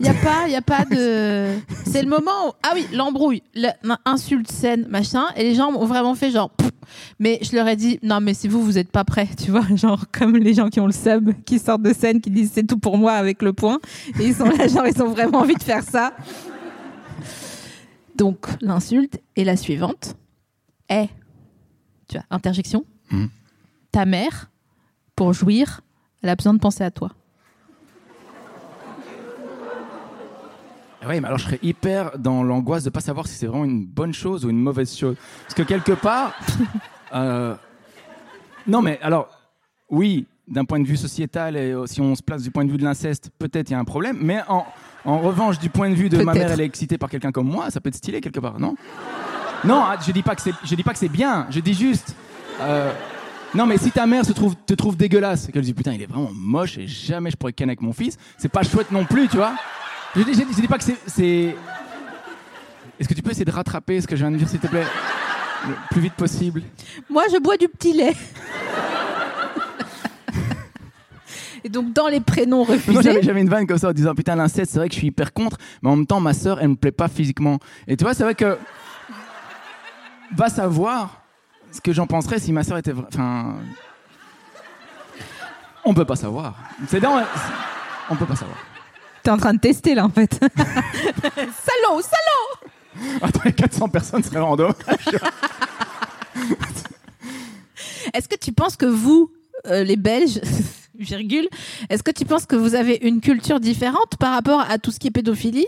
Il 0.00 0.06
y 0.06 0.08
a 0.08 0.14
pas, 0.14 0.48
y 0.48 0.56
a 0.56 0.60
pas 0.62 0.84
de. 0.84 1.50
C'est 1.86 2.02
le 2.02 2.08
moment 2.08 2.48
où 2.48 2.52
ah 2.64 2.72
oui, 2.74 2.84
l'embrouille, 2.92 3.44
l'insulte 3.54 4.50
scène, 4.50 4.86
machin, 4.90 5.22
et 5.36 5.44
les 5.44 5.54
gens 5.54 5.68
ont 5.72 5.86
vraiment 5.86 6.16
fait 6.16 6.32
genre. 6.32 6.50
Pff. 6.50 6.68
Mais 7.20 7.38
je 7.42 7.54
leur 7.54 7.68
ai 7.68 7.76
dit 7.76 8.00
non, 8.02 8.20
mais 8.20 8.34
si 8.34 8.48
vous 8.48 8.60
vous 8.64 8.76
êtes 8.76 8.90
pas 8.90 9.04
prêts, 9.04 9.28
tu 9.40 9.52
vois, 9.52 9.62
genre 9.76 10.04
comme 10.10 10.36
les 10.36 10.52
gens 10.52 10.68
qui 10.68 10.80
ont 10.80 10.86
le 10.86 10.92
sub, 10.92 11.30
qui 11.46 11.60
sortent 11.60 11.82
de 11.82 11.92
scène, 11.92 12.20
qui 12.20 12.30
disent 12.30 12.50
c'est 12.52 12.66
tout 12.66 12.76
pour 12.78 12.98
moi 12.98 13.12
avec 13.12 13.40
le 13.40 13.52
point, 13.52 13.78
et 14.18 14.24
ils 14.26 14.34
sont 14.34 14.46
là 14.46 14.66
genre 14.68 14.84
ils 14.88 15.00
ont 15.00 15.10
vraiment 15.10 15.38
envie 15.38 15.54
de 15.54 15.62
faire 15.62 15.84
ça. 15.84 16.12
Donc 18.14 18.46
l'insulte 18.60 19.20
est 19.36 19.44
la 19.44 19.56
suivante. 19.56 20.16
est, 20.88 21.08
tu 22.08 22.16
vois, 22.16 22.24
interjection. 22.30 22.84
Mhm. 23.10 23.28
Ta 23.90 24.04
mère, 24.04 24.50
pour 25.16 25.32
jouir, 25.32 25.80
elle 26.22 26.28
a 26.30 26.36
besoin 26.36 26.54
de 26.54 26.58
penser 26.58 26.84
à 26.84 26.90
toi. 26.90 27.10
Ah 31.02 31.08
Ouais, 31.08 31.20
mais 31.20 31.26
alors 31.26 31.38
je 31.38 31.44
serais 31.44 31.58
hyper 31.62 32.18
dans 32.18 32.42
l'angoisse 32.42 32.84
de 32.84 32.90
pas 32.90 33.00
savoir 33.00 33.26
si 33.26 33.34
c'est 33.34 33.46
vraiment 33.46 33.66
une 33.66 33.84
bonne 33.84 34.14
chose 34.14 34.44
ou 34.44 34.50
une 34.50 34.60
mauvaise 34.60 34.96
chose. 34.96 35.16
Parce 35.42 35.54
que 35.54 35.62
quelque 35.62 35.92
part, 35.92 36.34
euh, 37.14 37.54
non 38.66 38.80
mais 38.80 38.98
alors, 39.02 39.28
oui, 39.90 40.26
d'un 40.48 40.64
point 40.64 40.80
de 40.80 40.86
vue 40.86 40.96
sociétal 40.96 41.56
et 41.56 41.72
euh, 41.72 41.86
si 41.86 42.00
on 42.00 42.14
se 42.14 42.22
place 42.22 42.42
du 42.42 42.50
point 42.50 42.64
de 42.64 42.70
vue 42.70 42.78
de 42.78 42.84
l'inceste, 42.84 43.30
peut-être 43.38 43.70
il 43.70 43.72
y 43.72 43.76
a 43.76 43.78
un 43.78 43.84
problème. 43.84 44.16
Mais 44.20 44.40
en, 44.48 44.64
en 45.04 45.18
revanche, 45.18 45.58
du 45.58 45.68
point 45.70 45.90
de 45.90 45.94
vue 45.94 46.08
de 46.08 46.22
ma 46.22 46.32
mère, 46.34 46.50
elle 46.50 46.60
est 46.60 46.64
excitée 46.64 46.98
par 46.98 47.10
quelqu'un 47.10 47.32
comme 47.32 47.48
moi, 47.48 47.70
ça 47.70 47.80
peut 47.80 47.88
être 47.88 47.94
stylé 47.96 48.20
quelque 48.20 48.40
part, 48.40 48.58
non? 48.58 48.74
Non, 49.64 49.82
ah, 49.84 49.96
je 50.04 50.12
dis 50.12 50.22
pas 50.22 50.34
que 50.34 50.42
c'est, 50.42 50.52
je 50.64 50.74
dis 50.74 50.82
pas 50.82 50.92
que 50.92 50.98
c'est 50.98 51.08
bien. 51.08 51.46
Je 51.50 51.60
dis 51.60 51.74
juste. 51.74 52.14
euh, 52.60 52.92
non, 53.54 53.66
mais 53.66 53.78
si 53.78 53.90
ta 53.90 54.06
mère 54.06 54.24
se 54.24 54.32
trouve, 54.32 54.54
te 54.66 54.74
trouve 54.74 54.96
dégueulasse, 54.96 55.48
et 55.48 55.52
qu'elle 55.52 55.62
dit 55.62 55.74
putain, 55.74 55.92
il 55.92 56.02
est 56.02 56.06
vraiment 56.06 56.30
moche 56.34 56.76
et 56.78 56.86
jamais 56.86 57.30
je 57.30 57.36
pourrais 57.36 57.52
ken 57.52 57.68
avec 57.68 57.80
mon 57.80 57.92
fils, 57.92 58.18
c'est 58.36 58.48
pas 58.50 58.62
chouette 58.62 58.90
non 58.90 59.04
plus, 59.04 59.28
tu 59.28 59.36
vois? 59.36 59.54
Je 60.16 60.20
je 60.22 60.60
dis 60.60 60.68
pas 60.68 60.78
que 60.78 60.84
c'est. 60.84 60.96
c'est- 61.06 61.54
Est-ce 63.00 63.08
que 63.08 63.14
tu 63.14 63.22
peux 63.22 63.30
essayer 63.30 63.44
de 63.44 63.50
rattraper 63.50 64.00
ce 64.00 64.06
que 64.06 64.16
je 64.16 64.20
viens 64.22 64.30
de 64.30 64.36
dire, 64.36 64.48
s'il 64.48 64.60
te 64.60 64.66
plaît? 64.66 64.84
Le 65.66 65.74
plus 65.90 66.00
vite 66.02 66.14
possible. 66.14 66.62
Moi, 67.08 67.22
je 67.32 67.38
bois 67.40 67.56
du 67.56 67.68
petit 67.68 67.92
lait. 67.94 68.14
Et 71.64 71.70
donc, 71.70 71.92
dans 71.94 72.08
les 72.08 72.20
prénoms 72.20 72.66
Moi, 72.66 72.76
j'avais, 72.76 72.98
refusés, 72.98 73.22
j'avais 73.22 73.40
une 73.40 73.48
vanne 73.48 73.66
comme 73.66 73.78
ça 73.78 73.88
en 73.88 73.92
disant 73.92 74.14
putain, 74.14 74.36
l'inceste, 74.36 74.72
c'est 74.72 74.78
vrai 74.78 74.88
que 74.88 74.94
je 74.94 74.98
suis 74.98 75.08
hyper 75.08 75.32
contre, 75.32 75.56
mais 75.82 75.88
en 75.88 75.96
même 75.96 76.06
temps, 76.06 76.20
ma 76.20 76.34
sœur, 76.34 76.60
elle 76.60 76.68
me 76.68 76.76
plaît 76.76 76.92
pas 76.92 77.08
physiquement. 77.08 77.58
Et 77.88 77.96
tu 77.96 78.04
vois, 78.04 78.12
c'est 78.14 78.22
vrai 78.22 78.34
que. 78.34 78.58
Va 80.36 80.48
savoir 80.48 81.22
ce 81.70 81.80
que 81.80 81.92
j'en 81.92 82.06
penserais 82.06 82.38
si 82.38 82.52
ma 82.52 82.64
sœur 82.64 82.76
était. 82.76 82.92
Enfin. 82.92 83.56
On 85.86 85.94
peut 85.94 86.04
pas 86.04 86.16
savoir. 86.16 86.54
C'est 86.86 87.00
dans. 87.00 87.22
On 88.10 88.16
peut 88.16 88.26
pas 88.26 88.36
savoir. 88.36 88.58
t'es 89.22 89.30
en 89.30 89.38
train 89.38 89.54
de 89.54 89.60
tester 89.60 89.94
là 89.94 90.04
en 90.04 90.10
fait. 90.10 90.34
salaud, 91.34 92.02
salaud 92.02 93.20
Attends, 93.22 93.40
les 93.44 93.52
400 93.52 93.88
personnes 93.88 94.22
seraient 94.22 94.40
random. 94.40 94.72
Est-ce 98.12 98.28
que 98.28 98.36
tu 98.36 98.52
penses 98.52 98.76
que 98.76 98.86
vous, 98.86 99.32
euh, 99.66 99.82
les 99.82 99.96
Belges, 99.96 100.40
virgule, 100.98 101.48
est-ce 101.90 102.02
que 102.02 102.10
tu 102.10 102.24
penses 102.24 102.46
que 102.46 102.56
vous 102.56 102.74
avez 102.74 102.98
une 103.02 103.20
culture 103.20 103.60
différente 103.60 104.16
par 104.18 104.32
rapport 104.32 104.60
à 104.60 104.78
tout 104.78 104.90
ce 104.90 104.98
qui 104.98 105.08
est 105.08 105.10
pédophilie? 105.10 105.66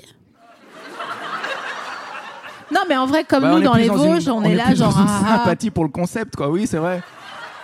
Non, 2.73 2.81
mais 2.89 2.97
en 2.97 3.07
vrai, 3.07 3.25
comme 3.25 3.43
Bah, 3.43 3.53
nous 3.53 3.61
dans 3.61 3.75
les 3.75 3.89
Vosges, 3.89 4.29
on, 4.29 4.43
est, 4.43 4.55
là 4.55 4.75
genre. 4.75 4.93
dans 4.93 5.01
une 5.01 5.09
ah, 5.09 5.21
ah. 5.25 5.39
sympathie 5.39 5.71
pour 5.71 5.85
le 5.85 5.91
concept, 5.91 6.35
quoi. 6.35 6.49
Oui, 6.49 6.67
c'est 6.67 6.79
vrai. 6.79 7.01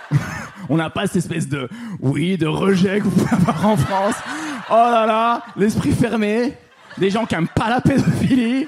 on 0.69 0.77
n'a 0.77 0.89
pas 0.89 1.07
cette 1.07 1.17
espèce 1.17 1.49
de, 1.49 1.67
oui, 1.99 2.37
de 2.37 2.47
rejet 2.47 2.99
que 2.99 3.03
vous 3.03 3.11
pouvez 3.11 3.35
avoir 3.35 3.65
en 3.65 3.77
France. 3.77 4.15
Oh 4.69 4.75
là 4.75 5.05
là, 5.05 5.41
l'esprit 5.57 5.91
fermé, 5.91 6.53
des 6.97 7.09
gens 7.09 7.25
qui 7.25 7.35
aiment 7.35 7.49
pas 7.49 7.69
la 7.69 7.81
pédophilie. 7.81 8.67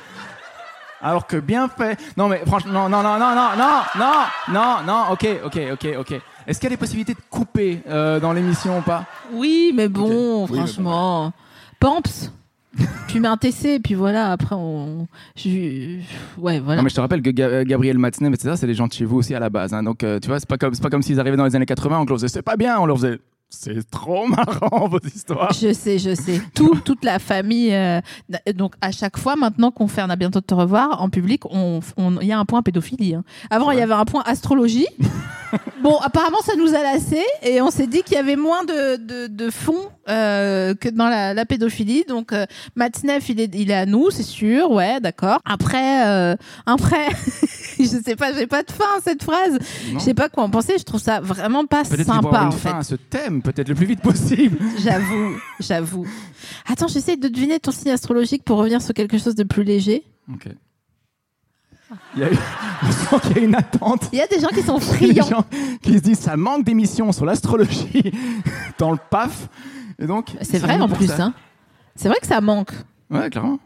Alors 1.02 1.28
que 1.28 1.38
bien 1.38 1.70
fait. 1.70 2.00
Non, 2.18 2.28
mais 2.28 2.42
franchement, 2.46 2.90
non, 2.90 3.02
non, 3.02 3.04
non, 3.04 3.20
non, 3.20 3.36
non, 3.36 3.56
non, 3.58 3.82
non, 3.98 4.14
non, 4.50 4.76
non, 4.86 5.04
ok, 5.12 5.28
ok, 5.46 5.60
ok, 5.74 5.88
ok. 6.00 6.22
Est-ce 6.48 6.60
qu'il 6.60 6.66
y 6.70 6.74
a 6.74 6.76
des 6.76 6.80
possibilités 6.80 7.14
de 7.14 7.20
couper 7.30 7.80
euh, 7.88 8.20
dans 8.20 8.34
l'émission 8.34 8.80
ou 8.80 8.82
pas? 8.82 9.06
Oui, 9.34 9.72
mais 9.76 9.88
bon, 9.88 10.44
Ok. 10.44 10.50
Oui, 10.52 10.60
mais 10.60 10.68
franchement. 10.68 11.34
Pamps 11.80 12.32
Tu 13.08 13.20
mets 13.22 13.28
un 13.30 13.38
TC, 13.38 13.66
et 13.76 13.80
puis 13.80 13.94
voilà, 13.94 14.32
après 14.34 14.56
on. 14.56 15.08
je- 15.38 16.00
Ouais, 16.38 16.60
voilà. 16.60 16.76
Non, 16.78 16.84
mais 16.84 16.90
je 16.90 16.96
te 16.96 17.00
rappelle 17.02 17.22
que 17.22 17.30
Ga- 17.30 17.64
Gabriel 17.64 17.98
Matzneff, 17.98 18.34
etc., 18.34 18.56
c'est 18.58 18.68
des 18.68 18.74
gens 18.74 18.88
de 18.88 18.92
chez 18.94 19.06
vous 19.06 19.18
aussi 19.18 19.34
à 19.34 19.40
la 19.40 19.50
base. 19.50 19.74
hein. 19.74 19.82
Donc, 19.82 20.04
euh, 20.04 20.20
tu 20.20 20.28
vois, 20.28 20.40
c'est 20.40 20.48
pas 20.50 20.58
comme, 20.58 20.74
c'est 20.74 20.84
pas 20.84 20.90
comme 20.90 21.02
s'ils 21.02 21.20
arrivaient 21.20 21.38
dans 21.38 21.46
les 21.46 21.56
années 21.56 21.66
80, 21.66 22.00
on 22.02 22.06
leur 22.06 22.18
faisait 22.18 22.28
c'est 22.28 22.42
pas 22.42 22.58
bien, 22.58 22.78
on 22.80 22.86
leur 22.86 22.98
faisait 22.98 23.18
c'est 23.50 23.90
trop 23.90 24.28
marrant 24.28 24.88
vos 24.88 25.00
histoires. 25.00 25.54
Je 25.54 25.74
sais, 25.74 25.98
je 26.00 26.14
sais. 26.16 26.42
Tout, 26.54 26.76
toute 26.84 27.04
la 27.06 27.20
famille. 27.20 27.74
euh, 27.74 28.02
donc, 28.56 28.74
à 28.82 28.92
chaque 28.92 29.18
fois, 29.18 29.36
maintenant 29.36 29.72
qu'on 29.72 29.88
fait 29.88 30.02
a 30.02 30.16
bientôt 30.16 30.40
de 30.40 30.46
te 30.46 30.54
revoir, 30.54 31.02
en 31.02 31.10
public, 31.10 31.44
on- 31.46 31.80
on- 31.98 32.20
il 32.22 32.28
y 32.28 32.32
a 32.34 32.40
un 32.40 32.46
point 32.46 32.62
pédophilie. 32.62 33.16
hein. 33.16 33.24
Avant, 33.50 33.72
il 33.72 33.80
y 33.80 33.82
avait 33.82 33.94
un 33.94 34.06
point 34.06 34.24
astrologie. 34.26 34.88
bon, 35.84 35.98
apparemment, 36.00 36.42
ça 36.46 36.56
nous 36.58 36.74
a 36.76 36.82
lassé 36.84 37.22
et 37.44 37.62
on 37.62 37.72
s'est 37.72 37.88
dit 37.88 38.04
qu'il 38.04 38.16
y 38.16 38.20
avait 38.20 38.36
moins 38.36 38.64
de, 38.66 38.98
de, 38.98 39.28
de 39.28 39.50
fond 39.50 39.90
euh, 40.10 40.74
que 40.76 40.90
dans 40.90 41.08
la, 41.08 41.34
la 41.34 41.46
pédophilie. 41.46 42.04
Donc, 42.08 42.34
euh, 42.34 42.46
Matzneff, 42.76 43.30
il 43.30 43.40
est, 43.40 43.56
il 43.56 43.72
est 43.72 43.76
à 43.76 43.86
nous, 43.86 44.10
c'est 44.12 44.24
sûr. 44.24 44.70
Ouais, 44.72 45.00
d'accord. 45.00 45.40
Après, 45.46 46.08
euh, 46.08 46.36
après, 46.66 47.08
je 47.84 48.02
sais 48.04 48.16
pas, 48.16 48.34
j'ai 48.34 48.48
pas 48.48 48.64
de 48.64 48.72
fin 48.72 48.86
à 48.98 49.02
cette 49.02 49.24
phrase. 49.24 49.60
Je 49.94 50.00
sais 50.00 50.14
pas 50.14 50.30
quoi 50.30 50.44
en 50.44 50.50
penser. 50.50 50.76
Je 50.78 50.84
trouve 50.84 51.02
ça 51.02 51.20
vraiment 51.20 51.66
pas 51.66 51.84
Peut-être 51.84 52.06
faut 52.06 52.14
sympa, 52.14 52.42
en 52.44 52.46
une 52.48 52.52
fait. 52.52 52.70
fin 52.70 52.80
à 52.80 52.84
ce 52.84 52.96
thème, 52.96 53.42
peut-être 53.42 53.70
le 53.70 53.76
plus 53.76 53.86
vite 53.86 54.02
possible. 54.02 54.58
J'avoue, 54.80 55.36
j'avoue. 55.60 56.06
Attends, 56.68 56.88
j'essaie 56.88 57.18
de 57.18 57.28
deviner 57.28 57.60
ton 57.60 57.72
signe 57.72 57.92
astrologique 57.92 58.44
pour 58.44 58.58
revenir 58.58 58.82
sur 58.82 58.94
quelque 58.94 59.18
chose 59.18 59.36
de 59.36 59.44
plus 59.44 59.64
léger. 59.64 60.04
Ok. 60.32 60.48
Il 62.16 62.22
y 62.22 62.24
a, 62.24 62.30
y 63.36 63.38
a 63.38 63.40
une 63.40 63.56
attente. 63.56 64.10
Il 64.12 64.18
y 64.18 64.22
a 64.22 64.28
des 64.28 64.40
gens 64.40 64.48
qui 64.50 64.62
sont 64.64 64.80
Il 65.00 65.08
y 65.08 65.12
a 65.12 65.14
des 65.14 65.22
friands. 65.22 65.38
gens 65.38 65.46
qui 65.82 65.94
se 65.94 66.00
disent 66.00 66.20
ça 66.20 66.36
manque 66.36 66.64
d'émissions 66.66 67.12
sur 67.12 67.26
l'astrologie 67.26 68.12
dans 68.80 68.92
le 68.92 68.98
PAF. 69.10 69.50
Et 70.00 70.08
donc, 70.08 70.32
C'est 70.42 70.58
vrai 70.60 70.80
en 70.80 70.90
plus. 70.90 71.12
Hein. 71.12 71.34
C'est 71.96 72.10
vrai 72.10 72.18
que 72.20 72.28
ça 72.28 72.42
manque. 72.42 72.72
Ouais, 73.10 73.30
clairement. 73.30 73.60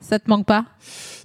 Ça 0.00 0.18
te 0.20 0.30
manque 0.30 0.46
pas? 0.46 0.64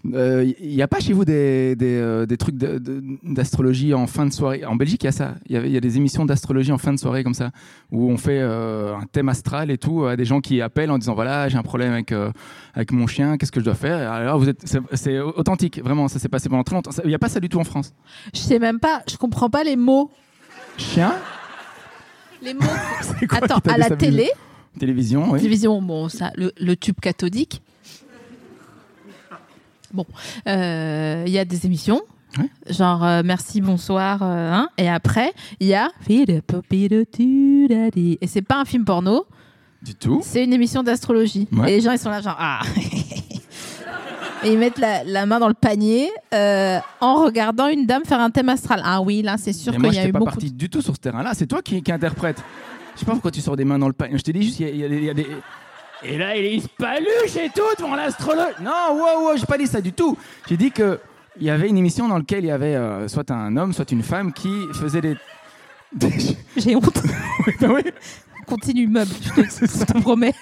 Il 0.04 0.56
n'y 0.62 0.82
a 0.82 0.88
pas 0.88 1.00
chez 1.00 1.14
vous 1.14 1.26
des, 1.26 1.76
des, 1.76 1.96
euh, 1.96 2.26
des 2.26 2.38
trucs 2.38 2.56
d'astrologie 2.56 3.94
en 3.94 4.08
fin 4.08 4.26
de 4.26 4.34
soirée? 4.34 4.66
En 4.66 4.76
Belgique, 4.76 5.04
il 5.04 5.06
y 5.06 5.10
a 5.10 5.12
ça. 5.12 5.36
Il 5.48 5.56
y, 5.56 5.58
a- 5.60 5.66
il 5.66 5.72
y 5.72 5.78
a 5.78 5.80
des 5.80 5.98
émissions 5.98 6.26
d'astrologie 6.26 6.72
en 6.72 6.78
fin 6.80 6.92
de 6.92 6.98
soirée 6.98 7.24
comme 7.24 7.36
ça, 7.36 7.52
où 7.92 8.10
on 8.10 8.18
fait 8.18 8.40
euh, 8.42 8.96
un 8.96 9.06
thème 9.06 9.30
astral 9.30 9.70
et 9.70 9.78
tout, 9.78 10.06
à 10.06 10.16
des 10.16 10.26
gens 10.26 10.42
qui 10.42 10.60
appellent 10.62 10.90
en 10.92 10.98
disant 10.98 11.14
voilà, 11.14 11.48
j'ai 11.50 11.58
un 11.58 11.62
problème 11.64 11.94
avec, 11.94 12.12
euh, 12.12 12.32
avec 12.74 12.92
mon 12.92 13.06
chien, 13.06 13.38
qu'est-ce 13.38 13.52
que 13.52 13.60
je 13.60 13.66
dois 13.66 13.76
faire? 13.76 14.12
Alors, 14.12 14.40
vous 14.40 14.50
êtes, 14.50 14.62
c'est, 14.94 15.20
authentique, 15.20 15.80
vraiment, 15.84 16.08
ça 16.08 16.18
s'est 16.18 16.30
passé 16.30 16.50
pendant 16.50 16.64
très 16.64 16.76
longtemps. 16.76 16.92
Il 17.04 17.10
n'y 17.10 17.16
a 17.16 17.20
pas 17.20 17.30
ça 17.30 17.40
du 17.40 17.50
tout 17.50 17.60
en 17.60 17.64
France? 17.64 17.94
Je 18.34 18.40
sais 18.40 18.60
même 18.60 18.80
pas. 18.80 19.04
Je 19.10 19.18
comprends 19.18 19.50
pas 19.52 19.64
les 19.64 19.76
mots. 19.76 20.10
Chien? 20.78 21.14
Les 22.42 22.56
mots. 22.56 22.62
Attends, 23.30 23.60
à 23.72 23.78
la 23.78 23.92
télé, 23.92 24.30
Télévision, 24.80 25.30
oui. 25.32 25.38
télévision, 25.40 25.80
bon, 25.82 26.10
ça, 26.10 26.32
le, 26.36 26.52
le 26.60 26.76
tube 26.76 27.00
cathodique. 27.00 27.62
Bon, 29.94 30.06
euh, 30.48 31.24
il 31.28 31.32
y 31.32 31.40
a 31.40 31.46
des 31.46 31.66
émissions. 31.66 32.02
Ouais. 32.38 32.50
Genre 32.74 33.04
euh, 33.04 33.22
merci 33.24 33.62
bonsoir 33.62 34.24
euh, 34.24 34.52
hein, 34.52 34.70
et 34.80 34.90
après 34.90 35.32
il 35.60 35.68
y 35.68 35.76
a 35.76 35.90
et 36.10 36.42
c'est 38.26 38.42
pas 38.42 38.60
un 38.60 38.66
film 38.66 38.86
porno 38.86 39.28
Du 39.84 39.94
tout. 39.94 40.22
C'est 40.24 40.44
une 40.44 40.54
émission 40.54 40.82
d'astrologie. 40.82 41.48
Ouais. 41.52 41.72
Et 41.72 41.76
les 41.76 41.82
gens, 41.82 41.92
ils 41.92 42.00
sont 42.00 42.10
là, 42.10 42.22
genre, 42.22 42.36
ah 42.40 42.62
Et 44.44 44.52
ils 44.52 44.58
mettent 44.58 44.80
la, 44.80 45.04
la 45.04 45.26
main 45.26 45.40
dans 45.40 45.48
le 45.48 45.54
panier 45.54 46.10
euh, 46.34 46.80
en 47.00 47.24
regardant 47.24 47.68
une 47.68 47.86
dame 47.86 48.04
faire 48.04 48.20
un 48.20 48.30
thème 48.30 48.50
astral. 48.50 48.82
Ah 48.84 49.00
oui, 49.02 49.22
là, 49.22 49.36
c'est 49.38 49.54
sûr 49.54 49.74
qu'il 49.74 49.94
y 49.94 50.00
a 50.00 50.08
eu 50.08 50.12
pas 50.12 50.20
beaucoup. 50.20 50.32
parti 50.32 50.52
du 50.52 50.70
tout 50.70 50.82
sur 50.82 50.96
ce 50.96 51.00
terrain-là. 51.00 51.32
C'est 51.34 51.48
toi 51.48 51.62
qui, 51.62 51.82
qui 51.82 51.92
interprète. 51.92 52.44
Je 52.96 53.00
sais 53.00 53.06
pas 53.06 53.14
pourquoi 53.14 53.32
tu 53.32 53.42
sors 53.42 53.56
des 53.56 53.64
mains 53.64 53.80
dans 53.80 53.88
le 53.88 53.94
panier. 53.94 54.18
Je 54.18 54.24
t'ai 54.24 54.34
dit 54.34 54.44
juste, 54.44 54.60
y 54.60 54.64
y, 54.64 54.84
il 54.84 55.04
y 55.04 55.10
a 55.10 55.14
des. 55.14 55.28
Et 56.06 56.18
là, 56.18 56.36
il 56.36 56.62
se 56.62 56.68
paluche 56.68 57.36
et 57.38 57.50
tout 57.56 57.62
devant 57.78 57.96
l'astrologue. 57.96 58.56
Non, 58.62 58.72
wow, 58.96 59.30
wow, 59.30 59.38
j'ai 59.38 59.46
pas 59.46 59.58
dit 59.58 59.68
ça 59.68 59.80
du 59.82 59.94
tout. 59.94 60.18
J'ai 60.48 60.58
dit 60.58 60.72
que 60.72 61.00
il 61.40 61.44
y 61.46 61.50
avait 61.50 61.68
une 61.70 61.78
émission 61.78 62.08
dans 62.08 62.18
laquelle 62.18 62.44
il 62.44 62.48
y 62.48 62.52
avait 62.52 62.76
euh, 62.76 63.08
soit 63.08 63.32
un 63.32 63.56
homme, 63.58 63.74
soit 63.74 63.92
une 63.92 64.04
femme 64.04 64.34
qui 64.34 64.52
faisait 64.74 65.02
des. 65.02 65.16
des- 65.94 66.10
J'ai 66.58 66.76
honte. 66.76 67.02
Ben 67.60 67.72
oui. 67.72 67.82
Continue, 68.48 68.88
meuble, 68.88 69.12
je 69.22 69.30
te, 69.30 69.42
je 69.80 69.86
te 69.86 69.98
promets. 70.02 70.34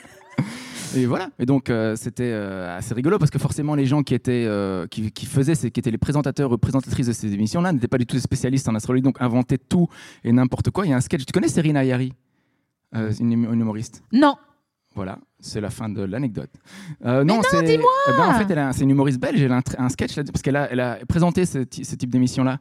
Et 0.95 1.05
voilà. 1.05 1.29
Et 1.39 1.45
donc 1.45 1.69
euh, 1.69 1.95
c'était 1.95 2.31
euh, 2.33 2.77
assez 2.77 2.93
rigolo 2.93 3.17
parce 3.19 3.31
que 3.31 3.39
forcément 3.39 3.75
les 3.75 3.85
gens 3.85 4.03
qui 4.03 4.13
étaient 4.13 4.43
euh, 4.47 4.87
qui, 4.87 5.11
qui 5.11 5.25
faisaient, 5.25 5.55
qui 5.55 5.79
étaient 5.79 5.91
les 5.91 5.97
présentateurs 5.97 6.51
ou 6.51 6.57
présentatrices 6.57 7.07
de 7.07 7.13
ces 7.13 7.31
émissions-là 7.33 7.71
n'étaient 7.71 7.87
pas 7.87 7.97
du 7.99 8.05
tout 8.05 8.15
des 8.17 8.21
spécialistes 8.21 8.67
en 8.67 8.75
astrologie, 8.75 9.01
donc 9.03 9.15
inventaient 9.21 9.57
tout 9.59 9.87
et 10.23 10.31
n'importe 10.33 10.71
quoi. 10.71 10.85
Il 10.85 10.89
y 10.89 10.93
a 10.93 10.97
un 10.97 11.01
sketch. 11.01 11.25
Tu 11.25 11.31
connais 11.31 11.47
Serena 11.47 11.83
Yari, 11.85 12.11
Euh, 12.95 13.13
une, 13.19 13.31
une 13.31 13.61
humoriste? 13.61 14.03
Non. 14.11 14.35
Voilà, 14.93 15.19
c'est 15.41 15.61
la 15.61 15.69
fin 15.69 15.89
de 15.89 16.01
l'anecdote. 16.03 16.51
Euh, 17.05 17.23
non, 17.23 17.37
non, 17.37 17.41
c'est. 17.49 17.63
dis-moi 17.63 17.89
Eh 18.07 18.11
ben, 18.11 18.27
en 18.27 18.33
fait, 18.33 18.73
c'est 18.73 18.83
une 18.83 18.91
humoriste 18.91 19.19
belge. 19.19 19.41
Elle 19.41 19.51
a 19.51 19.61
un, 19.77 19.89
sketch 19.89 20.15
là, 20.15 20.23
parce 20.23 20.41
qu'elle 20.41 20.55
a, 20.55 20.71
elle 20.71 20.79
a 20.79 20.99
présenté 21.07 21.45
ce, 21.45 21.59
ce 21.59 21.95
type 21.95 22.09
d'émission-là. 22.09 22.59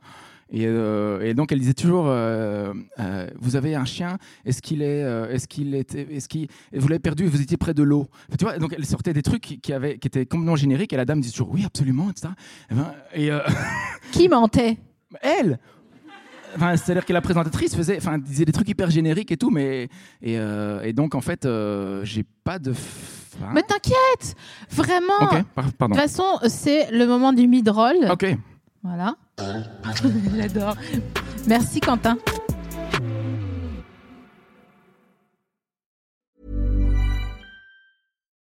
Et, 0.53 0.67
euh, 0.67 1.21
et 1.21 1.35
donc 1.35 1.53
elle 1.53 1.61
disait 1.61 1.75
toujours, 1.75 2.07
euh, 2.09 2.73
euh, 2.99 3.31
vous 3.39 3.55
avez 3.55 3.77
un 3.77 3.85
chien, 3.85 4.19
est-ce 4.45 4.61
qu'il 4.61 4.83
est, 4.83 5.05
euh, 5.05 5.31
est-ce 5.31 5.47
qu'il 5.47 5.75
était, 5.77 6.09
est-ce 6.11 6.29
qu'il, 6.29 6.49
vous 6.73 6.89
l'avez 6.89 6.99
perdu, 6.99 7.27
vous 7.27 7.41
étiez 7.41 7.57
près 7.57 7.73
de 7.73 7.85
l'eau. 7.85 8.09
Enfin, 8.29 8.37
tu 8.37 8.45
vois, 8.45 8.59
donc 8.59 8.75
elle 8.77 8.85
sortait 8.85 9.13
des 9.13 9.23
trucs 9.23 9.43
qui, 9.43 9.61
qui 9.61 9.73
avaient, 9.73 9.99
qui 9.99 10.09
étaient 10.09 10.27
complètement 10.27 10.57
génériques. 10.57 10.93
Et 10.93 10.97
la 10.97 11.05
dame 11.05 11.21
disait 11.21 11.33
toujours, 11.33 11.53
oui, 11.53 11.65
absolument, 11.65 12.11
etc. 12.11 12.29
Et, 12.71 12.75
ben, 12.75 12.93
et 13.15 13.31
euh, 13.31 13.41
Qui 14.11 14.29
mentait? 14.29 14.79
elle 15.23 15.59
Enfin, 16.57 16.77
c'est-à-dire 16.77 17.05
que 17.07 17.13
la 17.13 17.21
présentatrice 17.21 17.75
faisait, 17.77 17.97
enfin, 17.97 18.19
disait 18.19 18.45
des 18.45 18.53
trucs 18.53 18.69
hyper 18.69 18.91
génériques 18.91 19.31
et 19.33 19.37
tout, 19.37 19.51
mais 19.51 19.85
et, 20.23 20.39
euh, 20.39 20.83
et 20.83 20.93
donc 20.93 21.15
en 21.15 21.21
fait, 21.21 21.45
euh, 21.47 22.05
j'ai 22.05 22.25
pas 22.45 22.59
de. 22.59 22.73
fin. 22.73 23.51
Mais 23.55 23.63
t'inquiète 23.63 24.35
Vraiment 24.71 25.13
Ok, 25.23 25.43
par- 25.55 25.73
pardon. 25.73 25.95
De 25.95 26.01
toute 26.01 26.11
façon, 26.11 26.25
c'est 26.49 26.91
le 26.91 27.07
moment 27.07 27.33
du 27.33 27.47
mid-roll. 27.49 27.97
Ok. 28.11 28.27
Voilà. 28.83 29.15
J'adore. 30.37 30.77
Merci, 31.47 31.81
Quentin. 31.81 32.19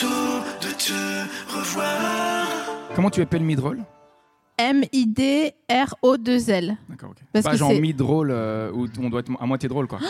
slash 0.00 0.08
people 0.88 1.74
today. 1.74 2.94
Comment 2.94 3.10
tu 3.10 3.20
appelles 3.22 3.42
mid-roll 3.42 3.82
M-I-D-R-O-2-L. 4.58 6.76
D'accord, 6.88 7.10
ok. 7.10 7.16
Parce 7.32 7.44
Pas 7.44 7.50
que 7.52 7.56
genre 7.56 7.70
c'est- 7.70 7.80
mid-roll 7.80 8.30
euh, 8.30 8.70
où 8.72 8.86
on 9.00 9.08
doit 9.08 9.20
être 9.20 9.30
à 9.40 9.46
moitié 9.46 9.68
drôle, 9.68 9.86
quoi. 9.86 9.98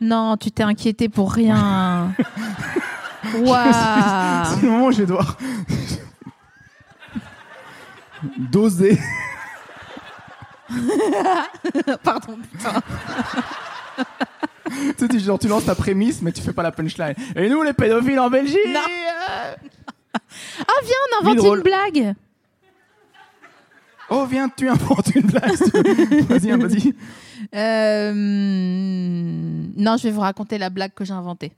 Non, 0.00 0.38
tu 0.38 0.50
t'es 0.50 0.62
inquiété 0.62 1.08
pour 1.10 1.30
rien. 1.32 2.14
Waouh 3.34 3.72
C'est 4.46 4.62
le 4.62 4.68
moment 4.70 4.86
où 4.86 4.92
je 4.92 4.98
vais 4.98 5.06
devoir 5.06 5.36
doser. 8.38 8.98
Pardon, 12.02 12.38
putain. 12.50 12.80
tu 14.98 15.06
sais, 15.06 15.18
genre, 15.18 15.38
tu 15.38 15.48
lances 15.48 15.64
ta 15.66 15.74
prémisse, 15.74 16.22
mais 16.22 16.32
tu 16.32 16.40
fais 16.42 16.52
pas 16.52 16.62
la 16.62 16.72
punchline. 16.72 17.14
Et 17.36 17.48
nous, 17.48 17.62
les 17.62 17.72
pédophiles 17.72 18.18
en 18.18 18.30
Belgique 18.30 18.58
Non. 18.68 18.80
euh, 18.80 19.54
Ah, 20.60 20.80
viens, 20.82 20.96
on 21.22 21.28
invente 21.30 21.56
une 21.56 21.62
blague. 21.62 22.14
Oh, 24.10 24.26
viens, 24.28 24.48
tu 24.48 24.68
inventes 24.68 25.14
une 25.14 25.22
blague. 25.26 25.56
vas-y, 26.28 26.50
hein, 26.50 26.58
vas-y. 26.58 26.94
Euh, 27.54 28.12
Non, 28.14 29.96
je 29.96 30.02
vais 30.04 30.10
vous 30.10 30.20
raconter 30.20 30.58
la 30.58 30.68
blague 30.70 30.92
que 30.94 31.04
j'ai 31.04 31.12
inventée. 31.14 31.52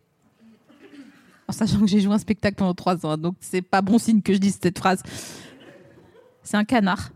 En 1.48 1.52
sachant 1.52 1.80
que 1.80 1.86
j'ai 1.86 2.00
joué 2.00 2.14
un 2.14 2.18
spectacle 2.18 2.56
pendant 2.56 2.74
trois 2.74 3.04
ans, 3.04 3.16
donc 3.18 3.34
c'est 3.40 3.60
pas 3.60 3.82
bon 3.82 3.98
signe 3.98 4.22
que 4.22 4.32
je 4.32 4.38
dise 4.38 4.58
cette 4.62 4.78
phrase. 4.78 5.02
C'est 6.42 6.56
un 6.56 6.64
canard. 6.64 7.10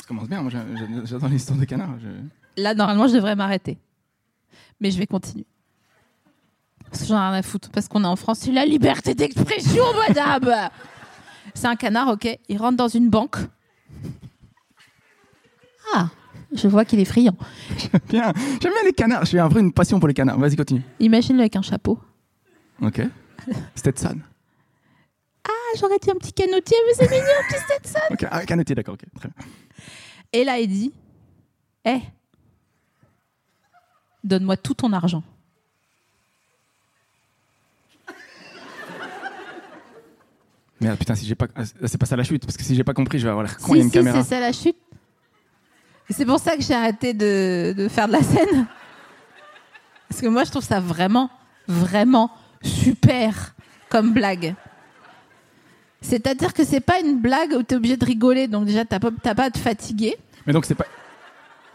Ça 0.00 0.06
commence 0.06 0.28
bien, 0.28 0.40
moi 0.42 0.50
j'a- 0.50 0.64
j'a- 0.76 1.04
j'adore 1.04 1.28
l'histoire 1.28 1.58
de 1.58 1.64
canard. 1.64 1.90
je- 2.00 2.06
Là, 2.58 2.74
normalement, 2.74 3.06
je 3.06 3.14
devrais 3.14 3.36
m'arrêter. 3.36 3.78
Mais 4.80 4.90
je 4.90 4.98
vais 4.98 5.06
continuer. 5.06 5.46
Parce 6.90 7.02
que 7.02 7.08
J'en 7.08 7.16
ai 7.16 7.28
rien 7.30 7.32
à 7.34 7.42
foutre. 7.42 7.70
Parce 7.70 7.88
qu'on 7.88 8.02
est 8.04 8.08
en 8.08 8.16
France, 8.16 8.40
c'est 8.40 8.52
la 8.52 8.64
liberté 8.64 9.14
d'expression, 9.14 9.84
madame 10.08 10.70
C'est 11.54 11.66
un 11.66 11.76
canard, 11.76 12.08
ok. 12.08 12.28
Il 12.48 12.58
rentre 12.58 12.76
dans 12.76 12.88
une 12.88 13.08
banque. 13.10 13.36
Ah, 15.94 16.08
je 16.52 16.68
vois 16.68 16.84
qu'il 16.84 16.98
est 17.00 17.04
friand. 17.04 17.36
Bien. 18.08 18.32
J'aime 18.60 18.72
bien 18.72 18.82
les 18.84 18.92
canards. 18.92 19.24
J'ai 19.24 19.38
un 19.38 19.48
vrai 19.48 19.60
une 19.60 19.72
passion 19.72 19.98
pour 19.98 20.08
les 20.08 20.14
canards. 20.14 20.38
Vas-y, 20.38 20.56
continue. 20.56 20.82
Imagine-le 21.00 21.40
avec 21.40 21.56
un 21.56 21.62
chapeau. 21.62 21.98
Ok. 22.82 23.00
Stetson. 23.74 24.18
Ah, 25.48 25.76
j'aurais 25.78 25.98
dit 25.98 26.10
un 26.10 26.14
petit 26.16 26.32
canotier, 26.32 26.76
mais 26.86 26.94
c'est 26.94 27.10
mignon, 27.10 27.24
petit 27.48 27.60
Stetson. 27.60 28.00
Ok. 28.10 28.26
Ah, 28.30 28.44
canotier, 28.44 28.74
d'accord. 28.74 28.94
Ok. 28.94 29.04
Très 29.14 29.28
bien. 29.28 29.46
Et 30.32 30.44
là, 30.44 30.58
il 30.58 30.68
dit 30.68 30.92
Hé, 31.84 32.00
donne-moi 34.24 34.56
tout 34.56 34.74
ton 34.74 34.92
argent. 34.92 35.22
Merde, 40.80 40.98
putain, 40.98 41.14
si 41.14 41.26
j'ai 41.26 41.34
pas. 41.34 41.46
ah, 41.56 41.62
C'est 41.86 41.98
pas 41.98 42.06
ça 42.06 42.16
la 42.16 42.22
chute, 42.22 42.44
parce 42.44 42.56
que 42.56 42.62
si 42.62 42.74
j'ai 42.76 42.84
pas 42.84 42.94
compris, 42.94 43.18
je 43.18 43.24
vais 43.24 43.30
avoir 43.30 43.44
l'air 43.44 43.56
con. 43.58 43.74
Il 43.74 43.78
y 43.78 43.80
a 43.80 43.82
si, 43.82 43.84
une 43.86 43.90
si, 43.90 43.98
caméra. 43.98 44.22
c'est 44.22 44.28
ça 44.34 44.40
la 44.40 44.52
chute. 44.52 44.76
C'est 46.10 46.24
pour 46.24 46.38
ça 46.38 46.56
que 46.56 46.62
j'ai 46.62 46.74
arrêté 46.74 47.12
de, 47.12 47.74
de 47.76 47.88
faire 47.88 48.06
de 48.06 48.12
la 48.12 48.22
scène. 48.22 48.66
Parce 50.08 50.20
que 50.22 50.26
moi, 50.28 50.44
je 50.44 50.50
trouve 50.50 50.64
ça 50.64 50.80
vraiment, 50.80 51.30
vraiment 51.66 52.30
super 52.62 53.54
comme 53.90 54.12
blague. 54.12 54.54
C'est-à-dire 56.00 56.54
que 56.54 56.64
c'est 56.64 56.80
pas 56.80 57.00
une 57.00 57.20
blague 57.20 57.52
où 57.54 57.62
tu 57.62 57.74
es 57.74 57.76
obligé 57.76 57.96
de 57.96 58.04
rigoler, 58.04 58.46
donc 58.46 58.64
déjà, 58.66 58.84
t'as 58.84 59.00
pas, 59.00 59.10
t'as 59.22 59.34
pas 59.34 59.44
à 59.44 59.50
te 59.50 59.58
fatiguer. 59.58 60.16
Mais 60.46 60.52
donc, 60.52 60.64
c'est 60.64 60.76
pas. 60.76 60.86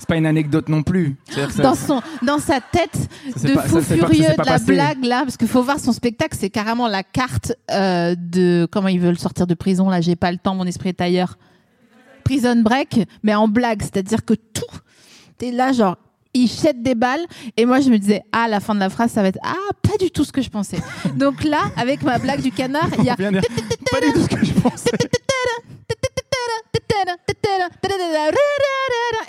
C'est 0.04 0.10
pas 0.10 0.18
une 0.18 0.26
anecdote 0.26 0.68
non 0.68 0.84
plus. 0.84 1.16
Ça- 1.30 1.64
Dans, 1.64 1.76
son, 1.76 2.02
dans 2.24 2.38
sa 2.40 2.60
tête 2.60 3.08
de 3.42 3.54
pas- 3.54 3.62
fou 3.64 3.76
ça, 3.80 3.96
furieux 3.96 4.26
pas 4.36 4.44
de 4.44 4.50
la 4.50 4.60
blague 4.60 5.06
là, 5.06 5.20
parce 5.22 5.38
qu'il 5.38 5.48
faut 5.48 5.64
voir 5.64 5.80
son 5.80 5.94
spectacle, 5.94 6.36
c'est 6.38 6.50
carrément 6.50 6.90
la 6.90 7.04
carte 7.04 7.54
euh, 7.72 8.14
de 8.18 8.68
comment 8.70 8.90
ils 8.90 9.00
veulent 9.00 9.18
sortir 9.18 9.48
de 9.48 9.54
prison. 9.54 9.90
Là, 9.90 10.02
j'ai 10.02 10.18
pas 10.18 10.30
le 10.34 10.38
temps, 10.40 10.56
mon 10.56 10.66
esprit 10.66 10.90
est 10.90 11.00
ailleurs. 11.00 11.38
Prison 12.26 12.62
Break, 12.62 13.08
mais 13.24 13.34
en 13.34 13.48
blague, 13.48 13.82
c'est-à-dire 13.82 14.26
que 14.26 14.34
tout, 14.34 14.66
t'es 15.38 15.52
là 15.52 15.72
genre. 15.72 15.96
Il 16.34 16.48
jette 16.48 16.82
des 16.84 16.96
balles 16.96 17.24
et 17.56 17.66
moi 17.66 17.80
je 17.80 17.90
me 17.92 17.98
disais 18.00 18.24
ah 18.34 18.46
à 18.46 18.48
la 18.50 18.60
fin 18.60 18.74
de 18.76 18.80
la 18.80 18.90
phrase 18.90 19.12
ça 19.12 19.22
va 19.22 19.28
être 19.28 19.38
ah 19.44 19.54
pas 19.84 19.96
du 20.00 20.10
tout 20.10 20.24
ce 20.26 20.32
que 20.32 20.42
je 20.42 20.50
pensais 20.50 20.80
donc 21.16 21.44
là 21.44 21.60
avec 21.78 22.02
ma 22.02 22.18
blague 22.18 22.42
du 22.42 22.52
canard 22.52 22.90
il 22.98 23.04
y 23.06 23.10
a 23.12 23.16
Pas 23.16 23.30
du 23.30 24.12
tout 24.14 24.22
ce 24.24 24.28
que 24.36 24.44
je 24.44 24.52
pensais. 24.54 24.90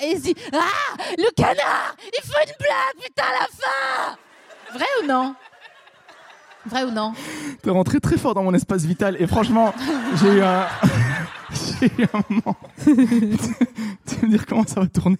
et 0.03 0.13
il 0.13 0.21
dit 0.21 0.35
Ah 0.53 0.97
Le 1.17 1.31
canard 1.35 1.97
Il 2.01 2.23
faut 2.27 2.39
une 2.47 2.55
blague, 2.59 3.05
putain, 3.05 3.25
à 3.25 3.41
la 3.41 3.47
fin 3.47 4.17
Vrai 4.73 4.87
ou 5.03 5.07
non? 5.07 5.35
Vrai 6.67 6.85
ou 6.85 6.91
non? 6.91 7.13
T'es 7.63 7.71
rentré 7.71 8.01
très 8.01 8.17
fort 8.17 8.35
dans 8.35 8.43
mon 8.43 8.55
espace 8.55 8.85
vital 8.85 9.17
et 9.21 9.27
franchement, 9.27 9.75
j'ai 10.17 10.39
eu 10.39 10.41
un. 10.43 10.67
j'ai 11.81 11.87
eu 11.99 12.07
un 12.13 12.23
moment. 12.31 12.57
tu 12.85 12.91
veux 14.17 14.27
me 14.27 14.31
dire 14.31 14.47
comment 14.47 14.67
ça 14.67 14.81
va 14.81 14.87
tourner 14.87 15.19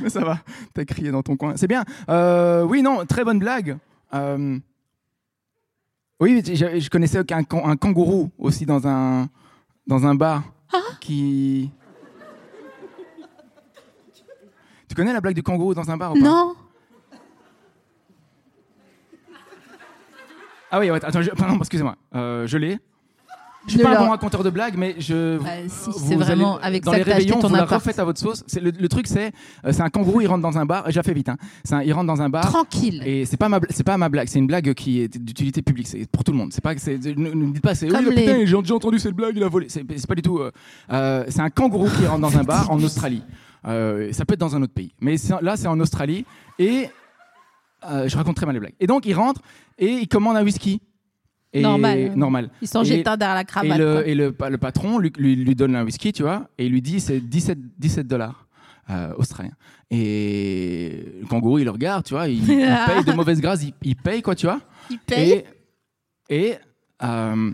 Mais 0.00 0.10
ça 0.10 0.20
va, 0.20 0.38
t'as 0.72 0.84
crié 0.84 1.10
dans 1.10 1.22
ton 1.22 1.36
coin. 1.36 1.54
C'est 1.56 1.66
bien. 1.66 1.84
Euh, 2.08 2.62
oui, 2.62 2.82
non, 2.82 3.04
très 3.04 3.24
bonne 3.24 3.40
blague. 3.40 3.76
Euh, 4.14 4.58
Oui, 6.20 6.40
je, 6.46 6.78
je 6.78 6.88
connaissais 6.88 7.18
un 7.18 7.76
kangourou 7.76 8.30
aussi 8.38 8.64
dans 8.64 8.86
un, 8.86 9.28
dans 9.88 10.06
un 10.06 10.14
bar 10.14 10.44
qui. 11.00 11.70
Tu 14.88 14.94
connais 14.94 15.12
la 15.12 15.20
blague 15.20 15.34
du 15.34 15.42
kangourou 15.42 15.74
dans 15.74 15.90
un 15.90 15.96
bar 15.96 16.12
ou 16.12 16.14
pas 16.14 16.20
Non 16.20 16.54
Ah 20.70 20.80
oui, 20.80 20.90
ouais, 20.90 21.04
attends, 21.04 21.22
je- 21.22 21.30
pardon, 21.30 21.56
excusez-moi. 21.58 21.96
Euh, 22.14 22.46
je 22.46 22.58
l'ai. 22.58 22.78
Je 23.66 23.70
suis 23.72 23.78
Ne 23.78 23.84
pas 23.84 23.96
un 23.98 24.04
bon 24.04 24.10
raconteur 24.10 24.42
de 24.44 24.50
blagues, 24.50 24.74
mais 24.76 24.94
je. 24.98 25.38
Bah, 25.38 25.50
si, 25.68 25.90
c'est 25.92 26.16
vraiment 26.16 26.56
allez- 26.58 26.66
avec 26.66 26.84
dans 26.84 26.92
ça 26.92 26.98
les 26.98 27.04
que 27.04 27.08
réveillons, 27.10 27.38
ton 27.40 27.48
vous 27.48 27.54
la 27.54 27.64
refaites 27.64 27.98
à 27.98 28.04
votre 28.04 28.20
sauce. 28.20 28.44
Le, 28.60 28.70
le 28.70 28.88
truc, 28.88 29.06
c'est 29.06 29.32
euh, 29.64 29.72
c'est 29.72 29.80
un 29.80 29.88
kangourou, 29.88 30.20
il 30.20 30.26
rentre 30.26 30.42
dans 30.42 30.58
un 30.58 30.66
bar. 30.66 30.84
J'ai 30.90 31.02
fait 31.02 31.14
vite. 31.14 31.28
Hein. 31.30 31.36
Un- 31.70 31.82
il 31.82 31.92
rentre 31.92 32.06
dans 32.06 32.20
un 32.20 32.28
bar. 32.28 32.44
Tranquille. 32.44 33.02
Et 33.06 33.24
c'est 33.24 33.36
pas 33.38 33.48
ma 33.48 33.60
c'est 33.70 33.84
pas 33.84 33.96
ma 33.96 34.08
blague, 34.10 34.28
c'est 34.28 34.38
une 34.38 34.46
blague 34.46 34.74
qui 34.74 35.00
est 35.00 35.16
d'utilité 35.18 35.62
publique, 35.62 35.86
c'est 35.88 36.06
pour 36.10 36.24
tout 36.24 36.32
le 36.32 36.38
monde. 36.38 36.52
C'est 36.52 36.62
pas 36.62 36.76
c'est 36.76 36.98
ne, 36.98 37.12
ne 37.14 37.34
me 37.34 37.52
dites 37.54 37.62
pas 37.62 37.74
c'est 37.74 37.90
oui, 37.90 38.04
les- 38.04 38.10
putain, 38.22 38.44
j'ai 38.44 38.56
déjà 38.60 38.74
entendu 38.74 38.98
cette 38.98 39.14
blague, 39.14 39.34
il 39.36 39.42
a 39.42 39.48
volé. 39.48 39.66
C'est 39.70 39.84
pas 40.06 40.14
du 40.14 40.22
tout. 40.22 40.38
euh, 40.38 40.50
euh, 40.92 41.24
c'est 41.28 41.40
un 41.40 41.50
kangourou 41.50 41.88
qui 41.88 42.06
rentre 42.06 42.20
dans 42.20 42.36
un 42.38 42.44
bar 42.44 42.70
en 42.70 42.82
Australie. 42.82 43.22
Euh, 43.66 44.12
ça 44.12 44.26
peut 44.26 44.34
être 44.34 44.40
dans 44.40 44.54
un 44.54 44.62
autre 44.62 44.74
pays, 44.74 44.92
mais 45.00 45.16
là 45.40 45.56
c'est 45.56 45.68
en 45.68 45.80
Australie 45.80 46.26
et 46.58 46.88
je 47.82 48.16
raconte 48.16 48.36
très 48.36 48.44
mal 48.46 48.54
les 48.54 48.60
blagues. 48.60 48.74
Et 48.80 48.86
donc 48.86 49.06
il 49.06 49.14
rentre 49.14 49.40
et 49.78 49.86
il 49.88 50.08
commande 50.08 50.36
un 50.36 50.44
whisky. 50.44 50.80
Et 51.56 51.62
Normal. 51.62 52.12
Normal. 52.16 52.50
Ils 52.60 52.66
sont 52.68 52.82
derrière 52.82 53.16
la 53.18 53.40
et 53.40 53.44
cravate. 53.44 53.78
le, 53.78 54.08
et 54.08 54.14
le, 54.16 54.32
pa- 54.32 54.50
le 54.50 54.58
patron 54.58 54.98
lui, 54.98 55.12
lui, 55.16 55.36
lui 55.36 55.54
donne 55.54 55.76
un 55.76 55.84
whisky, 55.84 56.12
tu 56.12 56.22
vois, 56.22 56.48
et 56.58 56.66
il 56.66 56.72
lui 56.72 56.82
dit 56.82 56.98
c'est 57.00 57.20
17, 57.20 57.58
17 57.78 58.06
dollars 58.08 58.46
euh, 58.90 59.12
australiens. 59.16 59.54
Et 59.90 61.04
le 61.20 61.26
kangourou, 61.28 61.58
il 61.60 61.64
le 61.64 61.70
regarde, 61.70 62.04
tu 62.04 62.12
vois, 62.14 62.26
il, 62.28 62.40
il 62.42 62.46
paye 62.86 63.04
de 63.04 63.12
mauvaise 63.12 63.40
grâce, 63.40 63.62
il, 63.62 63.72
il 63.82 63.94
paye, 63.96 64.20
quoi, 64.20 64.34
tu 64.34 64.46
vois. 64.46 64.60
Il 64.90 64.98
paye. 64.98 65.44
Et. 66.28 66.48
et 66.48 66.54
euh, 67.04 67.50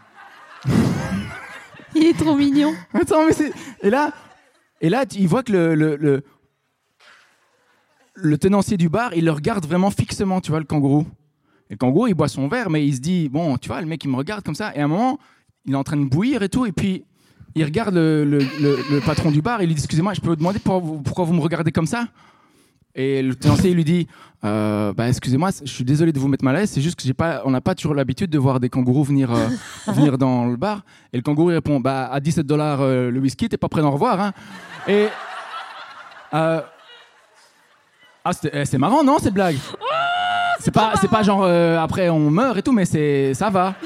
Il 1.94 2.04
est 2.06 2.16
trop 2.16 2.36
mignon. 2.36 2.72
Attends, 2.94 3.26
mais 3.26 3.32
c'est. 3.32 3.52
Et 3.82 3.90
là, 3.90 4.12
et 4.80 4.88
là 4.88 5.04
il 5.18 5.26
voit 5.28 5.42
que 5.42 5.52
le, 5.52 5.74
le, 5.74 5.96
le, 5.96 6.22
le 8.14 8.38
tenancier 8.38 8.76
du 8.76 8.88
bar, 8.88 9.12
il 9.14 9.24
le 9.24 9.32
regarde 9.32 9.66
vraiment 9.66 9.90
fixement, 9.90 10.40
tu 10.40 10.50
vois, 10.50 10.60
le 10.60 10.66
kangourou. 10.66 11.06
Et 11.70 11.74
le 11.74 11.76
kangourou, 11.78 12.08
il 12.08 12.14
boit 12.14 12.28
son 12.28 12.48
verre, 12.48 12.68
mais 12.68 12.84
il 12.86 12.94
se 12.94 13.00
dit, 13.00 13.28
bon, 13.28 13.56
tu 13.56 13.68
vois, 13.68 13.80
le 13.80 13.86
mec, 13.86 14.02
il 14.04 14.10
me 14.10 14.16
regarde 14.16 14.42
comme 14.44 14.56
ça. 14.56 14.72
Et 14.74 14.80
à 14.80 14.84
un 14.84 14.88
moment, 14.88 15.18
il 15.64 15.72
est 15.72 15.76
en 15.76 15.84
train 15.84 15.96
de 15.96 16.04
bouillir 16.04 16.42
et 16.42 16.48
tout. 16.48 16.66
Et 16.66 16.72
puis, 16.72 17.04
il 17.54 17.64
regarde 17.64 17.94
le, 17.94 18.24
le- 18.24 18.38
le- 18.60 18.78
le 18.90 19.00
patron 19.00 19.30
du 19.30 19.40
bar 19.40 19.60
et 19.60 19.64
il 19.64 19.68
lui 19.68 19.74
dit, 19.74 19.80
excusez-moi, 19.80 20.12
je 20.14 20.20
peux 20.20 20.28
vous 20.30 20.36
demander 20.36 20.58
pourquoi 20.58 20.80
vous, 20.80 21.00
pourquoi 21.00 21.24
vous 21.24 21.32
me 21.32 21.40
regardez 21.40 21.70
comme 21.72 21.86
ça? 21.86 22.08
Et 22.96 23.22
le 23.22 23.36
tenancier, 23.36 23.70
il 23.70 23.76
lui 23.76 23.84
dit, 23.84 24.08
euh, 24.44 24.92
bah, 24.92 25.08
excusez-moi, 25.08 25.50
je 25.64 25.70
suis 25.70 25.84
désolé 25.84 26.10
de 26.12 26.18
vous 26.18 26.26
mettre 26.26 26.44
mal 26.44 26.56
à 26.56 26.60
l'aise, 26.60 26.70
c'est 26.70 26.80
juste 26.80 26.96
que 26.96 27.04
j'ai 27.06 27.14
pas, 27.14 27.42
on 27.44 27.50
n'a 27.52 27.60
pas 27.60 27.76
toujours 27.76 27.94
l'habitude 27.94 28.30
de 28.30 28.38
voir 28.38 28.58
des 28.58 28.68
kangourous 28.68 29.04
venir, 29.04 29.30
euh, 29.32 29.46
venir 29.92 30.18
dans 30.18 30.46
le 30.46 30.56
bar. 30.56 30.84
Et 31.12 31.16
le 31.16 31.22
kangourou 31.22 31.50
il 31.52 31.54
répond, 31.54 31.78
bah, 31.78 32.08
à 32.10 32.18
17 32.18 32.44
dollars 32.46 32.80
le 32.84 33.16
whisky, 33.20 33.48
t'es 33.48 33.56
pas 33.56 33.68
prêt 33.68 33.80
d'en 33.82 33.92
revoir. 33.92 34.20
Hein 34.20 34.32
et. 34.88 35.06
euh, 36.34 36.60
ah, 38.24 38.32
eh, 38.52 38.64
c'est 38.64 38.78
marrant, 38.78 39.02
non, 39.04 39.18
cette 39.20 39.34
blague? 39.34 39.56
C'est 40.60 40.70
pas, 40.70 40.92
c'est 41.00 41.08
pas 41.08 41.22
genre 41.22 41.42
euh, 41.42 41.78
après 41.78 42.08
on 42.10 42.30
meurt 42.30 42.56
et 42.58 42.62
tout, 42.62 42.72
mais 42.72 42.84
c'est, 42.84 43.34
ça 43.34 43.50
va. 43.50 43.74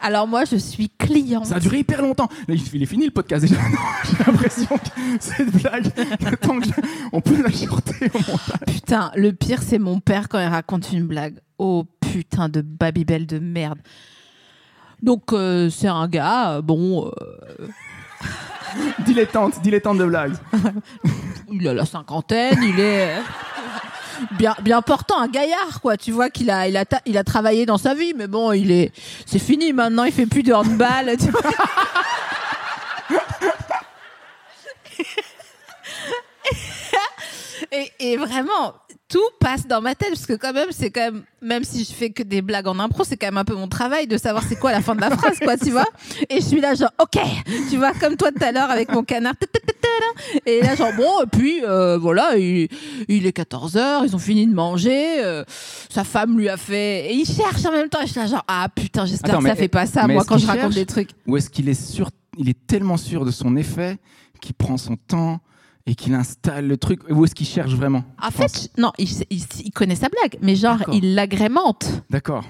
Alors 0.00 0.28
moi, 0.28 0.44
je 0.44 0.56
suis 0.56 0.90
cliente. 0.90 1.46
Ça 1.46 1.56
a 1.56 1.60
duré 1.60 1.78
hyper 1.78 2.02
longtemps. 2.02 2.28
Là, 2.46 2.54
il 2.54 2.82
est 2.82 2.86
fini 2.86 3.06
le 3.06 3.10
podcast 3.10 3.42
déjà. 3.44 3.60
Non, 3.70 3.78
J'ai 4.04 4.24
l'impression 4.24 4.78
que 4.78 4.84
cette 5.18 5.50
blague, 5.50 5.90
le 6.30 6.36
temps 6.36 6.60
que 6.60 6.66
je- 6.66 6.70
on 7.12 7.20
peut 7.20 7.42
la 7.42 7.50
shorter 7.50 8.10
au 8.14 8.18
montage. 8.18 8.66
Putain, 8.66 9.10
le 9.16 9.32
pire, 9.32 9.62
c'est 9.62 9.78
mon 9.78 9.98
père 9.98 10.28
quand 10.28 10.38
il 10.38 10.46
raconte 10.48 10.92
une 10.92 11.06
blague. 11.06 11.40
Oh 11.58 11.84
putain 12.00 12.48
de 12.48 12.60
Babybel 12.60 13.26
de 13.26 13.38
merde. 13.38 13.78
Donc, 15.02 15.32
euh, 15.32 15.70
c'est 15.70 15.88
un 15.88 16.06
gars, 16.08 16.52
euh, 16.56 16.62
bon, 16.62 17.06
euh, 17.06 17.66
Dilettante, 19.06 19.60
dilettante 19.62 19.98
de 19.98 20.04
blagues. 20.04 20.34
il 21.50 21.66
a 21.66 21.74
la 21.74 21.84
cinquantaine, 21.86 22.58
il 22.62 22.78
est 22.78 23.14
bien, 24.32 24.54
bien 24.62 24.82
portant, 24.82 25.20
un 25.20 25.28
gaillard, 25.28 25.80
quoi. 25.80 25.96
Tu 25.96 26.12
vois 26.12 26.30
qu'il 26.30 26.50
a, 26.50 26.68
il 26.68 26.76
a, 26.76 26.84
il 27.06 27.18
a 27.18 27.24
travaillé 27.24 27.66
dans 27.66 27.78
sa 27.78 27.94
vie, 27.94 28.12
mais 28.16 28.26
bon, 28.26 28.52
il 28.52 28.70
est, 28.70 28.92
c'est 29.26 29.38
fini 29.38 29.72
maintenant, 29.72 30.04
il 30.04 30.12
fait 30.12 30.26
plus 30.26 30.42
de 30.42 30.52
handball. 30.52 31.16
tu 31.18 31.30
vois. 31.30 31.40
Et, 37.72 37.92
et 37.98 38.16
vraiment, 38.16 38.74
tout 39.08 39.18
passe 39.40 39.66
dans 39.68 39.80
ma 39.80 39.94
tête 39.94 40.08
parce 40.10 40.26
que 40.26 40.32
quand 40.32 40.52
même, 40.52 40.68
c'est 40.70 40.90
quand 40.90 41.00
même, 41.12 41.22
même 41.40 41.62
si 41.64 41.84
je 41.84 41.92
fais 41.92 42.10
que 42.10 42.22
des 42.24 42.42
blagues 42.42 42.66
en 42.66 42.78
impro, 42.80 43.04
c'est 43.04 43.16
quand 43.16 43.28
même 43.28 43.38
un 43.38 43.44
peu 43.44 43.54
mon 43.54 43.68
travail 43.68 44.06
de 44.08 44.16
savoir 44.18 44.42
c'est 44.48 44.56
quoi 44.56 44.72
la 44.72 44.80
fin 44.80 44.94
de 44.96 45.00
la 45.00 45.10
phrase, 45.16 45.38
quoi, 45.38 45.56
tu 45.56 45.70
vois. 45.70 45.84
Et 46.28 46.40
je 46.40 46.46
suis 46.46 46.60
là 46.60 46.74
genre, 46.74 46.90
ok, 47.00 47.20
tu 47.70 47.76
vois, 47.76 47.92
comme 47.92 48.16
toi 48.16 48.30
tout 48.32 48.42
à 48.44 48.50
l'heure 48.52 48.70
avec 48.70 48.90
mon 48.92 49.04
canard. 49.04 49.34
Et 50.44 50.60
là 50.60 50.74
genre 50.74 50.92
bon, 50.96 51.22
et 51.22 51.26
puis 51.30 51.64
euh, 51.64 51.98
voilà, 51.98 52.36
il, 52.36 52.68
il 53.08 53.26
est 53.26 53.32
14 53.32 53.74
h 53.76 54.00
ils 54.04 54.16
ont 54.16 54.18
fini 54.18 54.46
de 54.46 54.52
manger, 54.54 55.22
euh, 55.24 55.44
sa 55.88 56.04
femme 56.04 56.36
lui 56.38 56.48
a 56.48 56.56
fait, 56.56 57.06
et 57.10 57.14
il 57.14 57.26
cherche 57.26 57.64
en 57.64 57.72
même 57.72 57.88
temps. 57.88 58.00
Et 58.00 58.06
je 58.06 58.12
suis 58.12 58.20
là 58.20 58.26
genre, 58.26 58.44
ah 58.48 58.68
putain, 58.74 59.06
j'espère 59.06 59.34
Attends, 59.34 59.42
que 59.42 59.48
ça 59.48 59.54
mais- 59.54 59.60
fait 59.60 59.68
pas 59.68 59.86
ça 59.86 60.06
moi 60.08 60.24
quand 60.26 60.38
je 60.38 60.46
raconte 60.46 60.74
des 60.74 60.86
trucs. 60.86 61.10
Ou 61.26 61.36
est-ce 61.36 61.48
qu'il 61.50 61.68
est 61.68 61.74
sûr, 61.80 62.10
il 62.38 62.48
est 62.48 62.66
tellement 62.66 62.96
sûr 62.96 63.24
de 63.24 63.30
son 63.30 63.56
effet 63.56 63.98
qu'il 64.40 64.54
prend 64.54 64.76
son 64.76 64.96
temps 64.96 65.40
et 65.86 65.94
qu'il 65.94 66.14
installe 66.14 66.66
le 66.66 66.76
truc 66.76 67.00
Ou 67.10 67.24
est-ce 67.24 67.34
qu'il 67.34 67.46
cherche 67.46 67.72
vraiment 67.74 68.04
En 68.22 68.30
fait, 68.30 68.70
non, 68.78 68.92
il, 68.98 69.08
il- 69.30 69.44
il 69.64 69.70
connaît 69.70 69.94
sa 69.96 70.08
blague, 70.08 70.38
mais 70.42 70.56
genre 70.56 70.78
il 70.92 71.14
l'agrémente, 71.14 72.02
D'accord. 72.10 72.44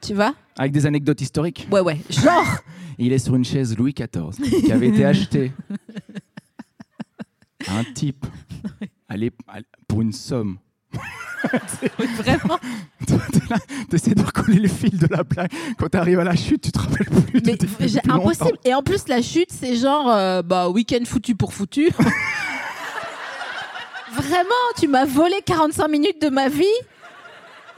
tu 0.00 0.14
vois? 0.14 0.34
Avec 0.58 0.72
des 0.72 0.84
anecdotes 0.86 1.20
historiques? 1.20 1.66
Ouais 1.70 1.80
ouais, 1.80 2.00
genre. 2.10 2.44
Il 2.98 3.12
est 3.14 3.18
sur 3.18 3.34
une 3.34 3.44
chaise 3.44 3.74
Louis 3.76 3.94
XIV 3.94 4.60
qui 4.64 4.70
avait 4.70 4.88
été 4.88 5.04
achetée 5.06 5.50
à 7.66 7.78
un 7.78 7.84
type 7.94 8.26
l- 9.08 9.30
pour 9.88 10.02
une 10.02 10.12
somme 10.12 10.58
Vraiment. 12.18 12.58
Tu 13.88 13.96
essaies 13.96 14.14
de 14.14 14.22
recoller 14.22 14.58
le 14.60 14.68
fil 14.68 14.96
de 14.96 15.06
la 15.10 15.24
blague. 15.24 15.50
Quand 15.78 15.88
tu 15.88 15.96
arrives 15.96 16.20
à 16.20 16.24
la 16.24 16.36
chute, 16.36 16.62
tu 16.62 16.70
te 16.70 16.78
rappelles 16.78 17.08
plus. 17.08 17.42
Mais 17.44 17.56
impossible. 18.10 18.58
Et 18.64 18.72
en 18.74 18.82
plus, 18.82 19.08
la 19.08 19.20
chute, 19.22 19.50
c'est 19.50 19.74
genre, 19.74 20.08
euh, 20.10 20.42
bah, 20.42 20.68
week-end 20.68 21.02
foutu 21.04 21.34
pour 21.34 21.52
foutu. 21.52 21.88
Vraiment, 24.14 24.50
tu 24.78 24.88
m'as 24.88 25.04
volé 25.04 25.36
45 25.44 25.88
minutes 25.88 26.20
de 26.22 26.28
ma 26.28 26.48
vie. 26.48 26.64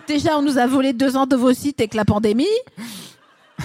Déjà, 0.07 0.37
on 0.39 0.43
nous 0.43 0.59
a 0.59 0.67
volé 0.67 0.93
deux 0.93 1.17
ans 1.17 1.27
d'ovocytes 1.27 1.81
avec 1.81 1.95
la 1.95 2.05
pandémie. 2.05 2.47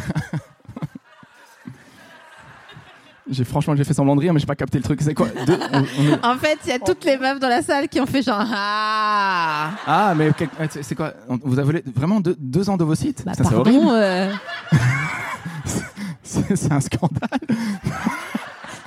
J'ai 3.32 3.44
franchement 3.44 3.76
j'ai 3.76 3.84
fait 3.84 3.94
semblant 3.94 4.16
de 4.16 4.22
rire, 4.22 4.34
mais 4.34 4.40
j'ai 4.40 4.48
pas 4.48 4.56
capté 4.56 4.80
le 4.80 4.84
truc. 4.84 5.02
C'est 5.04 5.14
quoi 5.14 5.28
Deux- 5.46 5.60
on- 5.72 5.84
on 6.24 6.32
En 6.32 6.38
fait, 6.40 6.58
il 6.66 6.70
y 6.72 6.74
a 6.74 6.80
toutes 6.80 7.06
les 7.06 7.16
meufs 7.16 7.40
dans 7.40 7.48
la 7.48 7.62
salle 7.62 7.88
qui 7.88 8.02
ont 8.02 8.08
fait 8.08 8.24
genre, 8.24 8.44
ah, 8.44 9.70
Ah, 9.86 10.14
mais 10.16 10.32
quel- 10.36 10.50
ah, 10.60 10.64
c'est 10.68 10.82
c'est 10.82 10.96
quoi 10.96 11.14
Vous 11.44 11.60
avez 11.60 11.84
vraiment 11.96 12.22
deux, 12.22 12.36
deux 12.40 12.72
ans 12.72 12.78
de 12.78 12.84
vos 12.84 12.96
sites 12.96 13.24
bah, 13.24 13.34
Putain, 13.34 13.50
c'est 13.50 13.56
horrible. 13.56 13.78
pardon, 13.86 13.92
euh, 13.94 14.34
C'est 16.24 16.56
c'est 16.56 16.72
un 16.72 16.80
scandale. 16.82 17.40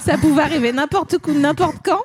ça 0.00 0.18
pouvait 0.18 0.42
arriver 0.42 0.72
n'importe 0.72 1.14
où, 1.24 1.32
n'importe 1.32 1.76
quand. 1.84 2.02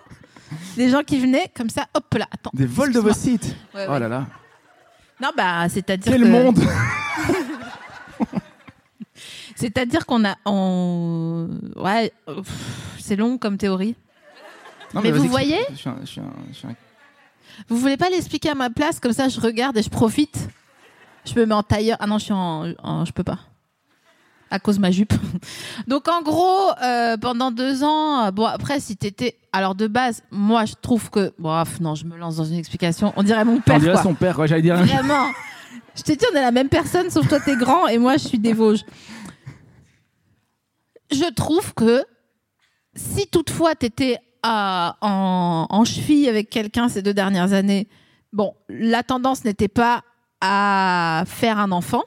Des 0.77 0.89
gens 0.89 1.01
qui 1.03 1.19
venaient 1.19 1.51
comme 1.55 1.69
ça, 1.69 1.85
hop 1.93 2.13
là, 2.17 2.25
attends. 2.31 2.51
Des 2.53 2.65
vols 2.65 2.93
de 2.93 2.99
vos 2.99 3.13
sites. 3.13 3.55
Ouais, 3.73 3.85
Oh 3.89 3.97
là 3.99 4.07
là. 4.07 4.25
Non, 5.21 5.29
bah, 5.35 5.67
c'est-à-dire 5.69 6.11
Quel 6.13 6.21
que- 6.23 6.27
monde 6.27 6.59
C'est-à-dire 9.55 10.05
qu'on 10.05 10.23
a, 10.25 10.35
on... 10.45 11.49
ouais, 11.77 12.11
c'est 12.99 13.15
long 13.15 13.37
comme 13.39 13.57
théorie. 13.57 13.95
Non, 14.93 15.01
Mais 15.03 15.11
vous 15.11 15.27
voyez 15.27 15.57
je 15.71 15.75
suis, 15.75 15.89
un, 15.89 15.97
je, 16.01 16.05
suis 16.05 16.21
un- 16.21 16.33
je 16.51 16.55
suis 16.57 16.67
un- 16.67 16.75
Vous 17.67 17.77
voulez 17.77 17.97
pas 17.97 18.09
l'expliquer 18.09 18.51
à 18.51 18.55
ma 18.55 18.69
place 18.69 18.99
comme 18.99 19.13
ça, 19.13 19.27
je 19.29 19.39
regarde 19.41 19.75
et 19.77 19.81
je 19.81 19.89
profite. 19.89 20.47
Je 21.25 21.33
me 21.39 21.45
mets 21.45 21.55
en 21.55 21.63
tailleur. 21.63 21.97
Ah 21.99 22.07
non, 22.07 22.19
je 22.19 22.25
suis 22.25 22.33
en, 22.33 22.71
en- 22.83 23.03
je 23.03 23.11
peux 23.11 23.23
pas. 23.23 23.39
À 24.49 24.59
cause 24.59 24.77
de 24.77 24.81
ma 24.81 24.91
jupe. 24.91 25.13
Donc 25.87 26.07
en 26.07 26.21
gros, 26.21 26.71
euh, 26.81 27.17
pendant 27.17 27.51
deux 27.51 27.83
ans, 27.83 28.25
euh, 28.27 28.31
bon 28.31 28.45
après 28.45 28.79
si 28.79 28.95
t'étais, 28.95 29.37
alors 29.51 29.75
de 29.75 29.87
base, 29.87 30.21
moi 30.31 30.65
je 30.65 30.73
trouve 30.81 31.09
que, 31.09 31.33
bref, 31.37 31.79
non, 31.81 31.95
je 31.95 32.05
me 32.05 32.15
lance 32.17 32.37
dans 32.37 32.45
une 32.45 32.57
explication. 32.57 33.11
On 33.17 33.23
dirait 33.23 33.43
mon 33.45 33.59
père. 33.59 33.75
On 33.75 33.79
dirait 33.79 33.93
quoi. 33.93 34.03
son 34.03 34.13
père, 34.13 34.47
j'allais 34.47 34.61
dire. 34.61 34.77
Vraiment. 34.77 35.27
Je 35.95 36.01
t'ai 36.03 36.15
dit, 36.15 36.25
on 36.31 36.35
est 36.37 36.41
la 36.41 36.51
même 36.51 36.69
personne, 36.69 37.09
sauf 37.09 37.27
toi, 37.27 37.39
t'es 37.39 37.55
grand 37.57 37.87
et 37.87 37.97
moi, 37.97 38.17
je 38.17 38.27
suis 38.27 38.39
des 38.39 38.53
Vosges. 38.53 38.85
Je 41.11 41.31
trouve 41.33 41.73
que 41.73 42.03
si 42.95 43.27
toutefois 43.27 43.75
t'étais 43.75 44.17
à- 44.43 44.95
en, 45.01 45.67
en 45.69 45.85
cheville 45.85 46.27
avec 46.29 46.49
quelqu'un 46.49 46.89
ces 46.89 47.01
deux 47.01 47.13
dernières 47.13 47.53
années, 47.53 47.87
bon, 48.33 48.53
la 48.69 49.03
tendance 49.03 49.43
n'était 49.45 49.67
pas 49.67 50.03
à 50.41 51.23
faire 51.25 51.57
un 51.59 51.71
enfant. 51.71 52.03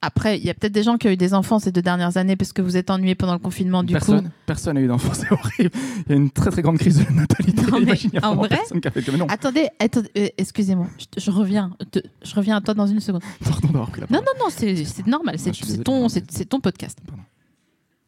Après, 0.00 0.38
il 0.38 0.44
y 0.44 0.50
a 0.50 0.54
peut-être 0.54 0.72
des 0.72 0.84
gens 0.84 0.96
qui 0.96 1.08
ont 1.08 1.10
eu 1.10 1.16
des 1.16 1.34
enfants 1.34 1.58
ces 1.58 1.72
deux 1.72 1.82
dernières 1.82 2.16
années 2.18 2.36
parce 2.36 2.52
que 2.52 2.62
vous 2.62 2.76
êtes 2.76 2.88
ennuyés 2.88 3.16
pendant 3.16 3.32
le 3.32 3.40
confinement, 3.40 3.82
du 3.82 3.94
coup. 3.94 3.98
personne, 3.98 4.30
personne 4.46 4.74
n'a 4.76 4.80
eu 4.80 4.86
d'enfant, 4.86 5.12
c'est 5.14 5.30
horrible. 5.32 5.70
Il 6.06 6.10
y 6.10 6.12
a 6.12 6.16
une 6.16 6.30
très 6.30 6.50
très 6.50 6.62
grande 6.62 6.78
crise 6.78 7.04
de 7.04 7.12
natalité. 7.12 7.62
Non, 7.62 7.78
mais 7.80 7.82
Imagine, 7.86 8.10
en 8.22 8.36
vrai 8.36 8.48
personne 8.48 8.80
qui 8.80 8.86
a 8.86 8.90
fait 8.92 9.02
comme 9.02 9.16
non. 9.16 9.26
Attendez, 9.28 9.68
attendez, 9.80 10.08
euh, 10.16 10.28
excusez-moi, 10.38 10.86
je, 11.16 11.30
reviens, 11.32 11.76
te- 11.90 11.98
je 12.22 12.34
reviens 12.36 12.56
à 12.56 12.60
toi 12.60 12.74
dans 12.74 12.86
une 12.86 13.00
seconde. 13.00 13.22
Pardon 13.44 13.68
d'avoir 13.68 13.90
pris 13.90 14.00
la 14.02 14.06
Non, 14.08 14.20
parole. 14.22 14.38
non, 14.38 14.44
non, 14.44 14.50
c'est 14.56 14.84
c'est 14.84 15.06
normal, 15.06 15.34
c'est 15.38 15.50
désolé, 15.50 15.82
ton, 15.82 16.06
ton 16.48 16.60
podcast. 16.60 16.98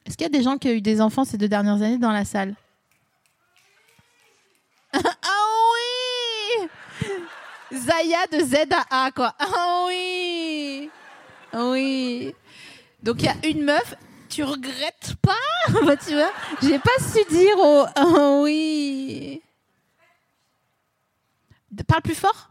Est-ce 0.07 0.17
qu'il 0.17 0.25
y 0.25 0.31
a 0.31 0.39
des 0.39 0.43
gens 0.45 0.59
qui 0.59 0.69
ont 0.69 0.73
eu 0.73 0.81
des 0.81 1.01
enfants 1.01 1.25
ces 1.25 1.39
deux 1.39 1.49
dernières 1.49 1.83
années 1.83 1.99
dans 1.99 2.13
la 2.13 2.25
salle? 2.25 2.55
Ah 4.93 5.01
oui 6.63 6.69
Zaya 7.79 8.19
de 8.33 8.45
Z 8.45 8.55
à 8.91 9.07
A, 9.07 9.11
quoi. 9.13 9.35
Ah 9.39 9.85
oui 9.89 10.20
Oui. 11.55 12.35
Donc 13.03 13.23
il 13.23 13.27
y 13.27 13.29
a 13.29 13.37
une 13.49 13.65
meuf, 13.65 13.95
tu 14.29 14.45
regrettes 14.45 15.15
pas? 15.23 15.33
Bah, 15.85 15.97
Tu 15.97 16.15
vois, 16.15 16.33
j'ai 16.63 16.79
pas 16.79 16.99
su 17.01 17.19
dire 17.31 17.59
au 17.59 17.85
Ah 17.95 18.41
oui. 18.43 19.43
Parle 21.87 22.03
plus 22.03 22.15
fort 22.15 22.51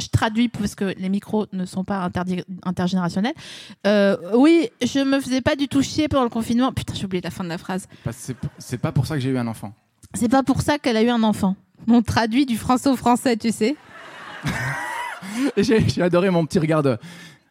je 0.00 0.08
traduis 0.08 0.48
parce 0.48 0.74
que 0.74 0.84
les 0.84 1.08
micros 1.08 1.46
ne 1.52 1.64
sont 1.64 1.84
pas 1.84 2.10
intergénérationnels. 2.64 3.34
Euh, 3.86 4.16
oui, 4.34 4.68
je 4.82 5.00
me 5.00 5.20
faisais 5.20 5.40
pas 5.40 5.56
du 5.56 5.68
tout 5.68 5.82
chier 5.82 6.08
pendant 6.08 6.24
le 6.24 6.30
confinement. 6.30 6.72
Putain, 6.72 6.94
j'ai 6.94 7.04
oublié 7.04 7.20
la 7.22 7.30
fin 7.30 7.44
de 7.44 7.48
la 7.48 7.58
phrase. 7.58 7.86
C'est 8.58 8.78
pas 8.78 8.92
pour 8.92 9.06
ça 9.06 9.14
que 9.14 9.20
j'ai 9.20 9.30
eu 9.30 9.38
un 9.38 9.46
enfant. 9.46 9.72
C'est 10.14 10.28
pas 10.28 10.42
pour 10.42 10.60
ça 10.60 10.78
qu'elle 10.78 10.96
a 10.96 11.02
eu 11.02 11.08
un 11.08 11.22
enfant. 11.22 11.56
On 11.88 12.02
traduit 12.02 12.46
du 12.46 12.56
français 12.56 12.88
au 12.88 12.96
français, 12.96 13.36
tu 13.36 13.50
sais. 13.52 13.76
J'ai 15.56 16.02
adoré 16.02 16.30
mon 16.30 16.44
petit 16.46 16.58
regard 16.58 16.82
de 16.82 16.96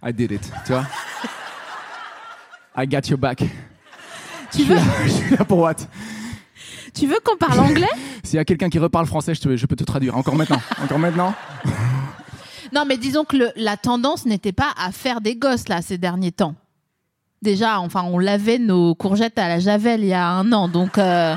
I 0.03 0.13
did 0.13 0.31
it, 0.31 0.51
tu 0.65 0.73
vois. 0.73 0.85
I 2.75 2.87
got 2.87 3.07
your 3.09 3.17
back. 3.19 3.43
Tu 4.51 4.63
veux, 4.63 4.75
là, 4.75 4.81
je 5.05 5.09
suis 5.09 5.35
là 5.35 5.45
pour 5.45 5.59
what? 5.59 5.75
Tu 6.93 7.07
veux 7.07 7.17
qu'on 7.23 7.37
parle 7.37 7.59
anglais? 7.59 7.87
S'il 8.23 8.35
y 8.35 8.39
a 8.39 8.45
quelqu'un 8.45 8.69
qui 8.69 8.79
reparle 8.79 9.05
français, 9.07 9.33
je, 9.35 9.41
te- 9.41 9.55
je 9.57 9.65
peux 9.65 9.75
te 9.75 9.83
traduire. 9.83 10.15
Encore 10.17 10.35
maintenant. 10.35 10.61
Encore 10.83 10.99
maintenant? 10.99 11.33
Non, 12.71 12.85
mais 12.85 12.97
disons 12.97 13.25
que 13.25 13.37
le- 13.37 13.51
la 13.55 13.77
tendance 13.77 14.25
n'était 14.25 14.51
pas 14.51 14.71
à 14.77 14.91
faire 14.91 15.21
des 15.21 15.35
gosses 15.35 15.67
là 15.69 15.81
ces 15.81 15.97
derniers 15.97 16.31
temps. 16.31 16.55
Déjà, 17.41 17.79
enfin, 17.79 18.03
on 18.03 18.19
lavait 18.19 18.57
nos 18.59 18.95
courgettes 18.95 19.37
à 19.37 19.47
la 19.47 19.59
javel 19.59 20.01
il 20.01 20.07
y 20.07 20.13
a 20.13 20.27
un 20.29 20.51
an, 20.53 20.67
donc 20.69 20.97
euh, 20.97 21.35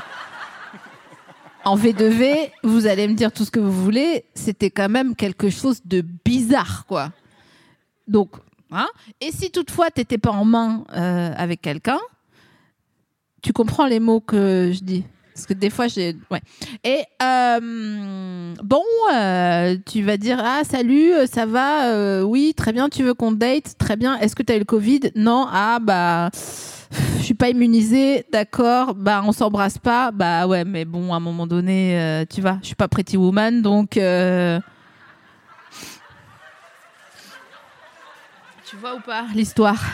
en 1.66 1.76
V2V, 1.76 2.52
vous 2.62 2.86
allez 2.86 3.08
me 3.08 3.14
dire 3.14 3.32
tout 3.32 3.44
ce 3.44 3.50
que 3.50 3.58
vous 3.58 3.72
voulez, 3.72 4.24
c'était 4.34 4.70
quand 4.70 4.88
même 4.88 5.16
quelque 5.16 5.50
chose 5.50 5.80
de 5.84 6.00
bizarre, 6.24 6.86
quoi. 6.86 7.10
Donc, 8.06 8.30
hein 8.70 8.86
Et 9.20 9.32
si 9.32 9.50
toutefois 9.50 9.90
t'étais 9.90 10.16
pas 10.16 10.30
en 10.30 10.44
main 10.44 10.84
euh, 10.92 11.32
avec 11.36 11.60
quelqu'un, 11.60 11.98
tu 13.42 13.52
comprends 13.52 13.86
les 13.86 13.98
mots 13.98 14.20
que 14.20 14.70
je 14.72 14.84
dis? 14.84 15.04
Parce 15.36 15.46
que 15.46 15.52
des 15.52 15.68
fois, 15.68 15.86
j'ai. 15.86 16.16
Ouais. 16.30 16.40
Et 16.82 17.02
euh, 17.22 18.54
bon, 18.64 18.82
euh, 19.12 19.76
tu 19.84 20.00
vas 20.00 20.16
dire 20.16 20.40
Ah, 20.42 20.62
salut, 20.64 21.12
euh, 21.12 21.26
ça 21.26 21.44
va 21.44 22.24
Oui, 22.24 22.54
très 22.56 22.72
bien, 22.72 22.88
tu 22.88 23.02
veux 23.02 23.12
qu'on 23.12 23.32
date 23.32 23.76
Très 23.76 23.96
bien. 23.96 24.18
Est-ce 24.18 24.34
que 24.34 24.42
tu 24.42 24.54
as 24.54 24.56
eu 24.56 24.60
le 24.60 24.64
Covid? 24.64 25.12
Non. 25.14 25.46
Ah, 25.52 25.78
bah. 25.78 26.30
Je 27.18 27.22
suis 27.22 27.34
pas 27.34 27.50
immunisée, 27.50 28.24
d'accord. 28.32 28.94
Bah, 28.94 29.20
on 29.26 29.32
s'embrasse 29.32 29.76
pas. 29.76 30.10
Bah, 30.10 30.46
ouais, 30.46 30.64
mais 30.64 30.86
bon, 30.86 31.12
à 31.12 31.16
un 31.16 31.20
moment 31.20 31.46
donné, 31.46 32.24
tu 32.30 32.40
vois, 32.40 32.56
je 32.62 32.68
suis 32.68 32.74
pas 32.74 32.88
Pretty 32.88 33.18
Woman, 33.18 33.60
donc. 33.60 33.90
Tu 33.90 34.00
vois 38.76 38.94
ou 38.94 39.00
pas 39.00 39.26
l'histoire? 39.34 39.84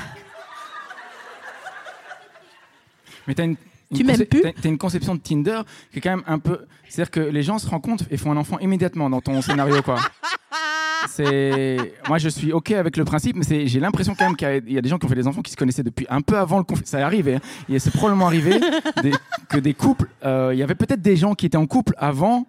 Mais 3.26 3.34
t'as 3.34 3.44
une. 3.44 3.56
Tu 3.94 4.04
m'aimes 4.04 4.24
plus 4.26 4.42
t'as- 4.42 4.68
une 4.68 4.78
conception 4.78 5.14
de 5.14 5.20
Tinder 5.20 5.60
qui 5.92 5.98
est 5.98 6.00
quand 6.00 6.10
même 6.10 6.24
un 6.26 6.38
peu. 6.38 6.60
C'est-à-dire 6.88 7.10
que 7.10 7.20
les 7.20 7.42
gens 7.42 7.58
se 7.58 7.68
rencontrent 7.68 8.04
et 8.10 8.16
font 8.16 8.32
un 8.32 8.36
enfant 8.36 8.58
immédiatement 8.58 9.08
dans 9.10 9.20
ton 9.20 9.40
scénario, 9.42 9.82
quoi. 9.82 9.96
C'est. 11.08 11.94
Moi, 12.08 12.18
je 12.18 12.28
suis 12.28 12.52
OK 12.52 12.70
avec 12.72 12.96
le 12.96 13.04
principe, 13.04 13.36
mais 13.36 13.66
j'ai 13.66 13.80
l'impression 13.80 14.14
quand 14.14 14.24
même 14.24 14.36
qu'il 14.36 14.72
y 14.72 14.78
a- 14.78 14.80
des 14.80 14.88
gens 14.88 14.98
qui 14.98 15.06
ont 15.06 15.08
fait 15.08 15.14
des 15.16 15.26
enfants 15.26 15.42
qui 15.42 15.50
se 15.50 15.56
connaissaient 15.56 15.82
depuis 15.82 16.06
un 16.08 16.20
peu 16.20 16.38
avant 16.38 16.58
le 16.58 16.64
confinement. 16.64 16.86
Ça 16.88 17.00
est 17.00 17.02
arrivé. 17.02 17.34
Hein. 17.36 17.78
C'est 17.78 17.92
probablement 17.92 18.26
arrivé 18.26 18.60
des- 19.02 19.12
que 19.48 19.58
des 19.58 19.74
couples. 19.74 20.08
euh, 20.24 20.50
Il 20.54 20.58
y 20.58 20.62
avait 20.62 20.74
peut-être 20.76 21.02
des 21.02 21.16
gens 21.16 21.34
qui 21.34 21.46
étaient 21.46 21.56
en 21.56 21.66
couple 21.66 21.94
avant 21.98 22.46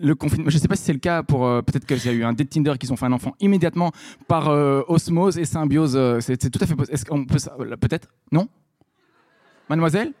le 0.00 0.14
confinement. 0.14 0.48
Je 0.50 0.56
sais 0.58 0.68
pas 0.68 0.76
si 0.76 0.84
c'est 0.84 0.92
le 0.92 1.00
cas 1.00 1.24
pour. 1.24 1.44
euh, 1.46 1.62
peut-être 1.62 1.84
qu'il 1.84 2.04
y 2.04 2.08
a 2.08 2.12
eu 2.12 2.22
un 2.24 2.32
date 2.32 2.48
Tinder 2.50 2.74
qui 2.78 2.90
ont 2.92 2.96
fait 2.96 3.06
un 3.06 3.12
enfant 3.12 3.34
immédiatement 3.40 3.90
par 4.28 4.48
euh, 4.50 4.82
osmose 4.86 5.36
et 5.36 5.44
symbiose. 5.44 5.94
euh, 5.96 6.20
c'est 6.20 6.36
tout 6.38 6.60
à 6.62 6.66
fait. 6.66 6.76
possible. 6.76 6.94
Est-ce 6.94 7.04
qu'on 7.04 7.24
peut. 7.24 7.38
ça- 7.38 7.56
Peut-être 7.80 8.08
Non? 8.30 8.46
Mademoiselle? 9.68 10.12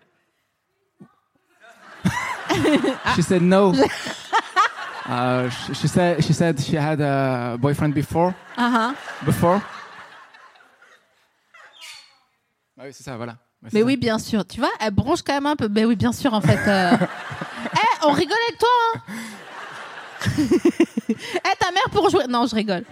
She 3.16 3.22
said 3.22 3.42
no. 3.42 3.74
Uh, 5.08 5.48
she, 5.50 5.74
she 5.74 5.88
said 5.88 6.22
she 6.22 6.32
said 6.32 6.60
she 6.60 6.76
had 6.76 7.00
a 7.00 7.56
boyfriend 7.58 7.92
before. 7.94 8.32
Ah, 8.56 8.92
ah. 8.92 8.94
Before. 9.24 9.60
Ah 12.78 12.82
oui, 12.84 12.90
c'est 12.92 13.02
ça, 13.02 13.16
voilà. 13.16 13.36
C'est 13.64 13.72
Mais 13.74 13.82
oui, 13.82 13.96
bien 13.96 14.18
sûr. 14.20 14.44
Tu 14.46 14.60
vois, 14.60 14.70
elle 14.78 14.92
bronche 14.92 15.22
quand 15.22 15.32
même 15.32 15.46
un 15.46 15.56
peu. 15.56 15.68
Mais 15.68 15.84
oui, 15.84 15.96
bien 15.96 16.12
sûr, 16.12 16.32
en 16.32 16.40
fait. 16.40 16.58
euh. 16.68 16.96
Eh, 17.72 18.06
on 18.06 18.12
rigole 18.12 18.38
avec 18.48 18.58
toi, 18.58 18.68
hein 18.94 19.00
Eh, 21.08 21.56
ta 21.58 21.70
mère 21.72 21.90
pour 21.90 22.08
jouer. 22.08 22.24
Non, 22.28 22.46
je 22.46 22.54
rigole. 22.54 22.84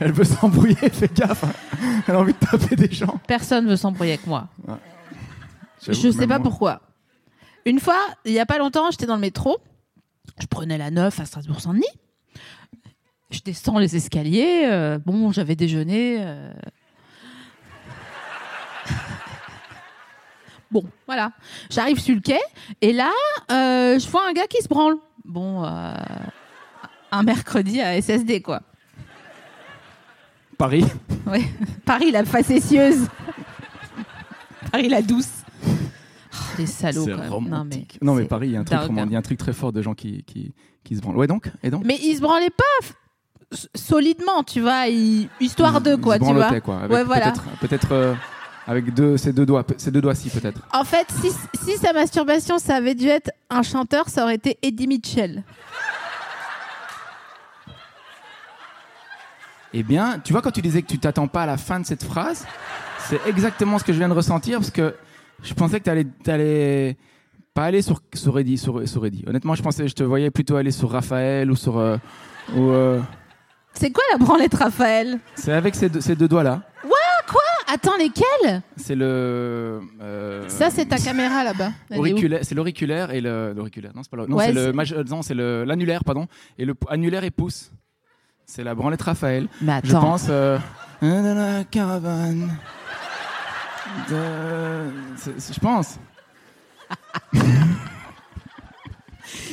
Elle 0.00 0.12
veut 0.12 0.24
s'embrouiller, 0.24 0.74
fais 0.90 1.08
gaffe. 1.08 1.44
Elle 2.08 2.14
a 2.14 2.18
envie 2.18 2.34
de 2.34 2.38
taper 2.44 2.76
des 2.76 2.92
gens. 2.92 3.18
Personne 3.26 3.68
veut 3.68 3.76
s'embrouiller 3.76 4.14
avec 4.14 4.26
moi. 4.26 4.48
Je 5.92 6.10
sais 6.10 6.18
même 6.18 6.28
pas 6.28 6.38
moi. 6.38 6.44
pourquoi. 6.44 6.80
Une 7.64 7.80
fois, 7.80 7.98
il 8.24 8.32
y 8.32 8.38
a 8.38 8.46
pas 8.46 8.58
longtemps, 8.58 8.90
j'étais 8.90 9.06
dans 9.06 9.14
le 9.16 9.20
métro. 9.20 9.58
Je 10.40 10.46
prenais 10.46 10.78
la 10.78 10.90
9 10.90 11.18
à 11.20 11.24
Strasbourg-Saint-Denis. 11.24 11.84
Je 13.30 13.40
descends 13.40 13.78
les 13.78 13.96
escaliers. 13.96 14.62
euh, 14.66 14.98
bon, 15.04 15.32
j'avais 15.32 15.56
déjeuné. 15.56 16.16
euh. 16.20 16.52
Bon, 20.70 20.84
voilà. 21.06 21.30
J'arrive 21.70 21.98
sur 22.00 22.14
le 22.14 22.20
quai 22.20 22.40
et 22.80 22.92
là, 22.92 23.10
euh, 23.52 23.98
je 23.98 24.08
vois 24.08 24.28
un 24.28 24.32
gars 24.32 24.46
qui 24.48 24.60
se 24.62 24.68
branle. 24.68 24.96
Bon, 25.24 25.64
euh, 25.64 25.94
un 27.12 27.22
mercredi 27.22 27.80
à 27.80 28.00
SSD, 28.00 28.42
quoi. 28.42 28.62
Paris. 30.58 30.84
Ouais. 31.26 31.44
Paris, 31.84 32.10
la 32.10 32.24
facétieuse. 32.24 33.06
Paris, 34.72 34.88
la 34.88 35.02
douce. 35.02 35.28
Les 36.58 36.66
salauds, 36.66 37.04
C'est 37.04 37.12
quand 37.12 37.18
même. 37.18 37.32
romantique. 37.32 37.98
Non 38.02 38.14
mais, 38.14 38.24
Paris, 38.24 38.48
il 38.48 38.52
y 38.52 38.56
a 38.56 38.60
un 38.60 38.64
truc 38.64 38.78
roman- 38.80 39.02
hein. 39.02 39.06
il 39.08 39.12
y 39.12 39.16
a 39.16 39.18
un 39.18 39.22
truc 39.22 39.38
très 39.38 39.52
fort 39.52 39.72
de 39.72 39.82
gens 39.82 39.94
qui, 39.94 40.22
qui, 40.24 40.54
qui 40.84 40.96
se 40.96 41.00
branlent. 41.00 41.16
Ouais 41.16 41.26
donc 41.26 41.50
Et 41.62 41.70
donc 41.70 41.82
Mais 41.84 41.98
il 42.02 42.14
se 42.16 42.20
branlait 42.20 42.50
pas 42.50 43.58
solidement, 43.74 44.42
tu 44.42 44.60
vois, 44.60 44.86
il- 44.88 45.28
histoire 45.40 45.80
de 45.80 45.94
quoi, 45.96 46.16
Ils 46.16 46.22
se 46.24 46.28
tu 46.28 46.34
vois. 46.34 46.60
quoi. 46.60 46.78
Avec 46.80 46.90
Ouais, 46.92 47.04
voilà. 47.04 47.30
Peut-être, 47.32 47.44
peut-être 47.60 47.92
euh, 47.92 48.14
avec 48.66 48.92
deux, 48.94 49.16
ces 49.16 49.32
deux 49.32 49.46
doigts, 49.46 49.64
ces 49.76 49.90
deux 49.92 50.00
doigts-ci 50.00 50.30
peut-être. 50.30 50.60
En 50.74 50.84
fait, 50.84 51.06
si, 51.22 51.30
si 51.64 51.76
sa 51.78 51.92
masturbation, 51.92 52.58
ça 52.58 52.74
avait 52.76 52.94
dû 52.96 53.06
être 53.06 53.30
un 53.50 53.62
chanteur, 53.62 54.08
ça 54.08 54.24
aurait 54.24 54.34
été 54.34 54.58
Eddie 54.62 54.86
Mitchell. 54.88 55.44
Eh 59.72 59.82
bien, 59.82 60.18
tu 60.24 60.32
vois 60.32 60.42
quand 60.42 60.50
tu 60.52 60.62
disais 60.62 60.82
que 60.82 60.86
tu 60.86 60.98
t'attends 60.98 61.28
pas 61.28 61.42
à 61.42 61.46
la 61.46 61.56
fin 61.56 61.78
de 61.80 61.86
cette 61.86 62.02
phrase, 62.04 62.46
c'est 63.08 63.20
exactement 63.26 63.78
ce 63.78 63.84
que 63.84 63.92
je 63.92 63.98
viens 63.98 64.08
de 64.08 64.14
ressentir 64.14 64.58
parce 64.58 64.70
que 64.70 64.94
je 65.42 65.54
pensais 65.54 65.78
que 65.78 65.84
tu 65.84 65.90
allais, 65.90 66.06
t'allais 66.24 66.96
pas 67.54 67.64
aller 67.64 67.82
sur 67.82 68.00
sur 68.14 68.38
Eddie, 68.38 68.58
sur, 68.58 68.86
sur 68.88 69.04
Eddie. 69.06 69.24
Honnêtement, 69.26 69.54
je 69.54 69.62
pensais, 69.62 69.88
je 69.88 69.94
te 69.94 70.02
voyais 70.04 70.30
plutôt 70.30 70.56
aller 70.56 70.70
sur 70.72 70.90
Raphaël 70.90 71.50
ou 71.50 71.56
sur 71.56 71.78
euh, 71.78 71.96
ou, 72.54 72.70
euh, 72.70 73.00
C'est 73.74 73.90
quoi 73.90 74.04
la 74.12 74.18
branlette, 74.18 74.54
Raphaël? 74.54 75.18
C'est 75.34 75.52
avec 75.52 75.74
ces 75.74 75.88
deux, 75.88 76.00
ces 76.00 76.16
deux 76.16 76.28
doigts 76.28 76.42
là. 76.42 76.62
Attends, 77.68 77.96
lesquels? 77.98 78.62
C'est 78.76 78.94
le 78.94 79.80
euh, 80.00 80.48
Ça, 80.48 80.70
c'est 80.70 80.86
ta 80.86 80.98
caméra 80.98 81.42
là-bas. 81.42 81.72
Elle 81.90 81.96
est 81.96 81.98
où? 81.98 82.02
auriculaire, 82.02 82.40
c'est 82.42 82.54
l'auriculaire 82.54 83.10
et 83.10 83.20
le 83.20 83.52
l'auriculaire. 83.56 83.90
Non, 83.92 84.04
c'est 84.04 84.10
pas 84.10 84.18
le, 84.18 84.26
non, 84.26 84.36
Ouais, 84.36 84.46
c'est 84.46 84.54
c'est- 84.54 84.66
le 84.68 84.72
maj- 84.72 84.92
euh, 84.94 85.02
non, 85.02 85.22
c'est 85.22 85.34
le 85.34 85.64
l'annulaire 85.64 86.04
pardon 86.04 86.28
et 86.58 86.64
le 86.64 86.74
p- 86.74 86.86
annulaire 86.88 87.24
et 87.24 87.32
pouce. 87.32 87.72
C'est 88.46 88.62
la 88.62 88.76
branlette 88.76 89.02
Raphaël. 89.02 89.48
Mais 89.60 89.80
Je 89.82 89.92
pense 89.92 90.28
euh, 90.30 90.58
caravane. 91.72 92.56
C'est- 95.16 95.54
Je 95.54 95.60
pense. 95.60 95.98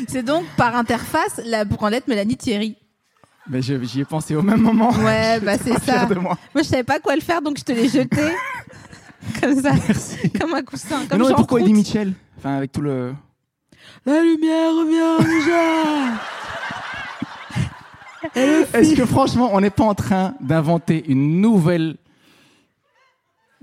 c'est 0.07 0.23
donc 0.23 0.45
par 0.57 0.75
interface 0.75 1.41
la 1.45 1.65
branlette 1.65 2.07
Mélanie 2.07 2.37
Thierry. 2.37 2.77
Mais 3.49 3.61
j'y 3.61 3.99
ai 3.99 4.05
pensé 4.05 4.35
au 4.35 4.41
même 4.41 4.61
moment. 4.61 4.91
Ouais, 4.91 5.39
bah 5.43 5.57
c'est 5.57 5.77
ça. 5.83 6.05
de 6.05 6.15
moi. 6.15 6.37
Moi, 6.53 6.63
je 6.63 6.67
savais 6.69 6.83
pas 6.83 6.99
quoi 6.99 7.15
le 7.15 7.21
faire, 7.21 7.41
donc 7.41 7.57
je 7.57 7.63
te 7.63 7.71
l'ai 7.73 7.89
jeté. 7.89 8.21
Comme 9.41 9.55
ça, 9.61 9.71
Merci. 9.87 10.29
comme 10.31 10.53
un 10.53 10.61
coussin. 10.63 10.99
Mais 11.09 11.17
non, 11.17 11.29
mais 11.29 11.35
pourquoi. 11.35 11.61
Eddie 11.61 11.73
Mitchell 11.73 12.13
Enfin, 12.37 12.57
avec 12.57 12.73
tout 12.73 12.81
le. 12.81 13.13
La 14.05 14.21
lumière 14.21 14.71
revient 14.71 15.25
déjà 15.25 16.19
Est-ce 18.35 18.95
que 18.95 19.05
franchement, 19.05 19.49
on 19.53 19.61
n'est 19.61 19.69
pas 19.69 19.85
en 19.85 19.95
train 19.95 20.35
d'inventer 20.41 21.05
une 21.09 21.39
nouvelle, 21.39 21.95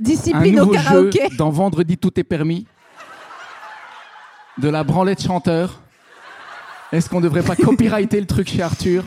un 0.00 0.02
Discipline 0.02 0.60
au 0.60 0.64
nouveau 0.66 0.74
jeu 0.78 0.82
karaoké. 0.82 1.28
dans 1.36 1.50
Vendredi 1.50 1.98
tout 1.98 2.18
est 2.18 2.24
permis 2.24 2.66
De 4.58 4.68
la 4.68 4.82
branlette 4.84 5.22
chanteur 5.22 5.80
Est-ce 6.92 7.08
qu'on 7.08 7.20
devrait 7.20 7.42
pas 7.42 7.56
copyrighter 7.62 8.20
le 8.20 8.26
truc 8.26 8.48
chez 8.48 8.62
Arthur? 8.62 9.04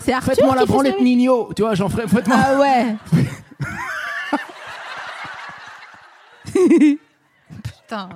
C'est 0.00 0.12
Arthur 0.12 0.34
Faites-moi 0.34 0.54
la 0.54 0.66
branlette 0.66 1.00
Nino 1.00 1.52
Tu 1.54 1.62
vois, 1.62 1.74
j'en 1.74 1.88
ferai. 1.88 2.08
Faites-moi. 2.08 2.36
Ah 2.38 2.58
ouais 2.58 2.96
Putain. 7.62 8.08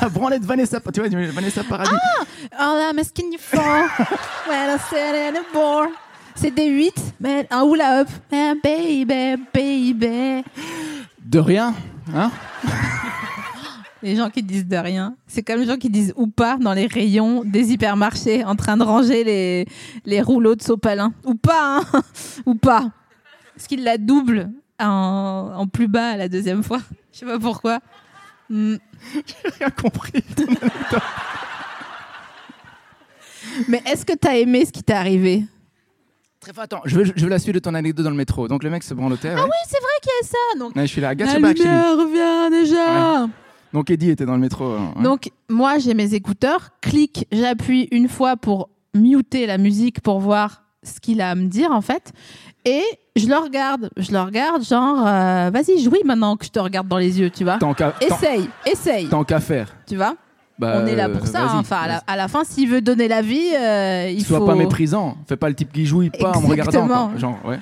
La 0.00 0.08
branlette 0.08 0.44
Vanessa, 0.44 0.80
tu 0.92 1.00
vois, 1.00 1.08
Vanessa 1.32 1.62
Paradis. 1.64 1.90
All 2.58 2.78
I'm 2.80 2.98
asking 2.98 3.32
you 3.32 3.38
for 3.38 3.62
when 4.48 4.70
I 4.70 4.78
said 4.90 5.34
bar. 5.54 5.88
C'est 6.34 6.50
des 6.50 6.66
8, 6.68 6.94
mais 7.20 7.46
un 7.50 7.64
hula 7.64 8.00
up. 8.00 8.08
Eh, 8.32 8.54
baby, 8.62 9.36
baby. 9.52 10.44
De 11.24 11.38
rien, 11.38 11.74
hein 12.14 12.30
Les 14.02 14.16
gens 14.16 14.30
qui 14.30 14.42
disent 14.42 14.66
de 14.66 14.76
rien. 14.76 15.14
C'est 15.28 15.42
comme 15.42 15.60
les 15.60 15.66
gens 15.66 15.76
qui 15.76 15.88
disent 15.88 16.12
ou 16.16 16.26
pas 16.26 16.56
dans 16.56 16.72
les 16.72 16.88
rayons 16.88 17.44
des 17.44 17.70
hypermarchés 17.72 18.44
en 18.44 18.56
train 18.56 18.76
de 18.76 18.82
ranger 18.82 19.22
les, 19.22 19.66
les 20.04 20.20
rouleaux 20.20 20.56
de 20.56 20.62
sopalin. 20.62 21.12
Ou 21.24 21.36
pas, 21.36 21.78
hein 21.78 22.02
Ou 22.46 22.56
pas. 22.56 22.90
Est-ce 23.56 23.68
qu'il 23.68 23.84
la 23.84 23.98
double 23.98 24.50
en, 24.80 25.52
en 25.54 25.66
plus 25.68 25.86
bas 25.86 26.16
la 26.16 26.28
deuxième 26.28 26.64
fois 26.64 26.80
Je 27.12 27.18
sais 27.18 27.26
pas 27.26 27.38
pourquoi. 27.38 27.78
Hmm. 28.50 28.76
J'ai 29.14 29.50
rien 29.60 29.70
compris. 29.70 30.24
Mais 33.68 33.82
est-ce 33.86 34.04
que 34.04 34.14
t'as 34.14 34.36
aimé 34.36 34.64
ce 34.64 34.72
qui 34.72 34.82
t'est 34.82 34.92
arrivé? 34.94 35.44
Très 36.42 36.52
fort, 36.52 36.64
attends, 36.64 36.80
je 36.84 36.96
veux, 36.96 37.04
je 37.14 37.22
veux 37.24 37.28
la 37.30 37.38
suite 37.38 37.54
de 37.54 37.60
ton 37.60 37.74
anecdote 37.74 38.04
dans 38.04 38.10
le 38.10 38.16
métro. 38.16 38.48
Donc 38.48 38.64
le 38.64 38.70
mec 38.70 38.82
se 38.82 38.92
branlotait. 38.94 39.30
Ah 39.30 39.44
oui, 39.44 39.50
c'est 39.66 39.78
vrai 39.80 39.92
qu'il 40.02 40.10
y 40.20 40.24
a 40.24 40.26
ça. 40.28 40.58
Donc, 40.58 40.74
Ouais, 40.76 40.82
je 40.82 40.86
suis 40.92 41.00
là, 41.00 41.14
la 41.14 41.26
chérie. 41.26 41.40
lumière 41.54 41.96
revient 41.96 42.50
déjà. 42.50 43.28
Donc 43.72 43.90
Eddie 43.90 44.10
était 44.10 44.26
dans 44.26 44.34
le 44.34 44.40
métro. 44.40 44.64
euh, 44.64 44.78
ouais. 44.96 45.02
Donc, 45.02 45.30
moi, 45.48 45.78
j'ai 45.78 45.94
mes 45.94 46.14
écouteurs. 46.14 46.70
Clic, 46.82 47.26
j'appuie 47.32 47.88
une 47.92 48.08
fois 48.08 48.36
pour 48.36 48.68
muter 48.94 49.46
la 49.46 49.56
musique 49.56 50.00
pour 50.02 50.18
voir 50.20 50.62
ce 50.82 50.98
qu'il 51.00 51.20
a 51.22 51.30
à 51.30 51.34
me 51.34 51.46
dire, 51.46 51.70
en 51.70 51.80
fait. 51.80 52.12
Et 52.64 52.82
je 53.16 53.26
le 53.28 53.36
regarde. 53.36 53.88
Je 53.96 54.12
le 54.12 54.20
regarde, 54.20 54.62
genre, 54.64 55.06
euh, 55.06 55.50
vas-y, 55.50 55.78
jouis 55.80 56.02
maintenant 56.04 56.36
que 56.36 56.44
je 56.44 56.50
te 56.50 56.58
regarde 56.58 56.88
dans 56.88 56.98
les 56.98 57.18
yeux, 57.20 57.30
tu 57.30 57.44
vois. 57.44 57.58
Tant 57.58 57.72
qu'à 57.72 57.92
tant- 57.92 58.06
Essaye, 58.16 58.48
essaye, 58.66 59.08
tant 59.08 59.24
qu'à 59.24 59.40
faire. 59.40 59.74
tu 59.86 59.96
vois? 59.96 60.16
Bah, 60.58 60.80
On 60.82 60.86
est 60.86 60.94
là 60.94 61.08
pour 61.08 61.26
ça. 61.26 61.42
hein. 61.50 61.58
Enfin, 61.58 61.76
à 61.78 61.86
la, 61.88 61.94
vas-y. 61.94 62.02
à 62.06 62.16
la 62.16 62.28
fin, 62.28 62.44
s'il 62.44 62.68
veut 62.68 62.80
donner 62.80 63.08
la 63.08 63.22
vie, 63.22 63.50
euh, 63.58 64.10
il 64.10 64.24
Sois 64.24 64.38
faut. 64.38 64.46
pas 64.46 64.54
méprisant. 64.54 65.16
Fais 65.26 65.36
pas 65.36 65.48
le 65.48 65.54
type 65.54 65.72
qui 65.72 65.86
jouit 65.86 66.10
pas 66.10 66.32
en 66.36 66.40
me 66.40 66.46
regardant. 66.46 66.70
Exactement. 66.70 67.08
quoi. 67.10 67.18
Genre, 67.18 67.38
ouais. 67.46 67.58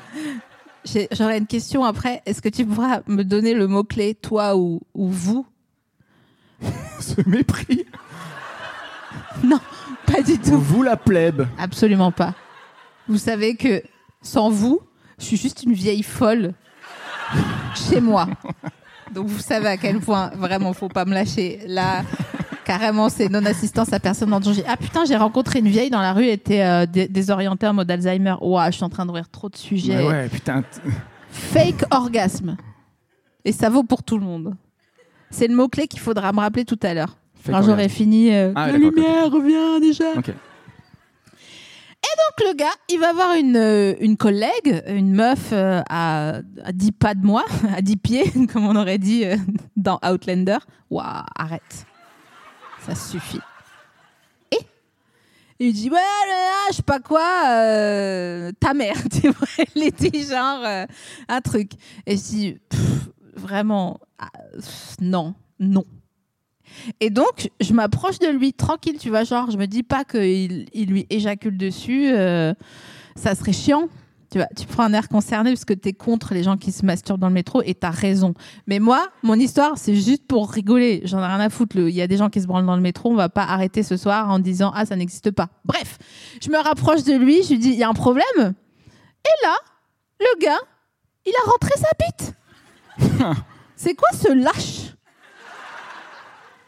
J'ai- 0.84 1.08
J'aurais 1.12 1.38
une 1.38 1.46
question 1.46 1.84
après. 1.84 2.22
Est-ce 2.26 2.42
que 2.42 2.48
tu 2.48 2.64
pourras 2.66 3.00
me 3.06 3.22
donner 3.22 3.54
le 3.54 3.66
mot-clé, 3.68 4.14
toi 4.14 4.56
ou, 4.56 4.80
ou 4.94 5.08
vous? 5.08 5.46
Ce 7.00 7.14
mépris. 7.26 7.84
Non, 9.42 9.60
pas 10.06 10.22
du 10.22 10.38
tout. 10.38 10.58
Vous 10.58 10.82
la 10.82 10.96
plèbe. 10.96 11.46
Absolument 11.58 12.12
pas. 12.12 12.34
Vous 13.08 13.16
savez 13.16 13.54
que 13.56 13.82
sans 14.22 14.50
vous, 14.50 14.80
je 15.18 15.24
suis 15.24 15.36
juste 15.36 15.62
une 15.62 15.72
vieille 15.72 16.02
folle 16.02 16.52
chez 17.74 18.00
moi. 18.00 18.26
Donc 19.14 19.26
vous 19.28 19.38
savez 19.38 19.68
à 19.68 19.76
quel 19.78 19.98
point 20.00 20.30
vraiment 20.36 20.72
faut 20.74 20.88
pas 20.88 21.04
me 21.06 21.14
lâcher. 21.14 21.60
Là, 21.66 22.02
carrément, 22.78 23.08
c'est 23.08 23.28
non-assistance 23.28 23.92
à 23.92 23.98
personne 23.98 24.32
en 24.32 24.38
danger. 24.40 24.62
Ah 24.68 24.76
putain, 24.76 25.04
j'ai 25.04 25.16
rencontré 25.16 25.58
une 25.58 25.68
vieille 25.68 25.90
dans 25.90 26.00
la 26.00 26.12
rue, 26.12 26.24
elle 26.24 26.30
était 26.34 26.62
euh, 26.62 26.86
dé- 26.86 27.08
désorientée 27.08 27.66
en 27.66 27.74
mode 27.74 27.90
Alzheimer. 27.90 28.34
Ouah, 28.40 28.70
je 28.70 28.76
suis 28.76 28.84
en 28.84 28.88
train 28.88 29.04
d'ouvrir 29.06 29.28
trop 29.28 29.48
de 29.48 29.56
sujets. 29.56 29.98
Ouais, 29.98 30.06
ouais, 30.06 30.28
putain. 30.28 30.62
t- 30.62 30.80
Fake 31.30 31.84
orgasme. 31.90 32.56
Et 33.44 33.52
ça 33.52 33.70
vaut 33.70 33.82
pour 33.82 34.02
tout 34.04 34.18
le 34.18 34.24
monde. 34.24 34.54
C'est 35.30 35.48
le 35.48 35.54
mot-clé 35.56 35.88
qu'il 35.88 35.98
faudra 36.00 36.32
me 36.32 36.38
rappeler 36.40 36.64
tout 36.64 36.78
à 36.82 36.94
l'heure. 36.94 37.16
Fake 37.42 37.54
Quand 37.54 37.62
j'aurai 37.62 37.72
orgasme. 37.84 37.94
fini. 37.94 38.32
euh, 38.34 38.52
Ah, 38.54 38.66
la 38.68 38.72
d'accord, 38.74 38.88
ok. 38.88 38.94
lumière 38.96 39.30
revient 39.30 39.80
déjà. 39.80 40.04
Ok. 40.16 40.26
Donc 42.38 42.48
le 42.48 42.54
gars, 42.54 42.74
il 42.88 42.98
va 43.00 43.12
voir 43.12 43.34
une, 43.34 43.56
euh, 43.56 43.94
une 44.00 44.16
collègue, 44.16 44.82
une 44.86 45.12
meuf 45.12 45.50
euh, 45.52 45.80
à, 45.88 46.40
à 46.64 46.72
10 46.72 46.92
pas 46.92 47.14
de 47.14 47.24
moi, 47.24 47.44
à 47.76 47.80
10 47.82 47.96
pieds, 47.96 48.30
comme 48.52 48.66
on 48.66 48.76
aurait 48.76 48.98
dit 48.98 49.24
euh, 49.24 49.36
dans 49.76 49.98
Outlander. 50.04 50.58
Waouh, 50.90 51.06
arrête. 51.36 51.86
Ça 52.86 52.94
suffit. 52.94 53.40
Et 55.60 55.68
il 55.68 55.74
dit, 55.74 55.90
ouais, 55.90 55.96
là, 55.96 56.68
je 56.70 56.76
sais 56.76 56.82
pas 56.82 57.00
quoi, 57.00 57.20
euh, 57.48 58.50
ta 58.58 58.72
mère, 58.72 58.96
tu 59.10 59.28
vois. 59.28 59.46
Elle 59.58 59.82
était 59.82 60.22
genre 60.22 60.64
euh, 60.64 60.86
un 61.28 61.40
truc. 61.42 61.72
Et 62.06 62.16
je 62.16 62.22
dis, 62.22 62.58
vraiment, 63.36 64.00
ah, 64.18 64.30
non, 65.02 65.34
non. 65.58 65.84
Et 67.00 67.10
donc, 67.10 67.50
je 67.60 67.74
m'approche 67.74 68.18
de 68.20 68.28
lui 68.28 68.54
tranquille, 68.54 68.96
tu 68.98 69.10
vois, 69.10 69.24
genre, 69.24 69.50
je 69.50 69.58
me 69.58 69.66
dis 69.66 69.82
pas 69.82 70.04
qu'il 70.04 70.66
il 70.72 70.88
lui 70.88 71.06
éjacule 71.10 71.58
dessus, 71.58 72.10
euh, 72.10 72.54
ça 73.14 73.34
serait 73.34 73.52
chiant. 73.52 73.90
Tu 74.30 74.38
vois, 74.38 74.46
tu 74.56 74.64
prends 74.66 74.84
un 74.84 74.92
air 74.92 75.08
concerné 75.08 75.50
parce 75.50 75.64
que 75.64 75.74
tu 75.74 75.88
es 75.88 75.92
contre 75.92 76.34
les 76.34 76.44
gens 76.44 76.56
qui 76.56 76.70
se 76.70 76.86
masturbent 76.86 77.20
dans 77.20 77.28
le 77.28 77.34
métro 77.34 77.62
et 77.64 77.74
tu 77.74 77.84
as 77.84 77.90
raison. 77.90 78.34
Mais 78.68 78.78
moi, 78.78 79.08
mon 79.24 79.34
histoire, 79.34 79.76
c'est 79.76 79.96
juste 79.96 80.26
pour 80.28 80.50
rigoler. 80.50 81.02
J'en 81.04 81.18
ai 81.18 81.26
rien 81.26 81.40
à 81.40 81.50
foutre. 81.50 81.76
Il 81.76 81.90
y 81.90 82.00
a 82.00 82.06
des 82.06 82.16
gens 82.16 82.30
qui 82.30 82.40
se 82.40 82.46
branlent 82.46 82.66
dans 82.66 82.76
le 82.76 82.82
métro, 82.82 83.10
on 83.10 83.16
va 83.16 83.28
pas 83.28 83.42
arrêter 83.42 83.82
ce 83.82 83.96
soir 83.96 84.30
en 84.30 84.38
disant 84.38 84.70
Ah, 84.74 84.86
ça 84.86 84.94
n'existe 84.94 85.32
pas. 85.32 85.48
Bref, 85.64 85.98
je 86.40 86.48
me 86.48 86.58
rapproche 86.58 87.02
de 87.02 87.14
lui, 87.14 87.42
je 87.42 87.50
lui 87.50 87.58
dis 87.58 87.70
Il 87.70 87.78
y 87.78 87.82
a 87.82 87.88
un 87.88 87.94
problème 87.94 88.24
Et 88.38 89.44
là, 89.44 89.56
le 90.20 90.40
gars, 90.40 90.60
il 91.26 91.32
a 91.34 91.50
rentré 91.50 91.72
sa 91.76 91.88
bite. 91.98 93.36
c'est 93.76 93.94
quoi 93.94 94.08
ce 94.12 94.32
lâche? 94.32 94.94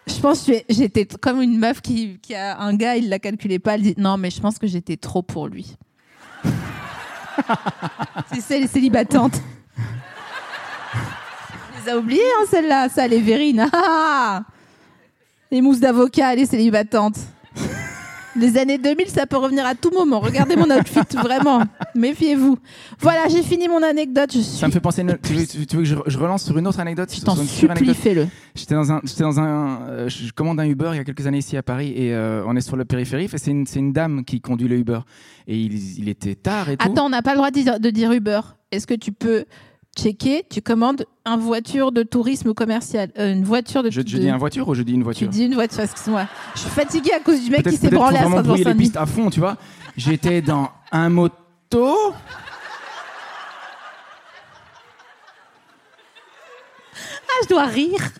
Je 0.09 0.21
pense 0.21 0.43
que 0.43 0.53
j'étais 0.69 1.07
comme 1.07 1.41
une 1.41 1.59
meuf 1.59 1.81
qui, 1.81 2.19
qui 2.19 2.35
a 2.35 2.59
un 2.61 2.75
gars, 2.75 2.97
il 2.97 3.09
l'a 3.09 3.21
calculé 3.21 3.61
pas, 3.61 3.77
elle 3.77 3.83
dit 3.83 3.95
non, 3.99 4.17
mais 4.17 4.31
je 4.31 4.41
pense 4.41 4.59
que 4.59 4.67
j'étais 4.67 4.97
trop 4.97 5.23
pour 5.23 5.47
lui. 5.47 5.77
C'est 8.33 8.41
ça, 8.41 8.59
les 8.59 8.67
célibatantes. 8.67 9.41
On 10.57 11.85
les 11.85 11.91
a 11.91 11.99
oubliées, 11.99 12.21
hein, 12.41 12.47
celle-là, 12.51 12.89
ça, 12.89 13.07
les 13.07 13.21
vérines. 13.21 13.69
Ah 13.73 14.43
Les 15.51 15.61
mousses 15.61 15.81
d'avocat, 15.81 16.35
les 16.35 16.47
célibatantes. 16.47 17.19
Les 18.35 18.57
années 18.57 18.79
2000, 18.79 19.09
ça 19.09 19.27
peut 19.27 19.37
revenir 19.37 19.67
à 19.67 19.75
tout 19.75 19.91
moment. 19.91 20.21
Regardez 20.21 20.57
mon 20.57 20.71
outfit, 20.71 21.01
vraiment. 21.23 21.63
Méfiez-vous. 21.95 22.59
Voilà, 23.01 23.29
j'ai 23.29 23.43
fini 23.43 23.69
mon 23.69 23.83
anecdote. 23.83 24.31
Je 24.33 24.39
suis... 24.41 24.59
Ça 24.59 24.67
me 24.67 24.73
fait 24.73 24.81
penser. 24.81 25.03
à 25.03 25.05
une- 25.05 25.19
Tu 25.19 25.35
veux, 25.35 25.47
tu- 25.47 25.77
veux 25.77 25.83
que 25.83 25.85
je, 25.85 25.97
je 26.07 26.19
relance 26.19 26.45
sur 26.45 26.57
une 26.57 26.67
autre 26.67 26.81
anecdote 26.81 27.13
Je 27.15 27.21
t'en 27.21 27.35
sur 27.35 27.43
une 27.43 27.49
supplie, 27.77 27.95
fais-le. 27.95 28.27
J'étais 28.55 28.75
dans 28.75 28.91
un, 28.93 29.01
j'étais 29.05 29.23
dans 29.23 29.39
un, 29.41 29.81
euh, 29.89 30.09
je 30.09 30.33
commande 30.33 30.61
un 30.61 30.65
Uber 30.67 30.91
il 30.93 30.97
y 30.97 31.01
a 31.01 31.05
quelques 31.05 31.27
années 31.27 31.39
ici 31.39 31.57
à 31.57 31.63
Paris 31.63 31.93
et 31.97 32.15
euh, 32.15 32.43
on 32.47 32.57
est 32.57 32.61
sur 32.61 32.77
le 32.77 32.85
périphérique 32.85 33.33
et 33.35 33.39
c'est 33.39 33.51
une, 33.51 33.93
dame 33.93 34.25
qui 34.25 34.41
conduit 34.41 34.69
le 34.69 34.77
Uber 34.79 35.01
et 35.47 35.57
il, 35.59 35.99
il 35.99 36.09
était 36.09 36.35
tard 36.35 36.71
et 36.71 36.77
tout. 36.77 36.87
Attends, 36.91 37.07
on 37.07 37.11
n'a 37.11 37.23
pas 37.23 37.33
le 37.33 37.37
droit 37.37 37.51
de 37.51 37.61
dire, 37.61 37.81
de 37.81 37.91
dire 37.91 38.13
Uber. 38.13 38.41
Est-ce 38.71 38.87
que 38.87 38.95
tu 38.95 39.13
peux 39.13 39.45
checker 39.97 40.45
Tu 40.51 40.63
commandes 40.63 41.05
une 41.27 41.39
voiture 41.41 41.93
de 41.93 42.03
tourisme 42.03 42.55
commercial. 42.55 43.11
euh, 43.19 43.33
une 43.33 43.45
voiture 43.45 43.83
de. 43.83 43.91
je, 43.91 44.01
je 44.01 44.17
de- 44.17 44.21
dis 44.23 44.29
une 44.29 44.37
voiture 44.39 44.69
ou 44.69 44.75
je 44.75 44.83
dis 44.83 44.93
une 44.93 45.01
Tu 45.01 45.05
voiture 45.05 45.29
dis 45.29 45.45
une 45.45 45.55
voiture, 45.55 45.81
excuse-moi. 45.81 46.27
Je 46.55 46.61
suis 46.61 46.71
fatiguée 46.71 47.13
à 47.13 47.21
cause 47.21 47.41
du 47.43 47.51
mec 47.51 47.67
qui 47.67 47.77
s'est 47.77 47.91
branlé 47.91 48.17
à 48.19 48.29
brouiller 48.43 48.65
les 48.65 48.75
pistes 48.75 48.97
à 48.97 49.07
fond, 49.07 49.31
tu 49.31 49.41
vois. 49.41 49.57
J'étais 49.97 50.41
dans 50.43 50.71
un 50.91 51.09
moto. 51.11 51.97
Ah, 56.95 57.41
je 57.45 57.49
dois 57.49 57.65
rire. 57.67 58.11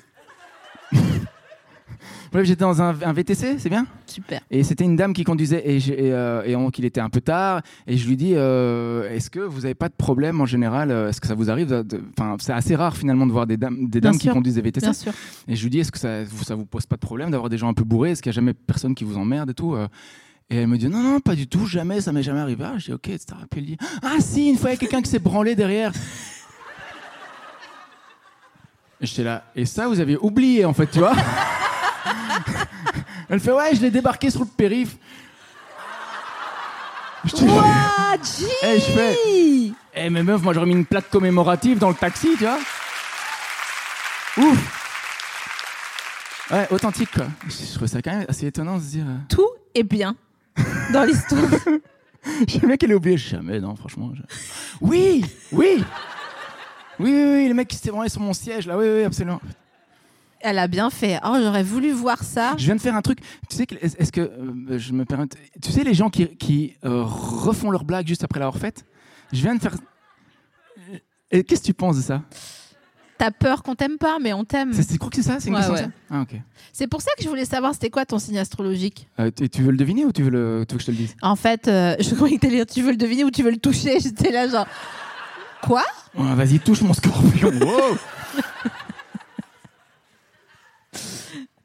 Bref, 2.33 2.47
j'étais 2.47 2.63
dans 2.63 2.81
un, 2.81 2.97
un 3.03 3.13
VTC, 3.13 3.59
c'est 3.59 3.69
bien? 3.69 3.87
Super. 4.07 4.41
Et 4.51 4.63
c'était 4.65 4.85
une 4.85 4.97
dame 4.97 5.13
qui 5.13 5.23
conduisait 5.23 5.63
et, 5.69 5.81
j'ai- 5.81 6.07
et, 6.07 6.13
euh, 6.13 6.43
et 6.47 6.53
donc 6.53 6.79
il 6.79 6.85
était 6.87 7.01
un 7.01 7.11
peu 7.11 7.21
tard 7.21 7.61
et 7.87 7.99
je 7.99 8.09
lui 8.09 8.17
dis 8.17 8.33
euh, 8.35 9.11
est-ce 9.11 9.29
que 9.29 9.41
vous 9.41 9.61
n'avez 9.61 9.75
pas 9.75 9.91
de 9.91 9.95
problème 9.95 10.41
en 10.41 10.47
général 10.47 10.91
euh, 10.91 11.11
Est-ce 11.11 11.21
que 11.21 11.27
ça 11.27 11.35
vous 11.35 11.51
arrive 11.51 11.67
de- 11.69 11.83
de- 11.83 12.03
Enfin, 12.19 12.37
c'est 12.41 12.53
assez 12.55 12.75
rare 12.75 12.97
finalement 12.97 13.27
de 13.27 13.33
voir 13.33 13.47
des 13.47 13.59
dames, 13.59 13.87
des 13.89 14.01
Bien 14.01 14.11
dames 14.13 14.19
qui 14.19 14.25
sûr. 14.29 14.33
conduisent 14.33 14.55
des 14.55 14.63
VTC. 14.63 14.87
Bien 14.87 14.93
sûr. 14.95 15.13
Et 15.47 15.57
je 15.57 15.63
lui 15.63 15.69
dis 15.69 15.81
est-ce 15.81 15.93
que 15.93 15.99
ça, 15.99 16.25
vous- 16.25 16.43
ça 16.45 16.55
vous 16.55 16.65
pose 16.65 16.87
pas 16.87 16.97
de 16.97 17.01
problème 17.03 17.31
d'avoir 17.31 17.51
des 17.51 17.59
gens 17.59 17.69
un 17.69 17.75
peu 17.75 17.85
bourrés? 17.85 18.13
Est-ce 18.13 18.23
qu'il 18.23 18.31
n'y 18.31 18.35
a 18.35 18.41
jamais 18.41 18.55
personne 18.55 18.95
qui 18.95 19.05
vous 19.05 19.19
emmerde 19.19 19.51
et 19.51 19.55
tout 19.55 19.75
euh? 19.75 19.87
Et 20.49 20.57
elle 20.57 20.69
me 20.69 20.79
dit 20.79 20.89
non 20.89 21.03
non 21.03 21.21
pas 21.21 21.35
du 21.35 21.47
tout 21.49 21.67
jamais 21.67 22.01
ça 22.01 22.13
m'est 22.13 22.23
jamais 22.23 22.41
arrivé. 22.41 22.65
Ah, 22.67 22.75
je 22.79 22.87
dis 22.87 22.93
ok 22.95 23.09
etc. 23.11 23.27
Puis 23.51 23.61
elle 23.61 23.67
dit 23.67 23.77
ah 24.03 24.17
si 24.21 24.49
une 24.49 24.57
fois 24.57 24.71
il 24.71 24.75
y 24.75 24.77
a 24.77 24.79
quelqu'un 24.79 25.03
qui 25.03 25.11
s'est 25.11 25.19
branlé 25.19 25.55
derrière. 25.55 25.93
Et 29.03 29.07
J'étais 29.07 29.25
là 29.25 29.45
et 29.55 29.67
ça 29.67 29.87
vous 29.89 30.01
aviez 30.01 30.17
oublié 30.17 30.65
en 30.65 30.73
fait 30.73 30.87
tu 30.91 30.99
vois? 31.01 31.13
Elle 33.31 33.41
fait 33.41 33.53
ouais 33.53 33.75
je 33.75 33.81
l'ai 33.81 33.91
débarqué 33.91 34.31
sur 34.31 34.41
le 34.41 34.47
périph. 34.47 34.97
Je 37.25 37.31
te- 37.33 37.45
G? 37.45 38.47
Eh, 38.65 38.79
je 38.79 38.85
fais. 38.85 39.19
Eh, 39.95 40.11
mais 40.11 40.23
meuf, 40.23 40.43
moi 40.43 40.53
j'aurais 40.53 40.67
mis 40.67 40.73
une 40.73 40.85
plaque 40.87 41.09
commémorative 41.11 41.79
dans 41.79 41.89
le 41.89 41.95
taxi, 41.95 42.29
tu 42.37 42.45
vois. 42.45 42.59
Ouf. 44.39 44.79
Ouais, 46.51 46.67
authentique, 46.71 47.11
quoi. 47.13 47.27
Je 47.49 47.75
trouve 47.77 47.89
ça 47.89 48.03
quand 48.03 48.11
même 48.13 48.27
assez 48.29 48.47
étonnant 48.47 48.77
de 48.79 48.83
se 48.83 48.89
dire. 48.91 49.05
euh, 49.07 49.17
Tout 49.29 49.49
est 49.75 49.83
bien 49.85 50.15
dans 50.93 51.05
l'histoire. 51.05 51.43
Le 52.25 52.67
mec, 52.69 52.83
il 52.83 52.91
est 52.91 52.95
oublié. 52.95 53.17
Jamais, 53.17 53.59
non, 53.61 53.75
franchement. 53.77 54.13
je- 54.15 54.23
Oui, 54.81 55.25
oui. 55.51 55.85
Oui, 56.99 57.11
oui, 57.11 57.25
oui, 57.35 57.49
le 57.49 57.55
mec 57.55 57.69
qui 57.69 57.77
s'était 57.77 57.91
branlé 57.91 58.09
sur 58.09 58.21
mon 58.21 58.33
siège, 58.33 58.67
là, 58.67 58.77
oui, 58.79 58.87
oui, 58.89 59.05
absolument. 59.05 59.41
Elle 60.43 60.59
a 60.59 60.67
bien 60.67 60.91
fait. 60.91 61.19
Oh, 61.25 61.37
j'aurais 61.41 61.63
voulu 61.63 61.93
voir 61.93 62.23
ça. 62.23 62.55
Je 62.59 62.65
viens 62.65 62.75
de 62.77 62.81
faire 62.81 62.95
un 62.97 63.03
truc. 63.03 63.21
Tu 63.49 63.57
sais, 63.57 63.67
est-ce 63.81 64.11
que. 64.13 64.21
euh, 64.21 64.79
je 64.79 64.93
me 64.93 65.05
permets. 65.05 65.27
Tu 65.63 65.71
sais, 65.73 65.85
les 65.85 65.95
gens 65.95 66.11
qui, 66.11 66.27
qui 66.37 66.75
euh, 66.85 67.03
refont 67.05 67.71
leurs 67.71 67.85
blagues 67.85 68.07
juste 68.09 68.25
après 68.25 68.41
l'avoir 68.41 68.59
faite 68.61 68.85
Je 69.33 69.41
viens 69.41 69.55
de 69.55 69.61
faire. 69.61 69.75
Et 71.31 71.45
qu'est-ce 71.45 71.61
que 71.63 71.67
tu 71.67 71.75
penses 71.75 71.97
de 71.97 72.03
ça? 72.03 72.23
T'as 73.19 73.31
peur 73.31 73.63
qu'on 73.63 73.77
t'aime 73.77 73.99
pas, 73.99 74.19
mais 74.21 74.33
on 74.33 74.45
t'aime. 74.45 74.73
C'est- 74.73 74.85
Tu 74.85 74.99
crois 74.99 75.09
que 75.11 75.17
c'est 75.17 75.23
ça? 75.23 75.39
C'est 75.39 75.49
une 75.49 75.55
Ouais, 75.55 75.61
question 75.61 75.75
ouais. 75.77 75.83
de 75.87 75.87
ça? 75.87 75.93
Ah, 76.11 76.21
ok. 76.23 76.35
C'est 76.73 76.89
pour 76.89 77.01
ça 77.03 77.11
que 77.17 77.23
je 77.23 77.29
voulais 77.29 77.45
savoir 77.45 77.73
c'était 77.73 77.89
quoi 77.91 78.05
ton 78.05 78.19
signe 78.19 78.39
astrologique. 78.39 79.07
Euh, 79.21 79.31
tu, 79.31 79.49
tu 79.49 79.63
veux 79.63 79.71
le 79.71 79.77
deviner 79.77 80.05
ou 80.05 80.11
tu 80.13 80.23
veux, 80.25 80.31
le, 80.31 80.65
tu 80.69 80.73
veux 80.75 80.79
que 80.79 80.83
je 80.83 80.87
te 80.87 80.91
le 80.91 80.97
dise? 80.97 81.15
En 81.23 81.37
fait, 81.37 81.69
euh, 81.69 81.95
je 82.01 82.15
croyais 82.17 82.37
que 82.37 82.41
t'allais 82.41 82.57
dire 82.57 82.67
tu 82.67 82.83
veux 82.83 82.91
le 82.91 82.97
deviner 82.97 83.23
ou 83.23 83.31
tu 83.31 83.45
veux 83.45 83.51
le 83.53 83.59
toucher? 83.59 84.01
J'étais 84.01 84.33
là 84.33 84.49
genre 84.49 84.67
quoi? 85.63 85.85
Ouais, 86.17 86.35
Vas-y, 86.35 86.59
touche 86.59 86.83
mon 86.83 86.95
scorpion. 86.95 87.51
Wow. 87.61 87.97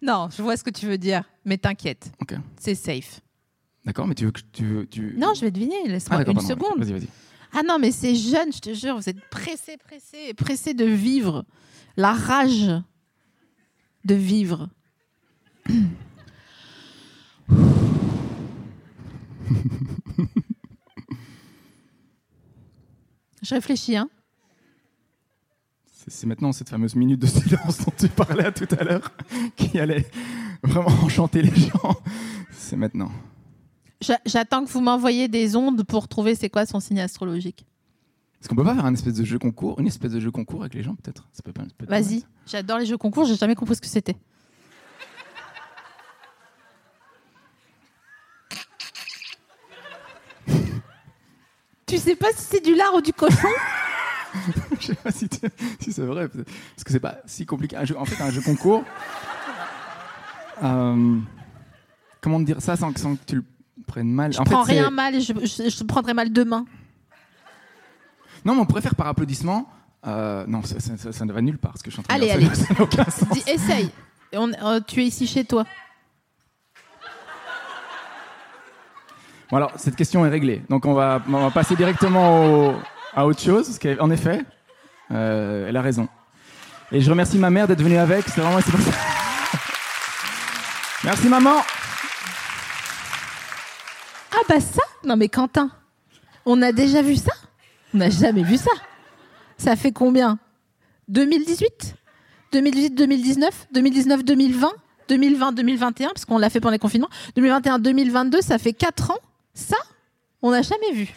Non, 0.01 0.29
je 0.35 0.41
vois 0.41 0.57
ce 0.57 0.63
que 0.63 0.69
tu 0.69 0.85
veux 0.85 0.97
dire, 0.97 1.23
mais 1.45 1.57
t'inquiète, 1.57 2.11
Ok. 2.21 2.35
c'est 2.59 2.75
safe. 2.75 3.21
D'accord, 3.85 4.05
mais 4.07 4.15
tu 4.15 4.25
veux 4.25 4.31
que 4.31 4.41
tu 4.51 4.65
veux. 4.65 4.85
Tu... 4.85 5.15
Non, 5.17 5.33
je 5.33 5.41
vais 5.41 5.51
deviner. 5.51 5.75
Ah, 5.85 5.87
Laisse-moi 5.87 6.17
d'accord, 6.19 6.31
une 6.33 6.47
pardon. 6.47 6.65
seconde. 6.65 6.83
Vas-y, 6.83 6.91
vas-y. 6.99 7.07
Ah 7.53 7.61
non, 7.65 7.79
mais 7.79 7.91
c'est 7.91 8.15
jeune, 8.15 8.51
je 8.51 8.59
te 8.59 8.73
jure, 8.73 8.97
vous 8.97 9.09
êtes 9.09 9.21
pressé, 9.29 9.77
pressé, 9.77 10.33
pressé 10.33 10.73
de 10.73 10.83
vivre. 10.85 11.45
La 11.95 12.11
rage 12.13 12.69
de 14.05 14.13
vivre. 14.15 14.69
je 23.41 23.53
réfléchis, 23.53 23.95
hein. 23.95 24.09
C'est 26.09 26.25
maintenant 26.25 26.51
cette 26.53 26.69
fameuse 26.69 26.95
minute 26.95 27.19
de 27.19 27.27
silence 27.27 27.79
dont 27.85 27.91
tu 27.97 28.07
parlais 28.07 28.51
tout 28.53 28.67
à 28.79 28.83
l'heure 28.83 29.11
qui 29.57 29.77
allait 29.79 30.05
vraiment 30.63 30.89
enchanter 31.03 31.41
les 31.41 31.53
gens. 31.55 31.95
C'est 32.51 32.77
maintenant. 32.77 33.11
J'a- 33.99 34.19
J'attends 34.25 34.63
que 34.63 34.69
vous 34.71 34.79
m'envoyiez 34.81 35.27
des 35.27 35.55
ondes 35.55 35.83
pour 35.83 36.07
trouver 36.07 36.35
c'est 36.35 36.49
quoi 36.49 36.65
son 36.65 36.79
signe 36.79 37.01
astrologique. 37.01 37.65
Est-ce 38.39 38.47
qu'on 38.47 38.55
peut 38.55 38.63
pas 38.63 38.75
faire 38.75 38.85
un 38.85 38.93
espèce 38.93 39.15
de 39.15 39.25
jeu 39.25 39.39
concours 39.39 39.79
Une 39.79 39.87
espèce 39.87 40.11
de 40.11 40.19
jeu 40.19 40.31
concours 40.31 40.61
avec 40.61 40.75
les 40.75 40.83
gens, 40.83 40.95
peut-être? 40.95 41.27
Ça 41.33 41.41
peut 41.43 41.51
peut 41.51 41.63
Vas-y, 41.87 42.23
j'adore 42.45 42.77
les 42.77 42.85
jeux 42.85 42.97
concours, 42.97 43.25
j'ai 43.25 43.35
jamais 43.35 43.55
compris 43.55 43.75
ce 43.75 43.81
que 43.81 43.87
c'était. 43.87 44.15
tu 51.85 51.97
sais 51.97 52.15
pas 52.15 52.27
si 52.35 52.41
c'est 52.43 52.63
du 52.65 52.75
lard 52.75 52.93
ou 52.95 53.01
du 53.01 53.13
cochon? 53.13 53.47
Je 54.79 54.85
sais 54.87 54.95
pas 54.95 55.11
si, 55.11 55.27
c'est 55.91 56.01
vrai. 56.01 56.27
Parce 56.27 56.83
que 56.85 56.91
c'est 56.91 56.99
pas 56.99 57.17
si 57.25 57.45
compliqué. 57.45 57.75
Un 57.77 57.85
jeu, 57.85 57.97
en 57.97 58.05
fait, 58.05 58.21
un 58.23 58.29
jeu 58.31 58.41
concours. 58.41 58.83
euh, 60.63 61.17
comment 62.21 62.39
te 62.39 62.45
dire 62.45 62.61
ça 62.61 62.75
sans, 62.75 62.91
que- 62.93 62.99
sans 62.99 63.15
que 63.15 63.21
tu 63.25 63.35
le 63.37 63.43
prennes 63.85 64.11
mal? 64.11 64.33
Je 64.33 64.39
En 64.39 64.43
prends 64.43 64.63
rien 64.63 64.89
mal 64.89 65.15
et 65.15 65.21
je, 65.21 65.33
je, 65.33 65.69
je 65.69 65.83
prendrai 65.83 66.13
mal 66.13 66.31
demain. 66.31 66.65
Non, 68.45 68.55
mais 68.55 68.61
on 68.61 68.65
pourrait 68.65 68.81
faire 68.81 68.95
par 68.95 69.07
applaudissement. 69.07 69.69
Euh, 70.05 70.45
non, 70.47 70.61
ça, 70.63 70.79
ça, 70.79 70.95
ça- 70.97 71.11
ça 71.11 71.25
ne 71.25 71.33
va 71.33 71.41
nulle 71.41 71.57
part. 71.57 71.77
Ce 71.77 71.83
que 71.83 71.89
je 71.89 71.95
suis 71.95 71.99
en 71.99 72.03
train 72.03 72.15
Allez, 72.15 72.31
de 72.33 72.39
dire, 72.39 72.47
allez. 72.51 72.55
ça- 72.55 72.65
ça 72.67 72.73
n'a 72.73 72.81
aucun 72.81 73.03
sens. 73.05 73.29
Dis, 73.31 73.43
essaye. 73.49 73.89
On- 74.33 74.51
euh, 74.53 74.79
tu 74.85 75.01
es 75.01 75.05
ici 75.05 75.25
chez 75.27 75.43
toi. 75.45 75.65
Bon, 79.49 79.57
alors, 79.57 79.71
cette 79.77 79.95
question 79.95 80.25
est 80.25 80.29
réglée. 80.29 80.61
Donc, 80.69 80.85
on 80.85 80.93
va, 80.93 81.21
on 81.27 81.31
va 81.31 81.51
passer 81.51 81.75
directement 81.75 82.45
au- 82.69 82.75
à 83.15 83.25
autre 83.25 83.41
chose. 83.41 83.67
Parce 83.67 83.97
qu'en 83.97 84.09
effet, 84.11 84.43
euh, 85.11 85.67
elle 85.67 85.77
a 85.77 85.81
raison. 85.81 86.07
Et 86.91 87.01
je 87.01 87.09
remercie 87.09 87.37
ma 87.37 87.49
mère 87.49 87.67
d'être 87.67 87.81
venue 87.81 87.97
avec. 87.97 88.25
C'est 88.27 88.41
vraiment. 88.41 88.59
Merci, 91.03 91.27
maman. 91.27 91.61
Ah 94.33 94.41
bah 94.47 94.59
ça 94.59 94.83
Non 95.03 95.15
mais 95.15 95.29
Quentin, 95.29 95.69
on 96.45 96.61
a 96.61 96.71
déjà 96.71 97.01
vu 97.01 97.15
ça? 97.15 97.31
On 97.93 97.97
n'a 97.97 98.09
jamais 98.09 98.43
vu 98.43 98.57
ça. 98.57 98.71
Ça 99.57 99.75
fait 99.75 99.91
combien? 99.91 100.37
2018 101.07 101.95
2018 102.51 102.95
2019 102.95 103.67
2019 103.71 104.23
2020 104.23 104.71
2020 105.09 105.51
2021 105.53 106.07
parce 106.09 106.25
qu'on 106.25 106.37
l'a 106.37 106.49
fait 106.49 106.59
pendant 106.59 106.73
les 106.73 106.79
confinements 106.79 107.09
2021 107.35 107.79
2022 107.79 108.41
ça 108.41 108.57
fait 108.57 108.73
4 108.73 109.11
ans 109.11 109.19
ça 109.53 109.77
on 110.41 110.51
n'a 110.51 110.61
jamais 110.61 110.91
vu 110.91 111.13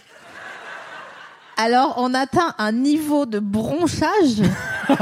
alors 1.61 1.95
on 1.99 2.15
atteint 2.15 2.55
un 2.59 2.73
niveau 2.73 3.27
de 3.27 3.39
bronchage. 3.39 4.43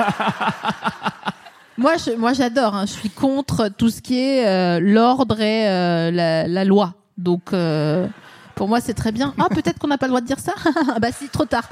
Moi 1.77 1.93
je, 1.97 2.11
moi 2.17 2.33
j'adore 2.33 2.75
hein. 2.75 2.87
je 2.87 2.93
suis 2.93 3.09
contre 3.09 3.69
tout 3.69 3.89
ce 3.89 4.01
qui 4.01 4.19
est 4.19 4.45
euh, 4.49 4.81
l'ordre 4.81 5.41
et 5.41 5.69
euh, 5.69 6.11
la, 6.11 6.49
la 6.49 6.65
loi. 6.65 6.95
Donc 7.17 7.53
euh, 7.53 8.09
pour 8.57 8.67
moi 8.67 8.81
c'est 8.81 8.95
très 8.95 9.13
bien. 9.13 9.33
Ah 9.39 9.47
peut-être 9.49 9.79
qu'on 9.79 9.87
n'a 9.87 9.97
pas 9.97 10.07
le 10.07 10.11
droit 10.11 10.21
de 10.21 10.27
dire 10.27 10.41
ça? 10.41 10.55
Ah 10.93 10.99
bah 11.01 11.13
si 11.13 11.29
trop 11.29 11.45
tard. 11.45 11.69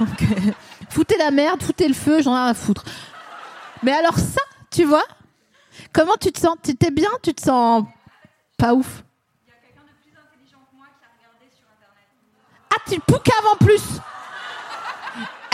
Donc, 0.00 0.22
euh, 0.22 0.50
foutez 0.90 1.16
la 1.16 1.30
merde, 1.30 1.62
foutez 1.62 1.86
le 1.86 1.94
feu, 1.94 2.22
j'en 2.22 2.32
ai 2.32 2.40
rien 2.40 2.46
à 2.46 2.54
foutre. 2.54 2.84
Mais 3.84 3.92
alors 3.92 4.18
ça, 4.18 4.40
tu 4.72 4.82
vois 4.82 5.04
Comment 5.92 6.16
tu 6.20 6.32
te 6.32 6.40
sens? 6.40 6.56
Tu 6.64 6.74
t'es 6.74 6.90
bien? 6.90 7.10
Tu 7.22 7.32
te 7.34 7.42
sens 7.42 7.84
pas 8.56 8.74
ouf? 8.74 9.04
Ah, 12.70 12.76
tu 12.90 12.98
poucaves 13.00 13.46
en 13.54 13.56
plus 13.64 13.82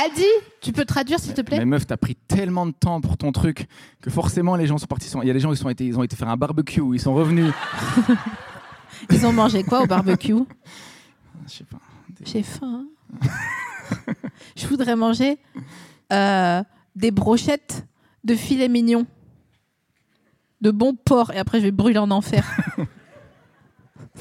Elle 0.05 0.13
dit 0.15 0.25
Tu 0.61 0.73
peux 0.73 0.85
traduire 0.85 1.19
s'il 1.21 1.35
te 1.35 1.41
plaît 1.43 1.59
Mais 1.59 1.65
meuf, 1.65 1.87
t'as 1.87 1.97
pris 1.97 2.15
tellement 2.17 2.67
de 2.67 2.73
temps 2.73 3.01
pour 3.01 3.17
ton 3.17 3.33
truc 3.33 3.67
que 4.01 4.11
forcément 4.11 4.57
les 4.57 4.67
gens 4.67 4.79
sont 4.79 4.87
partis. 4.87 5.11
Il 5.23 5.27
y 5.27 5.31
a 5.31 5.35
des 5.35 5.41
gens 5.41 5.51
qui 5.51 5.57
sont 5.57 5.69
été, 5.69 5.85
ils 5.87 5.99
ont 5.99 6.03
été 6.03 6.17
faire 6.17 6.29
un 6.29 6.37
barbecue, 6.37 6.83
ils 6.93 7.01
sont 7.01 7.15
revenus. 7.15 7.53
Ils 9.11 9.27
ont 9.27 9.33
mangé 9.33 9.65
quoi 9.65 9.83
au 9.83 9.87
barbecue 9.87 10.37
Je 11.47 11.53
sais 11.53 11.65
pas. 11.65 11.79
Des- 12.11 12.25
J'ai 12.31 12.43
faim. 12.45 12.87
hein. 13.23 13.33
Je 14.57 14.67
voudrais 14.69 14.95
manger 14.95 15.37
euh, 16.13 16.63
des 16.95 17.11
brochettes 17.11 17.87
de 18.23 18.35
filet 18.37 18.69
mignon. 18.69 19.05
de 20.61 20.71
bon 20.71 20.95
porc 20.95 21.33
et 21.33 21.39
après 21.39 21.59
je 21.59 21.65
vais 21.65 21.71
brûler 21.73 21.99
en 21.99 22.11
enfer. 22.13 22.45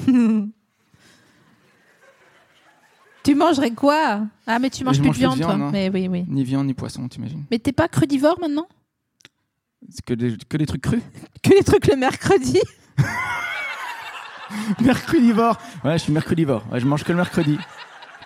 tu 3.24 3.34
mangerais 3.34 3.70
quoi? 3.72 4.20
Ah, 4.46 4.58
mais 4.58 4.70
tu 4.70 4.84
manges 4.84 4.96
je 4.96 5.00
plus 5.00 5.08
mange 5.08 5.16
de 5.16 5.20
viande, 5.20 5.40
toi. 5.40 5.52
hein. 5.52 5.70
Mais 5.72 5.90
oui, 5.92 6.06
oui. 6.08 6.24
Ni 6.28 6.44
viande, 6.44 6.66
ni 6.66 6.74
poisson, 6.74 7.08
t'imagines 7.08 7.44
Mais 7.50 7.58
t'es 7.58 7.72
pas 7.72 7.88
crudivore 7.88 8.38
maintenant? 8.40 8.68
C'est 9.90 10.04
que 10.04 10.14
des, 10.14 10.36
que 10.48 10.56
des 10.56 10.66
trucs 10.66 10.82
crus. 10.82 11.02
Que 11.42 11.50
les 11.50 11.62
trucs 11.62 11.86
le 11.88 11.96
mercredi? 11.96 12.60
Mercredivore 14.80 15.58
Ouais, 15.84 15.94
je 15.98 16.04
suis 16.04 16.12
mercredivore. 16.12 16.64
Ouais, 16.72 16.80
je 16.80 16.86
mange 16.86 17.04
que 17.04 17.10
le 17.12 17.16
mercredi. 17.16 17.58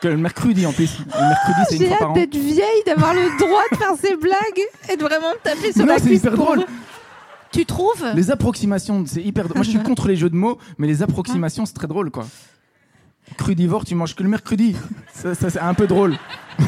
Que 0.01 0.09
le 0.09 0.17
mercredi 0.17 0.67
en 0.67 0.73
plus. 0.73 0.99
Le 0.99 1.05
mercredi, 1.29 1.61
c'est 1.69 1.75
une 1.77 1.81
J'ai 1.83 1.89
fois 1.89 1.97
par 1.99 2.09
hâte 2.11 2.17
an. 2.17 2.21
d'être 2.21 2.37
vieille, 2.37 2.83
d'avoir 2.87 3.15
le 3.15 3.39
droit 3.39 3.63
de 3.73 3.77
faire 3.77 3.95
ces 4.01 4.15
blagues 4.17 4.63
et 4.93 4.97
de 4.97 5.03
vraiment 5.03 5.31
me 5.33 5.43
taper 5.43 5.73
sur 5.73 5.81
Non, 5.83 5.87
la 5.95 5.99
c'est 5.99 6.07
cuisse 6.09 6.21
hyper 6.21 6.35
pour 6.35 6.45
drôle. 6.45 6.65
Tu 7.51 7.65
trouves? 7.65 8.05
Les 8.15 8.31
approximations, 8.31 9.05
c'est 9.07 9.23
hyper. 9.23 9.47
Moi, 9.55 9.65
je 9.65 9.71
suis 9.71 9.83
contre 9.83 10.07
les 10.07 10.17
jeux 10.17 10.31
de 10.31 10.37
mots, 10.37 10.59
mais 10.77 10.87
les 10.87 11.03
approximations, 11.03 11.65
c'est 11.67 11.73
très 11.73 11.89
drôle, 11.89 12.11
quoi. 12.11 12.27
Crudivore, 13.37 13.85
tu 13.85 13.95
manges 13.95 14.15
que 14.15 14.23
le 14.23 14.29
mercredi. 14.29 14.75
Ça, 15.13 15.35
ça, 15.35 15.51
c'est 15.51 15.61
un 15.61 15.75
peu 15.75 15.87
drôle. 15.87 16.17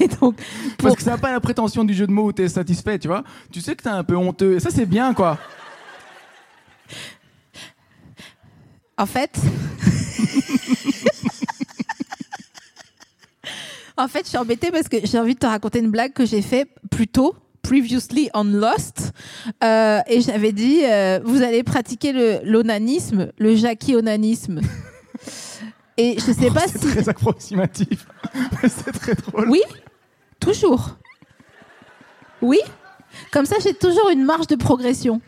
Mais 0.00 0.08
donc, 0.20 0.36
Parce 0.78 0.94
que 0.96 1.02
ça 1.02 1.12
n'a 1.12 1.18
pas 1.18 1.32
la 1.32 1.40
prétention 1.40 1.84
du 1.84 1.94
jeu 1.94 2.06
de 2.06 2.12
mots 2.12 2.26
où 2.26 2.32
t'es 2.32 2.48
satisfait, 2.48 2.98
tu 2.98 3.08
vois. 3.08 3.24
Tu 3.50 3.60
sais 3.60 3.74
que 3.74 3.82
t'es 3.82 3.88
un 3.88 4.04
peu 4.04 4.14
honteux. 4.16 4.56
Et 4.56 4.60
ça, 4.60 4.70
c'est 4.70 4.86
bien, 4.86 5.14
quoi. 5.14 5.38
En 8.98 9.06
fait. 9.06 9.38
en 13.96 14.08
fait, 14.08 14.24
je 14.24 14.28
suis 14.28 14.38
embêtée 14.38 14.70
parce 14.70 14.88
que 14.88 14.98
j'ai 15.04 15.18
envie 15.18 15.34
de 15.34 15.38
te 15.40 15.46
raconter 15.46 15.78
une 15.78 15.90
blague 15.90 16.12
que 16.12 16.26
j'ai 16.26 16.42
fait 16.42 16.68
plus 16.90 17.08
tôt, 17.08 17.34
previously 17.62 18.28
on 18.34 18.44
Lost. 18.44 19.12
Euh, 19.64 20.00
et 20.06 20.20
j'avais 20.20 20.52
dit 20.52 20.82
euh, 20.84 21.20
vous 21.24 21.42
allez 21.42 21.62
pratiquer 21.62 22.12
le- 22.12 22.40
l'onanisme, 22.44 23.32
le 23.38 23.54
Jackie-onanisme. 23.56 24.60
Et 25.96 26.16
je 26.18 26.32
sais 26.32 26.50
pas 26.50 26.66
C'est 26.66 26.78
si. 26.78 26.88
très 26.88 27.08
approximatif. 27.08 28.06
Mais 28.62 28.68
c'est 28.68 28.92
très 28.92 29.14
drôle. 29.14 29.48
Oui, 29.50 29.62
toujours. 30.38 30.96
Oui, 32.42 32.58
comme 33.30 33.46
ça 33.46 33.56
j'ai 33.62 33.74
toujours 33.74 34.10
une 34.10 34.24
marge 34.24 34.46
de 34.46 34.56
progression. 34.56 35.20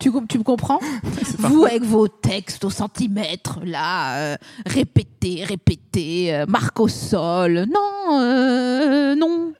Tu 0.00 0.10
me 0.10 0.42
comprends? 0.42 0.80
Vous 1.38 1.64
avec 1.66 1.82
vos 1.82 2.08
textes 2.08 2.64
au 2.64 2.70
centimètre, 2.70 3.60
là, 3.64 4.16
euh, 4.16 4.36
répétez, 4.64 5.44
répétez, 5.44 6.34
euh, 6.34 6.46
marque 6.46 6.80
au 6.80 6.88
sol. 6.88 7.66
Non, 7.70 8.18
euh, 8.18 9.14
non. 9.14 9.52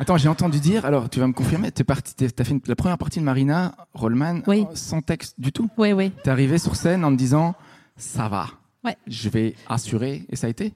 Attends, 0.00 0.16
j'ai 0.16 0.28
entendu 0.30 0.60
dire, 0.60 0.86
alors 0.86 1.10
tu 1.10 1.20
vas 1.20 1.26
me 1.26 1.32
confirmer, 1.34 1.70
t'es 1.70 1.84
parti, 1.84 2.14
t'es- 2.14 2.30
t'as 2.30 2.42
fait 2.44 2.52
une- 2.52 2.62
la 2.66 2.74
première 2.74 2.96
partie 2.96 3.20
de 3.20 3.24
Marina 3.24 3.74
Rollman 3.92 4.40
Oui. 4.46 4.66
sans 4.74 5.02
texte 5.02 5.34
du 5.38 5.52
tout? 5.52 5.68
Oui, 5.76 5.92
oui. 5.92 6.10
T'es 6.24 6.30
arrivé 6.30 6.56
sur 6.56 6.74
scène 6.74 7.04
en 7.04 7.10
te 7.12 7.16
disant, 7.16 7.54
ça 7.98 8.28
va, 8.28 8.46
Ouais. 8.82 8.96
je 9.06 9.28
vais 9.28 9.54
assurer, 9.68 10.24
et 10.30 10.36
ça 10.36 10.46
a 10.46 10.50
été? 10.50 10.72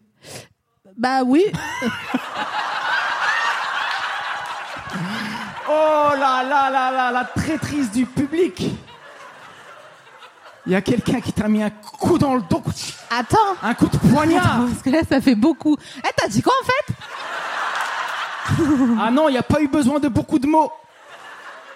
Bah 0.98 1.22
oui. 1.24 1.42
Oh 5.68 6.10
là 6.16 6.42
là 6.44 6.70
là 6.70 6.90
là, 6.92 7.10
la 7.10 7.24
traîtrise 7.24 7.90
du 7.90 8.04
public 8.06 8.70
Il 10.66 10.72
y 10.72 10.74
a 10.74 10.82
quelqu'un 10.82 11.20
qui 11.20 11.32
t'a 11.32 11.48
mis 11.48 11.62
un 11.62 11.70
coup 11.70 12.18
dans 12.18 12.34
le 12.34 12.42
dos, 12.42 12.62
Attends. 13.10 13.38
un 13.62 13.74
coup 13.74 13.88
de 13.88 13.96
poignard 13.96 14.66
Parce 14.68 14.82
que 14.82 14.90
là, 14.90 15.00
ça 15.08 15.20
fait 15.20 15.34
beaucoup. 15.34 15.76
Eh, 15.98 16.08
t'as 16.16 16.28
dit 16.28 16.42
quoi 16.42 16.52
en 16.62 16.64
fait? 16.66 16.94
Ah 19.00 19.10
non, 19.10 19.28
il 19.28 19.32
n'y 19.32 19.38
a 19.38 19.42
pas 19.42 19.60
eu 19.60 19.68
besoin 19.68 19.98
de 19.98 20.08
beaucoup 20.08 20.38
de 20.38 20.46
mots. 20.46 20.72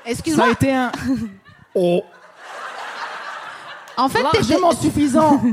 Ça 0.05 0.11
Excuse-moi. 0.11 0.47
a 0.47 0.51
été 0.51 0.75
un... 0.75 0.93
Oh 1.75 2.03
En 3.97 4.09
fait, 4.09 4.23
Largement 4.23 4.73
suffisant. 4.73 5.41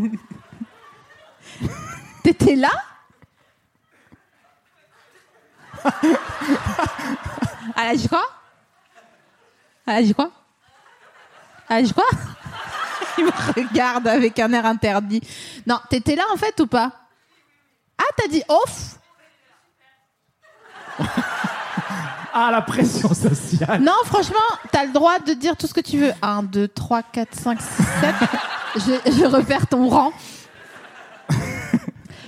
T'étais 2.24 2.56
là 2.56 2.72
Elle 7.78 7.88
a 7.90 7.96
dit 7.96 8.08
quoi 8.10 8.24
Elle 9.86 9.96
a 9.96 10.02
dit 10.02 10.14
quoi 10.16 10.32
Elle 11.70 11.78
a 11.78 11.82
dit 11.84 11.94
quoi 11.94 12.06
Il 13.18 13.26
me 13.26 13.32
regarde 13.56 14.08
avec 14.08 14.40
un 14.40 14.52
air 14.54 14.66
interdit. 14.66 15.22
Non, 15.68 15.80
t'étais 15.90 16.16
là 16.16 16.24
en 16.34 16.38
fait 16.38 16.60
ou 16.60 16.68
pas? 16.68 16.92
Ah, 17.98 18.04
t'as 18.18 18.28
dit 18.28 18.44
off? 18.48 18.96
Ah, 22.38 22.50
la 22.52 22.62
pression 22.62 23.14
sociale 23.14 23.82
Non, 23.82 23.94
franchement, 24.04 24.36
t'as 24.70 24.86
le 24.86 24.92
droit 24.92 25.20
de 25.20 25.32
dire 25.34 25.56
tout 25.56 25.68
ce 25.68 25.74
que 25.74 25.80
tu 25.80 26.00
veux. 26.00 26.12
1, 26.22 26.44
2, 26.44 26.68
3, 26.68 27.02
4, 27.04 27.34
5, 27.34 27.62
6, 27.62 27.68
7. 27.78 27.84
je, 28.76 29.12
je 29.20 29.26
repère 29.26 29.68
ton 29.68 29.88
rang. 29.88 30.12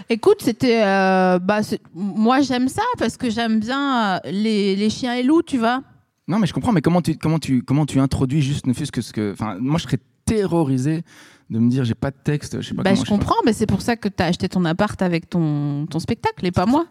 Écoute, 0.09 0.37
c'était. 0.41 0.81
euh, 0.85 1.39
bah, 1.39 1.61
c'est- 1.63 1.81
moi, 1.93 2.39
j'aime 2.39 2.69
ça 2.69 2.83
parce 2.97 3.17
que 3.17 3.29
j'aime 3.29 3.59
bien 3.59 4.15
euh, 4.15 4.19
les, 4.31 4.77
les 4.77 4.89
chiens 4.89 5.13
et 5.13 5.23
loups, 5.23 5.41
tu 5.43 5.57
vois. 5.57 5.81
Non, 6.29 6.39
mais 6.39 6.47
je 6.47 6.53
comprends, 6.53 6.71
mais 6.71 6.81
comment 6.81 7.01
tu, 7.01 7.17
comment 7.17 7.39
tu, 7.39 7.61
comment 7.61 7.85
tu 7.85 7.99
introduis 7.99 8.41
juste 8.41 8.65
ne 8.67 8.73
fût-ce 8.73 8.91
que 8.93 9.01
ce 9.01 9.11
que... 9.11 9.33
Enfin, 9.33 9.57
moi, 9.59 9.77
je 9.77 9.83
serais 9.83 9.99
terrorisé 10.25 11.03
de 11.49 11.59
me 11.59 11.69
dire, 11.69 11.83
j'ai 11.83 11.95
pas 11.95 12.11
de 12.11 12.17
texte, 12.23 12.61
je 12.61 12.69
sais 12.69 12.73
pas 12.75 12.83
Bah, 12.83 12.91
comment 12.91 13.03
je 13.03 13.09
comprends, 13.09 13.35
mais 13.45 13.51
c'est 13.51 13.65
pour 13.65 13.81
ça 13.81 13.97
que 13.97 14.07
t'as 14.07 14.27
acheté 14.27 14.47
ton 14.47 14.63
appart 14.63 15.01
avec 15.01 15.29
ton, 15.29 15.85
ton 15.87 15.99
spectacle 15.99 16.45
et 16.45 16.51
pas 16.51 16.65
moi. 16.65 16.85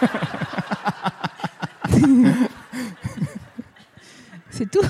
c'est 4.50 4.70
tout. 4.70 4.84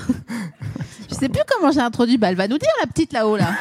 Je 1.09 1.15
sais 1.15 1.29
plus 1.29 1.41
comment 1.47 1.71
j'ai 1.71 1.81
introduit. 1.81 2.17
Bah, 2.17 2.29
elle 2.29 2.35
va 2.35 2.47
nous 2.47 2.57
dire, 2.57 2.69
la 2.81 2.87
petite 2.87 3.13
là-haut, 3.13 3.37
là. 3.37 3.51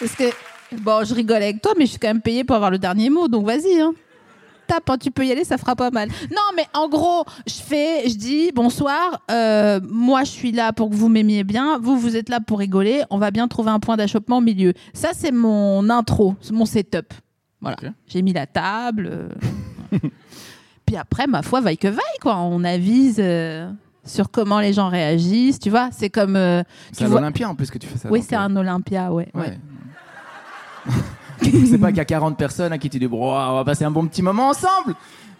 Parce 0.00 0.12
que, 0.12 0.30
bon, 0.76 1.04
je 1.04 1.14
rigole 1.14 1.42
avec 1.42 1.60
toi, 1.60 1.72
mais 1.76 1.86
je 1.86 1.90
suis 1.90 1.98
quand 1.98 2.08
même 2.08 2.22
payée 2.22 2.44
pour 2.44 2.56
avoir 2.56 2.70
le 2.70 2.78
dernier 2.78 3.10
mot, 3.10 3.28
donc 3.28 3.46
vas-y. 3.46 3.80
Hein. 3.80 3.92
Tape, 4.68 4.88
hein, 4.90 4.96
tu 5.00 5.10
peux 5.10 5.24
y 5.26 5.32
aller, 5.32 5.42
ça 5.44 5.58
fera 5.58 5.74
pas 5.74 5.90
mal. 5.90 6.08
Non, 6.30 6.42
mais 6.54 6.66
en 6.74 6.88
gros, 6.88 7.24
je 7.46 7.54
fais, 7.54 8.08
je 8.08 8.14
dis 8.16 8.52
bonsoir. 8.54 9.22
euh, 9.30 9.80
moi, 9.82 10.22
je 10.24 10.30
suis 10.30 10.52
là 10.52 10.72
pour 10.72 10.90
que 10.90 10.94
vous 10.94 11.08
m'aimiez 11.08 11.42
bien. 11.42 11.78
Vous, 11.78 11.98
vous 11.98 12.16
êtes 12.16 12.28
là 12.28 12.38
pour 12.40 12.58
rigoler. 12.60 13.02
On 13.10 13.18
va 13.18 13.30
bien 13.30 13.48
trouver 13.48 13.70
un 13.70 13.80
point 13.80 13.96
d'achoppement 13.96 14.38
au 14.38 14.40
milieu. 14.42 14.74
Ça, 14.92 15.08
c'est 15.14 15.32
mon 15.32 15.88
intro, 15.90 16.36
mon 16.52 16.66
setup. 16.66 17.12
Voilà. 17.60 17.76
J'ai 18.06 18.22
mis 18.22 18.32
la 18.32 18.46
table. 18.46 19.08
euh. 19.10 19.28
Puis 20.86 20.96
après, 20.96 21.26
ma 21.26 21.42
foi, 21.42 21.60
vaille 21.60 21.78
que 21.78 21.88
vaille, 21.88 22.18
quoi. 22.20 22.36
On 22.36 22.62
avise 22.64 23.16
euh, 23.18 23.70
sur 24.04 24.30
comment 24.30 24.60
les 24.60 24.72
gens 24.72 24.88
réagissent. 24.88 25.58
Tu 25.58 25.70
vois, 25.70 25.88
c'est 25.92 26.08
comme. 26.10 26.36
euh, 26.36 26.62
C'est 26.92 27.04
vois- 27.06 27.20
l'Olympia 27.20 27.48
en 27.48 27.54
plus 27.54 27.70
que 27.70 27.78
tu 27.78 27.86
fais 27.86 27.98
ça. 27.98 28.08
Oui, 28.10 28.22
c'est 28.26 28.36
un 28.36 28.54
Olympia, 28.54 29.12
ouais. 29.12 29.28
ouais. 29.34 29.58
Ouais. 30.86 30.92
c'est 31.66 31.78
pas 31.78 31.88
qu'il 31.88 31.98
y 31.98 32.00
a 32.00 32.04
40 32.04 32.36
personnes 32.36 32.72
à 32.72 32.78
qui 32.78 32.90
tu 32.90 32.98
dis, 32.98 33.06
bon, 33.06 33.32
on 33.32 33.54
va 33.54 33.64
passer 33.64 33.84
un 33.84 33.90
bon 33.90 34.06
petit 34.06 34.22
moment 34.22 34.48
ensemble. 34.48 34.94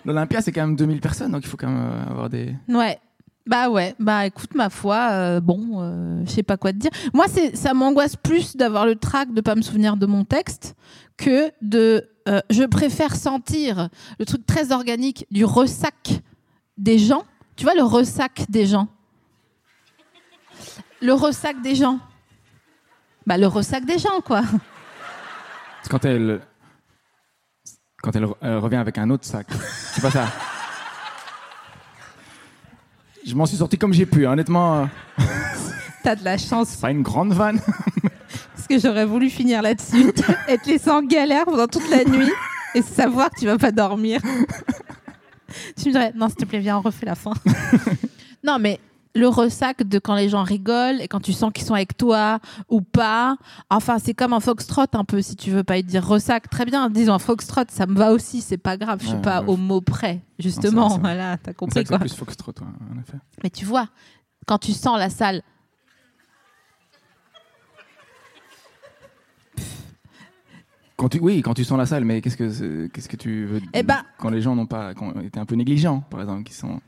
L'Olympia, 0.05 0.41
c'est 0.41 0.53
quand 0.53 0.63
même 0.63 0.77
2000 0.77 1.01
personnes, 1.01 1.33
donc 1.33 1.43
il 1.45 1.49
faut 1.49 1.57
quand 1.57 1.69
même 1.69 1.91
euh, 1.93 2.11
avoir 2.11 2.29
des. 2.31 2.55
Ouais. 2.69 2.99
Bah 3.47 3.71
ouais, 3.71 3.95
bah 3.99 4.27
écoute 4.27 4.55
ma 4.55 4.69
foi, 4.69 5.09
euh, 5.13 5.41
bon, 5.41 5.81
euh, 5.81 6.21
je 6.27 6.31
sais 6.31 6.43
pas 6.43 6.59
quoi 6.59 6.71
te 6.73 6.77
dire. 6.77 6.91
Moi, 7.15 7.25
c'est 7.29 7.57
ça 7.57 7.73
m'angoisse 7.73 8.15
plus 8.15 8.57
d'avoir 8.57 8.85
le 8.85 8.95
trac 8.95 9.33
de 9.33 9.41
pas 9.41 9.55
me 9.55 9.63
souvenir 9.63 9.97
de 9.97 10.05
mon 10.05 10.25
texte 10.25 10.75
que 11.17 11.51
de. 11.63 12.07
euh, 12.29 12.41
je 12.51 12.65
préfère 12.65 13.17
sentir 13.17 13.89
le 14.19 14.27
truc 14.27 14.45
très 14.45 14.71
organique 14.71 15.27
du 15.31 15.47
ressac 15.47 16.21
des 16.77 16.99
gens. 16.99 17.25
Tu 17.57 17.65
vois 17.65 17.75
le 17.75 17.83
ressac 17.85 18.45
des 18.51 18.67
gens? 18.67 18.87
Le 21.01 21.15
ressac 21.15 21.63
des 21.63 21.75
gens. 21.75 22.01
Bah 23.27 23.39
le 23.39 23.47
ressac 23.47 23.87
des 23.87 23.99
gens 23.99 24.21
quoi. 24.25 24.43
C'est 25.83 25.91
quand 25.91 26.05
elle. 26.05 26.41
Quand 28.03 28.15
elle, 28.15 28.27
elle 28.41 28.59
revient 28.59 28.77
avec 28.77 28.97
un 28.99 29.11
autre 29.11 29.25
sac. 29.25 29.47
C'est 29.93 30.01
pas 30.03 30.11
ça. 30.11 30.27
Je 33.27 33.35
m'en 33.35 33.45
suis 33.47 33.57
sorti 33.57 33.77
comme 33.77 33.93
j'ai 33.93 34.07
pu, 34.07 34.27
hein, 34.27 34.33
honnêtement. 34.33 34.83
euh, 34.83 34.87
T'as 36.03 36.15
de 36.17 36.25
la 36.25 36.39
chance 36.39 36.69
C'est 36.71 36.81
pas 36.81 36.91
une 36.91 37.03
grande 37.03 37.33
vanne. 37.33 37.61
parce 38.55 38.67
que 38.69 38.79
j'aurais 38.79 39.05
voulu 39.05 39.29
finir 39.29 39.61
là-dessus, 39.63 40.13
être 40.49 40.67
laissé 40.67 40.91
en 40.91 41.03
galère 41.03 41.45
pendant 41.45 41.67
toute 41.67 41.89
la 41.91 42.05
nuit 42.05 42.31
et 42.75 42.83
savoir 42.83 43.31
que 43.31 43.41
tu 43.41 43.47
vas 43.47 43.59
pas 43.59 43.73
dormir. 43.73 44.21
tu 45.77 45.89
me 45.89 45.93
dirais, 45.93 46.13
non, 46.15 46.29
s'il 46.29 46.37
te 46.37 46.45
plaît, 46.45 46.61
viens, 46.61 46.79
on 46.79 46.83
refait 46.83 47.07
la 47.07 47.17
fin. 47.17 47.33
non, 48.45 48.59
mais 48.61 48.79
le 49.15 49.27
ressac 49.29 49.83
de 49.83 49.99
quand 49.99 50.15
les 50.15 50.29
gens 50.29 50.43
rigolent 50.43 51.01
et 51.01 51.09
quand 51.09 51.21
tu 51.21 51.33
sens 51.33 51.53
qu'ils 51.53 51.65
sont 51.65 51.75
avec 51.75 51.97
toi 51.97 52.39
ou 52.69 52.81
pas. 52.81 53.37
Enfin, 53.71 53.99
c'est 53.99 54.15
comme 54.15 54.33
un 54.33 54.41
foxtrot 54.41 54.85
un 54.93 55.05
peu, 55.05 55.23
si 55.23 55.35
tu 55.37 55.51
veux 55.51 55.65
pas 55.65 55.81
dire 55.83 56.07
ressac. 56.07 56.49
Très 56.51 56.65
bien, 56.65 56.89
disons 56.91 57.15
un 57.15 57.19
foxtrot, 57.19 57.63
ça 57.69 57.87
me 57.87 57.95
va 57.97 58.13
aussi, 58.13 58.41
c'est 58.41 58.59
pas 58.59 58.77
grave, 58.77 58.99
je 59.03 59.07
suis 59.09 59.17
Ouais, 59.17 59.23
pas 59.23 59.43
ouais. 59.43 59.49
au 59.49 59.57
mot 59.57 59.81
près, 59.81 60.21
justement. 60.39 60.89
vrai, 60.89 60.99
voilà, 61.01 61.37
t'as 61.39 61.53
compris 61.53 61.85
quoi. 61.85 61.99
plus 61.99 62.15
Foxtrot, 62.15 62.53
ouais, 62.61 62.67
en 62.97 63.01
effet. 63.01 63.19
Mais 63.43 63.51
tu 63.51 63.65
vois, 63.65 63.89
quand 64.47 64.59
tu 64.59 64.73
sens 64.73 64.99
la 64.99 65.11
salle. 65.11 65.43
Quand 70.97 71.09
tu, 71.09 71.21
oui, 71.21 71.43
quand 71.43 71.55
tu 71.55 71.63
sens 71.65 71.79
la 71.79 71.87
salle, 71.87 72.05
mais 72.05 72.21
qu'est-ce 72.21 72.37
que, 72.37 72.87
qu'est-ce 72.89 73.09
que 73.09 73.17
tu 73.17 73.45
veux 73.47 73.61
Eh 73.73 73.85
ben- 73.85 74.03
Quand 74.19 74.31
les 74.31 74.41
gens 74.43 74.57
n'ont 74.57 74.67
pas, 74.67 74.95
quand 74.95 75.13
été 75.21 75.39
un 75.39 75.47
peu 75.47 75.55
négligents, 75.55 76.01
par 76.11 76.21
exemple, 76.21 76.43
qui 76.43 76.55
sont. 76.55 76.81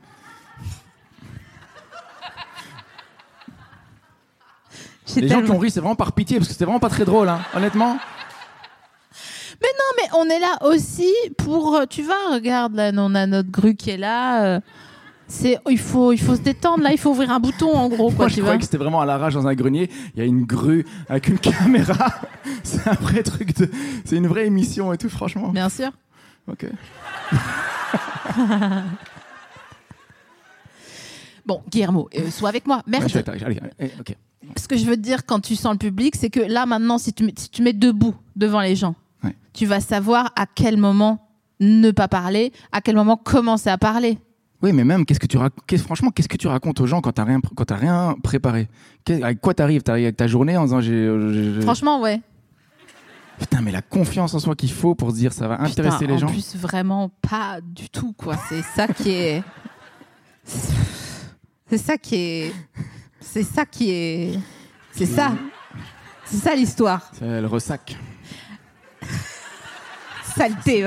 Les 5.19 5.27
gens 5.27 5.41
qui 5.41 5.51
ont 5.51 5.57
ri, 5.57 5.69
c'est 5.71 5.79
vraiment 5.81 5.95
par 5.95 6.13
pitié, 6.13 6.37
parce 6.37 6.47
que 6.47 6.53
c'était 6.53 6.65
vraiment 6.65 6.79
pas 6.79 6.89
très 6.89 7.03
drôle, 7.05 7.27
hein, 7.27 7.39
honnêtement. 7.55 7.97
Mais 9.97 10.07
on 10.17 10.25
est 10.29 10.39
là 10.39 10.57
aussi 10.61 11.11
pour, 11.37 11.75
euh, 11.75 11.85
tu 11.87 12.01
vois, 12.01 12.15
regarde, 12.33 12.73
là, 12.75 12.91
on 12.95 13.13
a 13.13 13.25
notre 13.27 13.51
grue 13.51 13.75
qui 13.75 13.89
est 13.89 13.97
là. 13.97 14.43
euh, 14.45 14.59
c'est, 15.27 15.59
il 15.69 15.77
faut, 15.77 16.13
il 16.13 16.17
faut 16.17 16.35
se 16.35 16.41
détendre. 16.41 16.81
Là, 16.83 16.91
il 16.93 16.97
faut 16.97 17.09
ouvrir 17.11 17.29
un 17.31 17.39
bouton, 17.39 17.75
en 17.75 17.89
gros, 17.89 18.07
quoi, 18.11 18.15
Moi, 18.19 18.27
je 18.29 18.35
tu 18.35 18.39
vois. 18.39 18.47
croyais 18.51 18.59
que 18.59 18.63
c'était 18.65 18.77
vraiment 18.77 19.01
à 19.01 19.05
l'arrache 19.05 19.33
dans 19.33 19.47
un 19.47 19.53
grenier. 19.53 19.89
Il 20.15 20.19
y 20.19 20.21
a 20.23 20.25
une 20.25 20.45
grue 20.45 20.85
avec 21.09 21.27
une 21.27 21.37
caméra. 21.39 22.07
c'est 22.63 22.87
un 22.87 22.93
vrai 22.93 23.21
truc 23.21 23.55
de. 23.57 23.69
C'est 24.05 24.15
une 24.15 24.27
vraie 24.27 24.45
émission 24.47 24.93
et 24.93 24.97
tout, 24.97 25.09
franchement. 25.09 25.49
Bien 25.49 25.67
sûr. 25.69 25.91
Ok. 26.49 26.65
Bon, 31.45 31.61
Guillermo, 31.69 32.09
euh, 32.17 32.29
sois 32.29 32.49
avec 32.49 32.67
moi. 32.67 32.77
Ouais, 32.77 32.83
Merde. 32.99 33.03
avec 33.11 33.25
toi. 33.25 33.33
Allez, 33.45 33.59
allez, 33.79 33.91
ok. 33.99 34.15
Ce 34.57 34.67
que 34.67 34.75
je 34.77 34.85
veux 34.85 34.95
te 34.95 35.01
dire 35.01 35.25
quand 35.25 35.39
tu 35.39 35.55
sens 35.55 35.73
le 35.73 35.77
public, 35.77 36.15
c'est 36.15 36.29
que 36.29 36.39
là 36.39 36.65
maintenant, 36.65 36.97
si 36.97 37.13
tu, 37.13 37.29
si 37.37 37.49
tu 37.49 37.61
mets 37.61 37.73
debout 37.73 38.15
devant 38.35 38.59
les 38.61 38.75
gens, 38.75 38.95
Ouais. 39.23 39.35
tu 39.53 39.65
vas 39.65 39.79
savoir 39.79 40.31
à 40.35 40.45
quel 40.47 40.77
moment 40.77 41.27
ne 41.59 41.91
pas 41.91 42.07
parler, 42.07 42.51
à 42.71 42.81
quel 42.81 42.95
moment 42.95 43.17
commencer 43.17 43.69
à 43.69 43.77
parler. 43.77 44.17
Oui, 44.63 44.73
mais 44.73 44.83
même, 44.83 45.05
qu'est-ce 45.05 45.19
que 45.19 45.25
tu 45.27 45.37
franchement, 45.79 46.11
qu'est-ce 46.11 46.27
que 46.29 46.37
tu 46.37 46.47
racontes 46.47 46.79
aux 46.81 46.85
gens 46.87 47.01
quand 47.01 47.11
t'as 47.13 47.23
rien, 47.23 47.39
quand 47.55 47.65
t'as 47.65 47.75
rien 47.77 48.15
préparé? 48.23 48.67
Avec 49.09 49.41
quoi 49.41 49.53
t'arrives? 49.55 49.81
T'arrives 49.81 50.05
avec 50.05 50.17
ta 50.17 50.27
journée 50.27 50.55
en 50.57 50.63
disant 50.65 50.81
j'ai. 50.81 50.93
euh, 50.93 51.55
j'ai- 51.55 51.61
Franchement, 51.61 51.99
ouais. 52.01 52.21
Putain, 53.39 53.61
mais 53.61 53.71
la 53.71 53.81
confiance 53.81 54.35
en 54.35 54.39
soi 54.39 54.53
qu'il 54.55 54.71
faut 54.71 54.93
pour 54.93 55.09
se 55.11 55.15
dire 55.15 55.33
ça 55.33 55.47
va 55.47 55.61
intéresser 55.61 55.97
Putain, 55.99 56.07
les 56.07 56.13
en 56.23 56.27
gens. 56.27 56.27
plus, 56.27 56.55
vraiment 56.55 57.09
pas 57.27 57.59
du 57.61 57.89
tout, 57.89 58.13
quoi. 58.13 58.35
C'est 58.49 58.61
ça 58.61 58.87
qui 58.87 59.09
est. 59.11 59.43
C'est 61.71 61.77
ça 61.77 61.97
qui 61.97 62.15
est. 62.15 62.53
C'est 63.21 63.43
ça 63.43 63.65
qui 63.65 63.91
est. 63.91 64.39
C'est 64.91 65.05
ça. 65.05 65.31
C'est 66.25 66.35
ça 66.35 66.53
l'histoire. 66.53 67.09
C'est 67.17 67.39
le 67.39 67.47
ressac. 67.47 67.97
Saleté. 70.35 70.85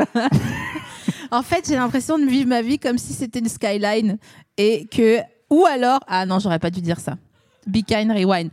en 1.30 1.42
fait, 1.42 1.66
j'ai 1.66 1.76
l'impression 1.76 2.18
de 2.18 2.26
vivre 2.26 2.50
ma 2.50 2.60
vie 2.60 2.78
comme 2.78 2.98
si 2.98 3.14
c'était 3.14 3.38
une 3.38 3.48
skyline 3.48 4.18
et 4.58 4.84
que. 4.84 5.20
Ou 5.48 5.64
alors. 5.64 6.00
Ah 6.06 6.26
non, 6.26 6.38
j'aurais 6.38 6.58
pas 6.58 6.70
dû 6.70 6.82
dire 6.82 7.00
ça. 7.00 7.16
Be 7.66 7.82
kind, 7.82 8.10
rewind. 8.10 8.50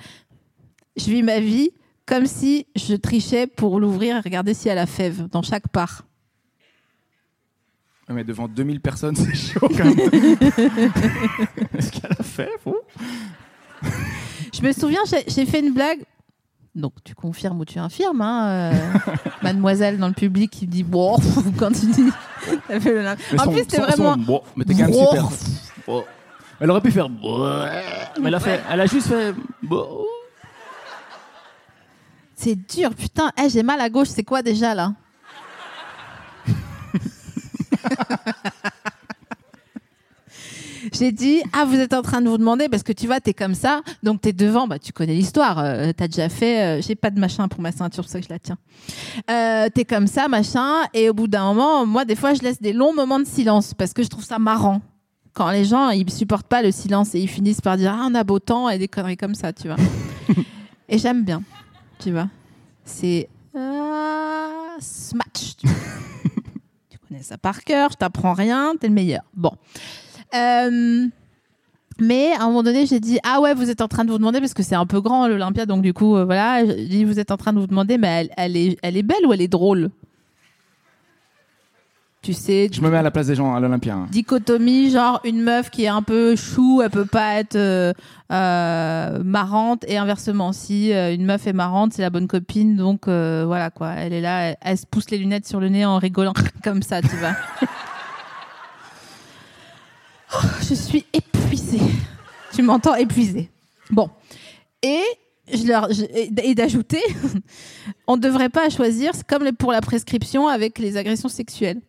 Je 0.95 1.11
vis 1.11 1.23
ma 1.23 1.41
vie 1.41 1.71
comme 2.05 2.27
si 2.27 2.65
je 2.77 2.95
trichais 2.95 3.45
pour 3.45 3.77
l'ouvrir 3.81 4.15
et 4.15 4.19
regarder 4.21 4.53
s'il 4.53 4.67
y 4.67 4.71
a 4.71 4.75
la 4.75 4.85
fève 4.85 5.27
dans 5.27 5.41
chaque 5.41 5.67
part. 5.67 6.05
Ouais, 8.11 8.17
mais 8.17 8.23
devant 8.23 8.47
2000 8.47 8.81
personnes, 8.81 9.15
c'est 9.17 9.33
chaud 9.33 9.67
quand 9.69 9.85
même. 9.85 9.97
Est-ce 11.77 11.91
qu'elle 11.91 12.11
a 12.11 12.23
fait 12.23 12.49
oh 12.65 12.75
Je 14.53 14.61
me 14.61 14.71
souviens, 14.73 14.99
j'ai- 15.27 15.45
fait 15.45 15.59
une 15.61 15.73
blague. 15.73 15.99
Donc, 16.75 16.93
tu 17.03 17.13
confirmes 17.15 17.59
ou 17.59 17.65
tu 17.65 17.79
infirmes, 17.79 18.21
hein, 18.21 18.47
euh, 18.47 18.73
mademoiselle 19.43 19.97
dans 19.97 20.07
le 20.07 20.13
public 20.13 20.49
qui 20.51 20.67
dit 20.67 20.83
bon 20.83 21.17
quand 21.57 21.71
tu 21.71 21.85
dis. 21.87 22.09
fait 22.67 22.79
le- 22.79 23.05
En 23.39 23.43
son- 23.43 23.51
plus, 23.51 23.59
c'était 23.61 23.77
vraiment. 23.79 24.13
son- 24.13 24.19
bon, 24.19 24.41
mais 24.55 24.63
t'es 24.65 24.73
quand 24.75 24.81
même 24.83 24.91
Bon. 24.91 25.09
super. 25.09 25.29
Bon. 25.87 26.03
Elle 26.61 26.69
aurait 26.71 26.81
pu 26.81 26.91
faire. 26.91 27.09
bon, 27.09 27.45
Mais 28.21 28.27
elle 28.27 28.35
a, 28.35 28.39
fait, 28.39 28.61
elle 28.71 28.79
a 28.81 28.85
juste 28.85 29.07
fait. 29.07 29.33
bon. 29.63 30.05
C'est 32.35 32.55
dur, 32.55 32.91
putain. 32.95 33.31
Eh, 33.43 33.49
j'ai 33.49 33.63
mal 33.63 33.81
à 33.81 33.89
gauche, 33.89 34.07
c'est 34.09 34.23
quoi 34.23 34.41
déjà 34.41 34.73
là? 34.73 34.93
J'ai 40.93 41.11
dit, 41.11 41.41
ah, 41.53 41.65
vous 41.65 41.75
êtes 41.75 41.93
en 41.93 42.01
train 42.01 42.21
de 42.21 42.29
vous 42.29 42.37
demander, 42.37 42.67
parce 42.67 42.83
que 42.83 42.91
tu 42.91 43.05
vois, 43.05 43.19
t'es 43.19 43.33
comme 43.33 43.53
ça, 43.53 43.81
donc 44.03 44.21
t'es 44.21 44.33
devant, 44.33 44.67
bah, 44.67 44.79
tu 44.79 44.91
connais 44.93 45.13
l'histoire, 45.13 45.59
euh, 45.59 45.91
t'as 45.95 46.07
déjà 46.07 46.27
fait, 46.27 46.79
euh, 46.79 46.81
j'ai 46.81 46.95
pas 46.95 47.11
de 47.11 47.19
machin 47.19 47.47
pour 47.47 47.61
ma 47.61 47.71
ceinture, 47.71 48.03
c'est 48.07 48.07
pour 48.07 48.11
ça 48.11 48.19
que 48.19 48.25
je 48.25 48.29
la 48.29 48.39
tiens. 48.39 48.57
Euh, 49.29 49.69
t'es 49.73 49.85
comme 49.85 50.07
ça, 50.07 50.27
machin, 50.27 50.83
et 50.93 51.09
au 51.09 51.13
bout 51.13 51.27
d'un 51.27 51.45
moment, 51.45 51.85
moi, 51.85 52.03
des 52.03 52.15
fois, 52.15 52.33
je 52.33 52.41
laisse 52.41 52.59
des 52.61 52.73
longs 52.73 52.93
moments 52.93 53.19
de 53.19 53.25
silence, 53.25 53.73
parce 53.73 53.93
que 53.93 54.01
je 54.03 54.09
trouve 54.09 54.23
ça 54.23 54.39
marrant. 54.39 54.81
Quand 55.33 55.49
les 55.51 55.65
gens, 55.65 55.91
ils 55.91 56.09
supportent 56.09 56.47
pas 56.47 56.61
le 56.61 56.71
silence 56.71 57.15
et 57.15 57.19
ils 57.19 57.29
finissent 57.29 57.61
par 57.61 57.77
dire, 57.77 57.95
ah, 57.97 58.07
on 58.09 58.15
a 58.15 58.23
beau 58.23 58.39
temps, 58.39 58.67
et 58.69 58.77
des 58.77 58.87
conneries 58.87 59.17
comme 59.17 59.35
ça, 59.35 59.53
tu 59.53 59.67
vois. 59.67 59.77
et 60.89 60.97
j'aime 60.97 61.23
bien, 61.23 61.43
tu 61.99 62.11
vois. 62.11 62.27
C'est 62.83 63.29
euh, 63.55 64.77
Smash. 64.79 65.57
Tu, 65.57 65.67
connais 67.11 67.23
ça 67.23 67.37
par 67.37 67.63
cœur, 67.63 67.89
je 67.91 67.97
t'apprends 67.97 68.33
rien, 68.33 68.73
t'es 68.79 68.87
le 68.87 68.93
meilleur. 68.93 69.23
Bon. 69.33 69.51
Euh, 70.33 71.07
mais 71.99 72.31
à 72.31 72.43
un 72.43 72.47
moment 72.47 72.63
donné, 72.63 72.85
j'ai 72.85 73.01
dit 73.01 73.19
Ah 73.23 73.41
ouais, 73.41 73.53
vous 73.53 73.69
êtes 73.69 73.81
en 73.81 73.89
train 73.89 74.05
de 74.05 74.11
vous 74.11 74.17
demander, 74.17 74.39
parce 74.39 74.53
que 74.53 74.63
c'est 74.63 74.75
un 74.75 74.85
peu 74.85 75.01
grand 75.01 75.27
l'Olympia, 75.27 75.65
donc 75.65 75.81
du 75.81 75.93
coup, 75.93 76.15
euh, 76.15 76.23
voilà, 76.23 76.65
j'ai 76.65 76.85
dit 76.85 77.03
Vous 77.03 77.19
êtes 77.19 77.31
en 77.31 77.37
train 77.37 77.51
de 77.51 77.59
vous 77.59 77.67
demander, 77.67 77.97
mais 77.97 78.29
elle, 78.37 78.55
est 78.55 79.03
belle 79.03 79.25
ou 79.25 79.33
elle 79.33 79.41
est 79.41 79.49
drôle? 79.49 79.89
Tu 82.21 82.33
sais, 82.33 82.69
Je 82.71 82.81
me 82.81 82.89
mets 82.91 82.97
à 82.97 83.01
la 83.01 83.09
place 83.09 83.25
des 83.25 83.33
gens 83.35 83.55
à 83.55 83.59
l'Olympia. 83.59 83.95
hein. 83.95 84.07
dichotomie, 84.11 84.91
genre 84.91 85.19
une 85.25 85.41
meuf 85.41 85.71
qui 85.71 85.85
est 85.85 85.87
un 85.87 86.03
peu 86.03 86.35
chou, 86.35 86.81
elle 86.83 86.91
peut 86.91 87.05
pas 87.07 87.39
être 87.39 87.55
euh, 87.55 87.93
euh, 88.31 89.23
marrante, 89.23 89.83
et 89.87 89.97
inversement, 89.97 90.53
si 90.53 90.93
euh, 90.93 91.15
une 91.15 91.25
meuf 91.25 91.47
est 91.47 91.53
marrante, 91.53 91.93
c'est 91.93 92.03
la 92.03 92.11
bonne 92.11 92.27
copine, 92.27 92.75
donc 92.75 93.07
euh, 93.07 93.43
voilà 93.47 93.71
quoi, 93.71 93.93
elle 93.93 94.13
est 94.13 94.21
là, 94.21 94.41
elle, 94.49 94.57
elle 94.61 94.77
se 94.77 94.85
pousse 94.85 95.09
les 95.09 95.17
lunettes 95.17 95.47
sur 95.47 95.59
le 95.59 95.69
nez 95.69 95.83
en 95.83 95.97
rigolant 95.97 96.33
comme 96.63 96.83
ça, 96.83 97.01
tu 97.01 97.15
vois. 97.17 97.33
Oh, 100.33 100.47
je 100.61 100.73
suis 100.75 101.05
épuisée. 101.11 101.81
Tu 102.53 102.61
m'entends 102.61 102.95
épuisée. 102.95 103.49
Bon. 103.89 104.09
Et 104.81 105.01
je 105.53 105.67
leur 105.67 105.91
je- 105.91 106.03
et 106.05 106.31
et 106.41 106.55
d'ajouter, 106.55 107.01
on 108.07 108.15
ne 108.15 108.21
devrait 108.21 108.47
pas 108.47 108.69
choisir, 108.69 109.13
c'est 109.13 109.27
comme 109.27 109.43
les- 109.43 109.51
pour 109.51 109.73
la 109.73 109.81
prescription 109.81 110.47
avec 110.47 110.79
les 110.79 110.95
agressions 110.95 111.27
sexuelles. 111.27 111.81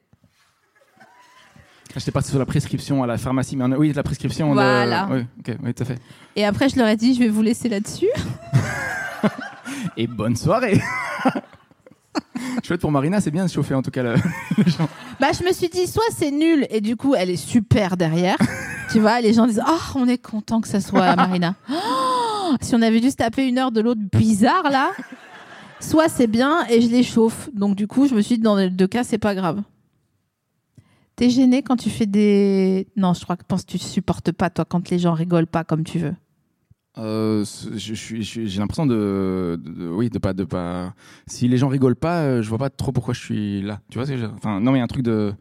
Pas 1.94 2.00
si 2.00 2.10
c'est 2.10 2.26
sur 2.30 2.38
la 2.38 2.46
prescription 2.46 3.02
à 3.02 3.06
la 3.06 3.18
pharmacie, 3.18 3.56
mais 3.56 3.64
on 3.64 3.72
a- 3.72 3.76
oui, 3.76 3.92
la 3.92 4.02
prescription. 4.02 4.48
de- 4.50 4.54
Voilà. 4.54 5.08
Oui, 5.10 5.26
ok, 5.40 5.56
oui, 5.62 5.74
tout 5.74 5.82
à 5.82 5.86
fait. 5.86 5.98
Et 6.36 6.44
après, 6.44 6.68
je 6.68 6.76
leur 6.76 6.88
ai 6.88 6.96
dit, 6.96 7.14
je 7.14 7.18
vais 7.20 7.28
vous 7.28 7.42
laisser 7.42 7.68
là-dessus. 7.68 8.08
Et 9.96 10.06
bonne 10.06 10.36
soirée 10.36 10.80
Chouette 12.62 12.80
pour 12.80 12.90
Marina, 12.90 13.20
c'est 13.20 13.30
bien 13.30 13.44
de 13.44 13.50
chauffer 13.50 13.74
en 13.74 13.82
tout 13.82 13.90
cas. 13.90 14.02
le- 14.02 14.14
les 14.58 14.70
gens. 14.70 14.88
Bah, 15.20 15.28
je 15.38 15.44
me 15.46 15.52
suis 15.52 15.68
dit, 15.68 15.86
soit 15.86 16.02
c'est 16.16 16.30
nul, 16.30 16.66
et 16.70 16.80
du 16.80 16.96
coup, 16.96 17.14
elle 17.14 17.30
est 17.30 17.36
super 17.36 17.96
derrière. 17.96 18.36
tu 18.90 19.00
vois, 19.00 19.20
les 19.20 19.32
gens 19.32 19.46
disent, 19.46 19.62
oh, 19.66 19.78
on 19.96 20.08
est 20.08 20.18
content 20.18 20.60
que 20.60 20.68
ça 20.68 20.80
soit 20.80 21.14
Marina. 21.16 21.54
Oh, 21.70 22.54
si 22.60 22.74
on 22.74 22.82
avait 22.82 23.00
dû 23.00 23.10
se 23.10 23.16
taper 23.16 23.46
une 23.46 23.58
heure 23.58 23.72
de 23.72 23.80
l'autre 23.80 24.00
bizarre, 24.12 24.70
là. 24.70 24.90
Soit 25.80 26.08
c'est 26.08 26.26
bien, 26.26 26.64
et 26.68 26.80
je 26.80 26.88
les 26.88 27.02
chauffe. 27.02 27.48
Donc, 27.54 27.74
du 27.76 27.86
coup, 27.86 28.06
je 28.06 28.14
me 28.14 28.20
suis 28.22 28.36
dit, 28.36 28.42
dans 28.42 28.56
les 28.56 28.70
deux 28.70 28.86
cas, 28.86 29.02
c'est 29.04 29.18
pas 29.18 29.34
grave. 29.34 29.62
T'es 31.16 31.28
gêné 31.30 31.62
quand 31.62 31.76
tu 31.76 31.90
fais 31.90 32.06
des. 32.06 32.88
Non, 32.96 33.12
je 33.12 33.22
crois 33.22 33.36
que 33.36 33.44
pense 33.46 33.64
que 33.64 33.72
tu 33.72 33.78
supportes 33.78 34.32
pas, 34.32 34.50
toi, 34.50 34.64
quand 34.64 34.90
les 34.90 34.98
gens 34.98 35.12
rigolent 35.12 35.46
pas 35.46 35.64
comme 35.64 35.84
tu 35.84 35.98
veux. 35.98 36.14
Euh, 36.98 37.44
j'ai 37.74 38.58
l'impression 38.58 38.86
de, 38.86 39.58
oui, 39.92 40.10
de 40.10 40.18
pas, 40.18 40.34
de 40.34 40.44
pas. 40.44 40.94
Si 41.26 41.48
les 41.48 41.56
gens 41.56 41.68
rigolent 41.68 41.96
pas, 41.96 42.22
euh, 42.22 42.42
je 42.42 42.48
vois 42.48 42.58
pas 42.58 42.70
trop 42.70 42.92
pourquoi 42.92 43.14
je 43.14 43.20
suis 43.20 43.62
là. 43.62 43.80
Tu 43.90 43.98
vois 43.98 44.06
ce 44.06 44.12
que 44.12 44.18
je 44.18 44.26
Enfin, 44.26 44.60
non, 44.60 44.72
mais 44.72 44.80
un 44.80 44.86
truc 44.86 45.02
de. 45.02 45.32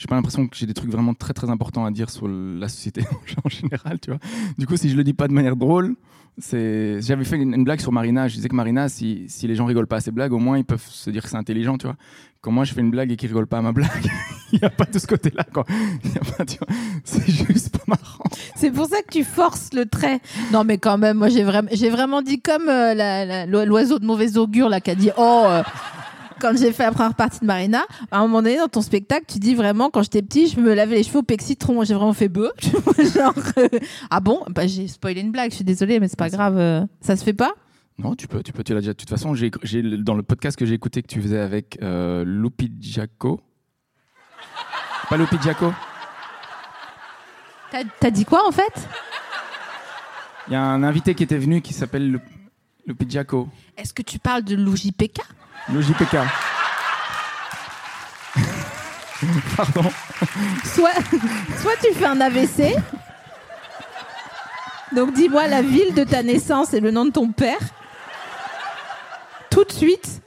J'ai 0.00 0.06
pas 0.06 0.14
l'impression 0.14 0.46
que 0.46 0.56
j'ai 0.56 0.64
des 0.64 0.72
trucs 0.72 0.90
vraiment 0.90 1.12
très 1.12 1.34
très 1.34 1.50
importants 1.50 1.84
à 1.84 1.90
dire 1.90 2.08
sur 2.08 2.26
la 2.26 2.70
société 2.70 3.02
en 3.44 3.48
général, 3.50 4.00
tu 4.00 4.10
vois. 4.10 4.18
Du 4.56 4.66
coup, 4.66 4.78
si 4.78 4.88
je 4.88 4.96
le 4.96 5.04
dis 5.04 5.12
pas 5.12 5.28
de 5.28 5.34
manière 5.34 5.56
drôle, 5.56 5.94
c'est. 6.38 7.02
J'avais 7.02 7.24
fait 7.24 7.36
une, 7.36 7.64
blague 7.64 7.80
sur 7.80 7.92
Marina. 7.92 8.26
Je 8.26 8.36
disais 8.36 8.48
que 8.48 8.54
Marina, 8.54 8.88
si, 8.88 9.26
si 9.28 9.46
les 9.46 9.54
gens 9.54 9.66
rigolent 9.66 9.86
pas 9.86 9.96
à 9.96 10.00
ses 10.00 10.10
blagues, 10.10 10.32
au 10.32 10.38
moins 10.38 10.56
ils 10.56 10.64
peuvent 10.64 10.86
se 10.88 11.10
dire 11.10 11.22
que 11.22 11.28
c'est 11.28 11.36
intelligent, 11.36 11.76
tu 11.76 11.86
vois. 11.86 11.96
Quand 12.40 12.50
moi 12.50 12.64
je 12.64 12.72
fais 12.72 12.80
une 12.80 12.90
blague 12.90 13.12
et 13.12 13.16
qu'ils 13.16 13.28
rigolent 13.28 13.46
pas 13.46 13.58
à 13.58 13.60
ma 13.62 13.72
blague, 13.72 14.10
il 14.54 14.60
y 14.60 14.64
a 14.64 14.70
pas 14.70 14.86
de 14.86 14.98
ce 14.98 15.06
côté-là, 15.06 15.44
c'est 17.04 17.30
juste 17.30 17.76
pas 17.76 17.84
marrant. 17.86 18.24
C'est 18.56 18.70
pour 18.70 18.86
ça 18.86 19.02
que 19.02 19.12
tu 19.12 19.22
forces 19.22 19.74
le 19.74 19.84
trait. 19.84 20.20
Non, 20.50 20.64
mais 20.64 20.78
quand 20.78 20.96
même, 20.96 21.18
moi, 21.18 21.28
j'ai 21.28 21.44
vraiment, 21.44 21.68
j'ai 21.72 21.90
vraiment 21.90 22.22
dit 22.22 22.40
comme 22.40 22.70
euh, 22.70 23.44
l'oiseau 23.66 23.98
de 23.98 24.06
mauvais 24.06 24.38
augure 24.38 24.70
là 24.70 24.80
qui 24.80 24.92
a 24.92 24.94
dit 24.94 25.10
oh. 25.18 25.44
euh, 25.46 25.62
quand 26.40 26.56
j'ai 26.56 26.72
fait 26.72 26.84
la 26.84 26.92
première 26.92 27.14
partie 27.14 27.40
de 27.40 27.46
Marina, 27.46 27.82
à 28.10 28.18
un 28.18 28.22
moment 28.22 28.42
donné 28.42 28.56
dans 28.58 28.68
ton 28.68 28.82
spectacle, 28.82 29.24
tu 29.28 29.38
dis 29.38 29.54
vraiment 29.54 29.90
quand 29.90 30.02
j'étais 30.02 30.22
petit, 30.22 30.48
je 30.48 30.58
me 30.60 30.72
lavais 30.74 30.96
les 30.96 31.02
cheveux 31.02 31.18
au 31.18 31.22
pec 31.22 31.42
citron. 31.42 31.84
J'ai 31.84 31.94
vraiment 31.94 32.12
fait 32.12 32.28
bœuf. 32.28 32.52
Genre, 33.14 33.34
euh, 33.58 33.68
ah 34.10 34.20
bon? 34.20 34.42
Bah 34.48 34.66
j'ai 34.66 34.88
spoilé 34.88 35.20
une 35.20 35.30
blague. 35.32 35.50
Je 35.50 35.56
suis 35.56 35.64
désolée, 35.64 36.00
mais 36.00 36.08
c'est 36.08 36.18
pas 36.18 36.30
grave. 36.30 36.56
euh, 36.58 36.84
ça 37.00 37.16
se 37.16 37.22
fait 37.24 37.32
pas? 37.34 37.52
Non, 37.98 38.14
tu 38.14 38.26
peux, 38.28 38.42
tu 38.42 38.52
peux, 38.52 38.64
tu 38.64 38.72
l'as 38.72 38.80
déjà. 38.80 38.92
De 38.92 38.96
toute 38.96 39.10
façon, 39.10 39.34
j'ai, 39.34 39.50
j'ai- 39.62 39.82
dans 39.82 40.14
le 40.14 40.22
podcast 40.22 40.56
que 40.58 40.64
j'ai 40.64 40.74
écouté 40.74 41.02
que 41.02 41.06
tu 41.08 41.20
faisais 41.20 41.38
avec 41.40 41.78
euh, 41.82 42.24
Lupi 42.26 42.72
Giaco. 42.80 43.40
Pas 45.10 45.16
Lupi 45.18 45.36
Giaco. 45.42 45.72
T'as 47.70 47.82
t'as 48.00 48.10
dit 48.10 48.24
quoi 48.24 48.46
en 48.48 48.52
fait? 48.52 48.88
Il 50.48 50.54
y 50.54 50.56
a 50.56 50.62
un 50.62 50.82
invité 50.82 51.14
qui 51.14 51.22
était 51.22 51.38
venu 51.38 51.60
qui 51.60 51.72
s'appelle 51.72 52.10
Lu- 52.10 52.20
Lupi 52.86 53.06
Giaco. 53.08 53.48
Est-ce 53.76 53.92
que 53.94 54.02
tu 54.02 54.18
parles 54.18 54.42
de 54.42 54.56
l'UJPK 54.56 55.20
le 55.68 55.80
JPK. 55.80 56.16
Pardon. 59.56 59.90
Soit, 60.64 60.92
soit 61.60 61.76
tu 61.82 61.92
fais 61.94 62.06
un 62.06 62.20
AVC. 62.20 62.74
Donc 64.94 65.12
dis-moi 65.12 65.46
la 65.46 65.62
ville 65.62 65.94
de 65.94 66.04
ta 66.04 66.22
naissance 66.22 66.74
et 66.74 66.80
le 66.80 66.90
nom 66.90 67.04
de 67.04 67.10
ton 67.10 67.30
père. 67.30 67.58
Tout 69.50 69.64
de 69.64 69.72
suite. 69.72 70.20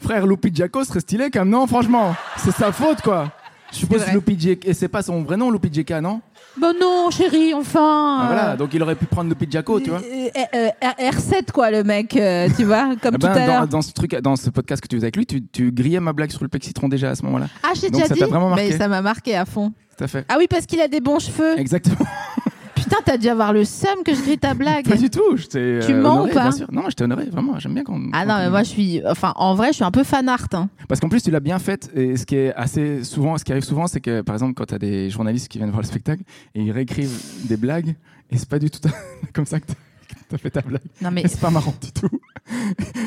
Frère 0.00 0.26
Lupi 0.26 0.54
Giaco 0.54 0.84
serait 0.84 1.00
stylé 1.00 1.30
quand 1.30 1.40
même, 1.40 1.50
non 1.50 1.66
Franchement, 1.66 2.14
c'est 2.36 2.54
sa 2.54 2.72
faute 2.72 3.02
quoi. 3.02 3.30
Je 3.72 3.78
suppose 3.78 4.04
que 4.04 4.10
Lupi 4.10 4.58
et 4.64 4.74
c'est 4.74 4.88
pas 4.88 5.02
son 5.02 5.22
vrai 5.22 5.36
nom 5.36 5.50
Lupi 5.50 5.68
Giaca, 5.72 6.00
non? 6.00 6.20
Bon 6.60 6.74
non, 6.80 7.10
chérie, 7.10 7.54
enfin. 7.54 8.18
Ah, 8.20 8.26
Voilà, 8.26 8.56
donc 8.56 8.70
il 8.74 8.82
aurait 8.82 8.94
pu 8.96 9.06
prendre 9.06 9.28
Lupi 9.30 9.46
Giaco, 9.50 9.80
tu 9.80 9.90
vois. 9.90 10.00
Euh, 10.00 10.28
euh, 10.54 10.68
euh, 10.84 11.10
R7 11.10 11.52
quoi, 11.52 11.70
le 11.70 11.84
mec, 11.84 12.16
euh, 12.16 12.48
tu 12.56 12.64
vois, 12.64 12.94
comme 13.02 13.14
Eh 13.14 13.18
tout 13.18 13.26
ben, 13.26 13.32
à 13.32 13.38
dans, 13.40 13.46
l'heure. 13.46 13.68
dans 13.68 13.82
ce 13.82 13.92
truc, 13.92 14.14
dans 14.16 14.36
ce 14.36 14.50
podcast 14.50 14.82
que 14.82 14.88
tu 14.88 14.96
faisais 14.96 15.06
avec 15.06 15.16
lui, 15.16 15.26
tu, 15.26 15.46
tu 15.46 15.70
grillais 15.72 16.00
ma 16.00 16.12
blague 16.12 16.30
sur 16.30 16.42
le 16.42 16.48
Plexitron 16.48 16.88
déjà 16.88 17.10
à 17.10 17.14
ce 17.14 17.24
moment-là. 17.24 17.46
Ah, 17.62 17.72
j'ai 17.80 17.90
déjà 17.90 18.06
ça 18.06 18.14
dit. 18.14 18.20
t'a 18.20 18.26
vraiment 18.26 18.48
marqué. 18.50 18.70
Mais 18.70 18.76
ça 18.76 18.88
m'a 18.88 19.02
marqué 19.02 19.36
à 19.36 19.44
fond. 19.44 19.72
Tout 19.96 20.04
à 20.04 20.08
fait. 20.08 20.24
Ah 20.28 20.36
oui, 20.38 20.46
parce 20.48 20.66
qu'il 20.66 20.80
a 20.80 20.88
des 20.88 21.00
bons 21.00 21.18
cheveux. 21.18 21.58
Exactement. 21.58 21.96
Putain, 22.88 23.02
t'as 23.04 23.16
dû 23.18 23.28
avoir 23.28 23.52
le 23.52 23.64
seum 23.64 24.02
que 24.04 24.14
je 24.14 24.22
grille 24.22 24.38
ta 24.38 24.54
blague. 24.54 24.88
Pas 24.88 24.96
du 24.96 25.10
tout. 25.10 25.36
Tu 25.50 25.56
euh, 25.58 26.00
mens 26.02 26.14
honoré, 26.14 26.30
ou 26.30 26.34
pas 26.34 26.42
bien 26.42 26.50
sûr. 26.52 26.66
Non, 26.72 26.82
j'étais 26.88 27.04
honoré, 27.04 27.26
vraiment. 27.26 27.58
J'aime 27.58 27.74
bien 27.74 27.84
quand. 27.84 28.00
Ah 28.12 28.20
quand 28.22 28.26
non, 28.28 28.34
on- 28.34 28.38
mais 28.44 28.50
moi 28.50 28.62
je 28.62 28.68
suis. 28.68 29.02
Enfin, 29.06 29.32
en 29.36 29.54
vrai, 29.54 29.68
je 29.68 29.72
suis 29.74 29.84
un 29.84 29.90
peu 29.90 30.04
fan 30.04 30.28
art. 30.28 30.46
hein. 30.52 30.68
Parce 30.88 31.00
qu'en 31.00 31.08
plus, 31.08 31.22
tu 31.22 31.30
l'as 31.30 31.40
bien 31.40 31.58
fait. 31.58 31.90
Et 31.94 32.16
ce 32.16 32.24
qui 32.26 32.36
est 32.36 32.54
assez 32.54 33.04
souvent, 33.04 33.36
ce 33.38 33.44
qui 33.44 33.52
arrive 33.52 33.64
souvent, 33.64 33.86
c'est 33.86 34.00
que, 34.00 34.22
par 34.22 34.34
exemple, 34.34 34.54
quand 34.54 34.66
tu 34.66 34.74
as 34.74 34.78
des 34.78 35.10
journalistes 35.10 35.48
qui 35.48 35.58
viennent 35.58 35.70
voir 35.70 35.82
le 35.82 35.86
spectacle 35.86 36.22
et 36.54 36.62
ils 36.62 36.70
réécrivent 36.72 37.20
des 37.44 37.56
blagues, 37.56 37.94
et 38.30 38.38
c'est 38.38 38.48
pas 38.48 38.58
du 38.58 38.70
tout 38.70 38.80
comme 39.34 39.46
ça 39.46 39.60
que 39.60 39.66
tu 39.66 39.72
as 40.34 40.38
fait 40.38 40.50
ta 40.50 40.60
blague. 40.62 40.82
Non, 41.00 41.10
mais 41.10 41.22
c'est 41.28 41.40
pas 41.40 41.50
marrant 41.50 41.74
du 41.80 41.92
tout. 41.92 42.08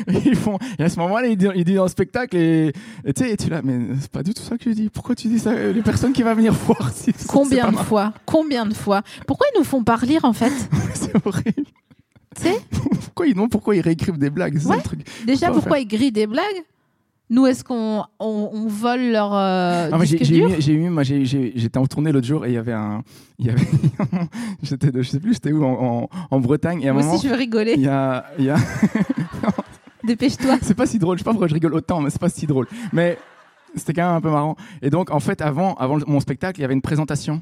Et 0.08 0.18
ils 0.26 0.36
font, 0.36 0.58
et 0.78 0.84
à 0.84 0.88
ce 0.88 0.98
moment-là, 1.00 1.28
il 1.28 1.36
dit, 1.36 1.46
il 1.54 1.64
dit 1.64 1.74
dans 1.74 1.84
le 1.84 1.88
spectacle, 1.88 2.36
et 2.36 2.72
tu 3.14 3.24
sais, 3.24 3.36
tu 3.36 3.48
là, 3.50 3.60
mais 3.62 3.96
c'est 4.00 4.10
pas 4.10 4.22
du 4.22 4.34
tout 4.34 4.42
ça 4.42 4.56
que 4.56 4.64
je 4.64 4.70
dis. 4.74 4.88
Pourquoi 4.90 5.14
tu 5.14 5.28
dis 5.28 5.38
ça 5.38 5.54
Les 5.54 5.82
personnes 5.82 6.12
qui 6.12 6.22
vont 6.22 6.34
venir 6.34 6.52
voir, 6.66 6.90
si, 6.94 7.12
combien 7.28 7.70
de 7.70 7.76
fois 7.76 8.12
Combien 8.26 8.66
de 8.66 8.74
fois 8.74 9.02
Pourquoi 9.26 9.46
ils 9.54 9.58
nous 9.58 9.64
font 9.64 9.82
pas 9.82 9.96
relire 9.96 10.24
en 10.24 10.32
fait? 10.32 10.52
C'est 10.94 11.14
horrible. 11.26 11.64
Tu 12.36 12.42
sais? 12.42 12.58
Pourquoi 12.70 13.26
ils, 13.26 13.36
non, 13.36 13.48
pourquoi 13.48 13.76
ils 13.76 13.80
réécrivent 13.82 14.16
des 14.18 14.30
blagues 14.30 14.58
ça 14.58 14.70
Ouais. 14.70 14.76
le 14.76 14.82
truc. 14.82 15.00
Déjà, 15.26 15.50
pourquoi 15.50 15.80
ils 15.80 15.86
grillent 15.86 16.12
des 16.12 16.26
blagues? 16.26 16.62
Nous, 17.32 17.46
est-ce 17.46 17.64
qu'on 17.64 18.04
on, 18.20 18.50
on 18.52 18.66
vole 18.68 19.10
leur 19.10 19.32
euh, 19.34 19.88
Ah, 19.90 19.98
j'ai, 20.04 20.18
disque 20.18 20.24
j'ai 20.30 20.34
dur 20.34 20.50
eu, 20.50 20.54
j'ai 20.60 20.72
eu, 20.74 20.88
moi, 20.90 21.02
j'étais 21.02 21.78
en 21.78 21.86
tournée 21.86 22.12
l'autre 22.12 22.26
jour 22.26 22.44
et 22.44 22.50
il 22.50 22.54
y 22.54 22.58
avait 22.58 22.74
un, 22.74 23.02
il 23.38 23.46
y 23.46 23.50
avait, 23.50 23.66
j'étais, 24.62 24.90
de- 24.92 25.00
je 25.00 25.08
sais 25.08 25.18
plus, 25.18 25.32
j'étais 25.32 25.50
où, 25.50 25.64
en, 25.64 26.02
en, 26.02 26.08
en 26.30 26.40
Bretagne 26.40 26.82
et 26.82 26.88
à 26.88 26.90
un 26.90 26.92
Moi 26.92 27.02
moment, 27.02 27.14
aussi, 27.14 27.26
je 27.26 27.32
veux 27.32 27.38
rigoler. 27.38 27.72
il 27.74 27.82
y 27.84 27.88
a, 27.88 28.26
y 28.38 28.50
a, 28.50 28.56
Dépêche-toi. 30.04 30.58
c'est 30.62 30.74
pas 30.74 30.86
si 30.86 30.98
drôle, 30.98 31.16
je 31.16 31.20
sais 31.22 31.24
pas 31.24 31.30
pourquoi 31.30 31.48
je 31.48 31.54
rigole 31.54 31.74
autant, 31.74 32.00
mais 32.00 32.10
c'est 32.10 32.20
pas 32.20 32.28
si 32.28 32.46
drôle, 32.46 32.66
mais 32.92 33.16
c'était 33.76 33.94
quand 33.94 34.06
même 34.06 34.16
un 34.16 34.20
peu 34.20 34.30
marrant. 34.30 34.56
Et 34.82 34.90
donc, 34.90 35.10
en 35.10 35.20
fait, 35.20 35.40
avant, 35.40 35.74
avant 35.76 35.98
mon 36.06 36.20
spectacle, 36.20 36.58
il 36.60 36.62
y 36.62 36.64
avait 36.64 36.74
une 36.74 36.82
présentation. 36.82 37.40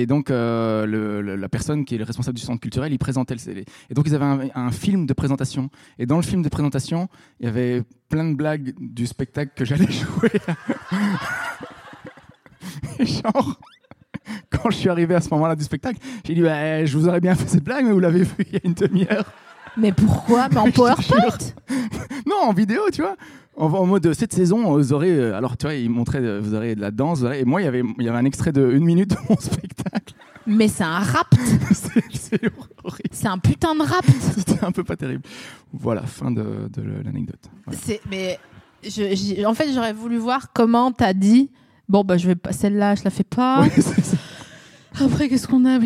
Et 0.00 0.06
donc, 0.06 0.30
euh, 0.30 0.86
le- 0.86 1.20
le- 1.22 1.34
la 1.36 1.48
personne 1.48 1.84
qui 1.84 1.94
est 1.94 1.98
le 1.98 2.04
responsable 2.04 2.38
du 2.38 2.44
centre 2.44 2.60
culturel, 2.60 2.92
il 2.92 2.98
présentait 2.98 3.34
le 3.34 3.40
CV. 3.40 3.64
Et 3.90 3.94
donc, 3.94 4.06
ils 4.06 4.14
avaient 4.14 4.24
un, 4.24 4.40
un 4.54 4.70
film 4.70 5.06
de 5.06 5.12
présentation. 5.12 5.70
Et 5.98 6.06
dans 6.06 6.16
le 6.16 6.22
film 6.22 6.42
de 6.42 6.48
présentation, 6.48 7.08
il 7.40 7.46
y 7.46 7.48
avait 7.48 7.82
plein 8.08 8.24
de 8.30 8.34
blagues 8.36 8.74
du 8.78 9.06
spectacle 9.06 9.52
que 9.56 9.64
j'allais 9.64 9.86
jouer. 9.90 10.30
Et 12.98 13.06
genre, 13.06 13.58
quand 14.50 14.70
je 14.70 14.76
suis 14.76 14.88
arrivé 14.88 15.14
à 15.14 15.20
ce 15.20 15.30
moment-là 15.30 15.56
du 15.56 15.64
spectacle, 15.64 15.98
j'ai 16.24 16.34
dit 16.34 16.42
bah, 16.42 16.84
Je 16.84 16.96
vous 16.96 17.08
aurais 17.08 17.20
bien 17.20 17.34
fait 17.34 17.48
cette 17.48 17.64
blague, 17.64 17.84
mais 17.84 17.92
vous 17.92 18.00
l'avez 18.00 18.22
vu 18.22 18.34
il 18.46 18.52
y 18.52 18.56
a 18.56 18.60
une 18.64 18.74
demi-heure. 18.74 19.24
Mais 19.76 19.92
pourquoi? 19.92 20.48
Mais 20.50 20.58
en 20.58 20.70
PowerPoint? 20.72 21.38
Non, 22.26 22.48
en 22.48 22.52
vidéo, 22.52 22.82
tu 22.92 23.02
vois. 23.02 23.16
En, 23.58 23.86
mode 23.86 24.12
cette 24.14 24.32
saison, 24.32 24.72
vous 24.76 24.92
aurez. 24.92 25.10
euh, 25.10 25.36
Alors, 25.36 25.56
tu 25.56 25.66
vois, 25.66 25.74
il 25.74 25.90
montrait, 25.90 26.20
euh, 26.22 26.40
vous 26.40 26.54
aurez 26.54 26.74
de 26.76 26.80
la 26.80 26.90
danse. 26.90 27.22
aurez- 27.22 27.40
et 27.40 27.44
moi, 27.44 27.60
il 27.60 27.64
y 27.64 27.68
avait, 27.68 27.82
il 27.98 28.04
y 28.04 28.08
avait 28.08 28.18
un 28.18 28.24
extrait 28.24 28.52
de 28.52 28.70
une 28.70 28.84
minute 28.84 29.10
de 29.10 29.16
mon 29.28 29.36
spectacle. 29.40 30.14
Mais 30.46 30.68
c'est 30.68 30.84
un 30.84 31.00
rap. 31.00 31.26
C'est 31.72 32.02
c'est 32.12 32.40
horrible. 32.84 33.08
C'est 33.10 33.26
un 33.28 33.38
putain 33.38 33.74
de 33.74 33.82
rap. 33.82 34.04
C'était 34.36 34.64
un 34.64 34.70
peu 34.72 34.82
pas 34.84 34.96
terrible. 34.96 35.22
Voilà, 35.72 36.02
fin 36.02 36.30
de, 36.30 36.70
de 36.72 36.82
l'anecdote. 37.04 37.40
Mais 38.10 38.38
je, 38.82 39.44
en 39.44 39.54
fait 39.54 39.72
j'aurais 39.74 39.92
voulu 39.92 40.16
voir 40.18 40.52
comment 40.54 40.90
t'as 40.92 41.12
dit 41.12 41.50
bon 41.88 42.02
bah 42.04 42.16
je 42.16 42.26
vais 42.28 42.36
pas 42.36 42.52
celle-là 42.52 42.94
je 42.94 43.02
la 43.04 43.10
fais 43.10 43.24
pas 43.24 43.62
Ouais. 43.62 43.70
Après 45.00 45.28
qu'est-ce 45.28 45.46
qu'on 45.46 45.64
a 45.64 45.78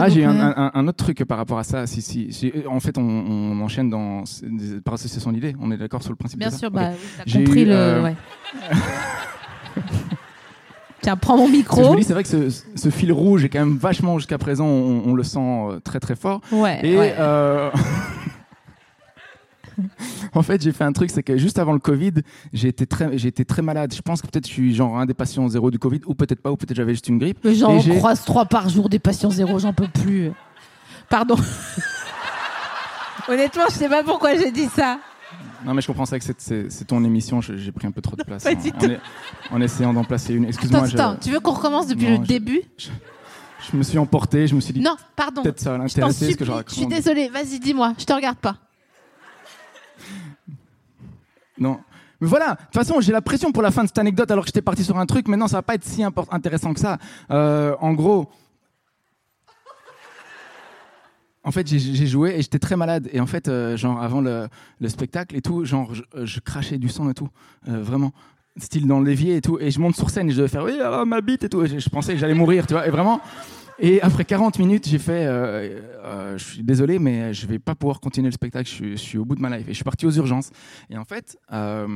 Ah, 0.00 0.08
j'ai 0.08 0.24
un, 0.24 0.38
un- 0.40 0.70
un 0.74 0.88
autre 0.88 1.04
truc 1.04 1.24
par 1.24 1.38
rapport 1.38 1.58
à 1.58 1.64
ça. 1.64 1.86
Si, 1.86 2.02
si, 2.02 2.30
j'ai- 2.32 2.66
en 2.66 2.80
fait, 2.80 2.98
on, 2.98 3.02
on 3.02 3.60
enchaîne 3.60 3.90
dans, 3.90 4.24
par 4.84 4.94
association 4.94 5.30
d'idées. 5.32 5.54
On 5.60 5.70
est 5.70 5.76
d'accord 5.76 6.02
sur 6.02 6.10
le 6.12 6.16
principe 6.16 6.38
bien 6.40 6.48
de 6.48 6.52
ça 6.52 6.58
sûr 6.58 6.68
Ok. 6.68 6.74
bah 6.74 6.90
oui, 6.92 6.96
t'as 7.16 7.22
J'ai 7.26 7.44
compris 7.44 7.62
eu, 7.62 7.66
le 7.66 7.72
euh, 7.74 8.02
ouais. 8.02 8.14
tiens 11.00 11.16
prends 11.16 11.36
mon 11.36 11.46
Ce 11.46 11.50
que 11.50 11.54
je 11.54 11.58
micro 11.58 11.92
me 11.92 11.96
dis, 11.98 12.04
c'est 12.04 12.12
vrai 12.12 12.24
que 12.24 12.28
ce, 12.28 12.62
ce 12.74 12.90
fil 12.90 13.12
rouge 13.12 13.44
est 13.44 13.48
quand 13.48 13.60
même 13.60 13.76
vachement 13.76 14.18
jusqu'à 14.18 14.38
présent, 14.38 14.66
on, 14.66 15.02
on 15.06 15.14
le 15.14 15.22
sent 15.22 15.38
euh, 15.40 15.78
très 15.80 16.00
très 16.00 16.16
fort. 16.16 16.40
ouais, 16.50 16.80
Et 16.82 16.96
ouais. 16.98 17.14
euh, 17.18 17.70
en 20.34 20.42
fait, 20.42 20.62
j'ai 20.62 20.72
fait 20.72 20.84
un 20.84 20.92
truc, 20.92 21.10
c'est 21.10 21.22
que 21.22 21.36
juste 21.36 21.58
avant 21.58 21.72
le 21.72 21.78
Covid, 21.78 22.12
j'ai 22.52 22.68
été 22.68 22.86
très, 22.86 23.16
j'ai 23.18 23.28
été 23.28 23.44
très 23.44 23.62
malade. 23.62 23.92
Je 23.94 24.02
pense 24.02 24.20
que 24.22 24.26
peut-être 24.26 24.46
je 24.46 24.52
suis 24.52 24.74
genre 24.74 24.98
un 24.98 25.06
des 25.06 25.14
patients 25.14 25.48
zéro 25.48 25.70
du 25.70 25.78
Covid, 25.78 26.00
ou 26.06 26.14
peut-être 26.14 26.40
pas, 26.42 26.50
ou 26.50 26.56
peut-être 26.56 26.76
j'avais 26.76 26.92
juste 26.92 27.08
une 27.08 27.18
grippe. 27.18 27.38
mais 27.44 27.54
j'en 27.54 27.78
croise 27.78 28.24
trois 28.24 28.44
par 28.46 28.68
jour 28.68 28.88
des 28.88 28.98
patients 28.98 29.30
zéro 29.30 29.58
j'en 29.58 29.72
peux 29.72 29.88
plus 29.88 30.30
pardon 31.08 31.36
honnêtement 33.28 33.64
je 33.68 33.74
sais 33.74 33.88
pas 33.88 34.02
pourquoi 34.02 34.36
j'ai 34.36 34.50
dit 34.50 34.66
ça 34.66 34.98
Non, 35.64 35.74
mais 35.74 35.82
je 35.82 35.86
comprends 35.86 36.06
ça 36.06 36.18
que 36.18 36.24
c'est- 36.24 36.40
c'est 36.40 36.70
c'est 36.70 36.84
ton 36.84 37.02
émission. 37.04 37.40
je- 37.40 37.56
J'ai 37.56 37.72
pris 37.72 37.86
un 37.86 37.90
peu 37.90 38.00
trop 38.00 38.16
de 38.16 38.22
place 38.22 38.44
Pas 38.44 38.50
en, 38.52 38.54
du 38.54 38.70
en 38.70 38.90
est- 38.90 39.00
en 39.50 39.60
essayant 39.60 39.92
d'en 39.92 40.04
placer 40.04 40.34
une. 40.34 40.44
attends 40.44 40.48
Excuse-moi, 40.50 40.86
je, 40.86 40.94
attends 40.96 41.16
tu 41.20 41.30
veux 41.30 41.40
qu'on 41.40 41.52
recommence 41.52 41.86
depuis 41.88 42.06
Non, 42.06 42.18
le 42.18 42.24
je- 42.24 42.28
début 42.28 42.62
je 43.70 43.76
me 43.76 43.82
suis 43.82 43.98
emporté. 43.98 44.46
Je 44.46 44.54
me 44.54 44.60
suis 44.60 44.72
dit 44.72 44.80
non 44.80 44.96
pardon 45.16 45.42
peut-être 45.42 45.60
ça 45.60 45.74
je 45.74 45.78
l'intéresser 45.82 46.32
ce 46.32 46.36
que 46.36 46.44
je 46.44 46.50
je 46.52 46.72
suis 46.72 46.82
raconte. 46.84 46.88
désolée 46.96 47.28
vas-y 47.28 47.58
dis-moi 47.58 47.92
je 47.98 48.04
te 48.04 48.12
regarde 48.12 48.38
pas 48.38 48.56
Non. 51.58 51.80
Mais 52.20 52.26
voilà, 52.26 52.54
de 52.54 52.60
toute 52.64 52.74
façon, 52.74 53.00
j'ai 53.00 53.12
la 53.12 53.22
pression 53.22 53.52
pour 53.52 53.62
la 53.62 53.70
fin 53.70 53.82
de 53.84 53.88
cette 53.88 53.98
anecdote 53.98 54.30
alors 54.30 54.44
que 54.44 54.48
j'étais 54.48 54.62
parti 54.62 54.82
sur 54.82 54.98
un 54.98 55.06
truc. 55.06 55.28
Maintenant, 55.28 55.46
ça 55.48 55.58
va 55.58 55.62
pas 55.62 55.74
être 55.74 55.84
si 55.84 56.02
intéressant 56.02 56.74
que 56.74 56.80
ça. 56.80 56.98
Euh, 57.30 57.76
en 57.80 57.92
gros, 57.92 58.28
en 61.44 61.50
fait, 61.52 61.66
j'ai- 61.66 62.06
joué 62.06 62.34
et 62.36 62.42
j'étais 62.42 62.58
très 62.58 62.76
malade. 62.76 63.08
Et 63.12 63.20
en 63.20 63.26
fait, 63.26 63.48
euh, 63.48 63.76
genre 63.76 64.02
avant 64.02 64.20
le, 64.20 64.48
le 64.80 64.88
spectacle 64.88 65.36
et 65.36 65.40
tout, 65.42 65.64
genre 65.64 65.94
je, 65.94 66.02
euh, 66.16 66.26
crachais 66.44 66.78
du 66.78 66.88
sang 66.88 67.08
et 67.08 67.14
tout, 67.14 67.28
vraiment. 67.66 68.12
Style 68.56 68.88
dans 68.88 69.00
l'évier 69.00 69.36
et 69.36 69.40
tout. 69.40 69.56
Et 69.60 69.70
je 69.70 69.78
monte 69.78 69.94
sur 69.94 70.10
scène 70.10 70.28
et 70.28 70.32
je 70.32 70.38
devais 70.38 70.48
faire 70.48 70.64
oui, 70.64 70.80
alors, 70.80 71.06
ma 71.06 71.20
bite 71.20 71.44
et 71.44 71.48
tout. 71.48 71.62
Et 71.62 71.68
je, 71.68 71.78
je 71.78 71.88
pensais 71.88 72.14
que 72.14 72.18
j'allais 72.18 72.34
mourir, 72.34 72.66
tu 72.66 72.74
vois. 72.74 72.88
Et 72.88 72.90
vraiment. 72.90 73.20
Et 73.80 74.02
après 74.02 74.24
40 74.24 74.58
minutes, 74.58 74.88
j'ai 74.88 74.98
fait 74.98 75.24
euh, 75.26 75.80
euh, 76.04 76.38
Je 76.38 76.44
suis 76.44 76.62
désolé, 76.62 76.98
mais 76.98 77.32
je 77.32 77.46
vais 77.46 77.58
pas 77.58 77.74
pouvoir 77.74 78.00
continuer 78.00 78.28
le 78.28 78.32
spectacle. 78.32 78.68
Je 78.68 78.74
suis, 78.74 78.90
je 78.92 79.02
suis 79.02 79.18
au 79.18 79.24
bout 79.24 79.36
de 79.36 79.40
ma 79.40 79.56
life. 79.56 79.66
Et 79.68 79.70
je 79.70 79.76
suis 79.76 79.84
parti 79.84 80.04
aux 80.06 80.10
urgences. 80.10 80.50
Et 80.90 80.98
en 80.98 81.04
fait, 81.04 81.38
euh, 81.52 81.86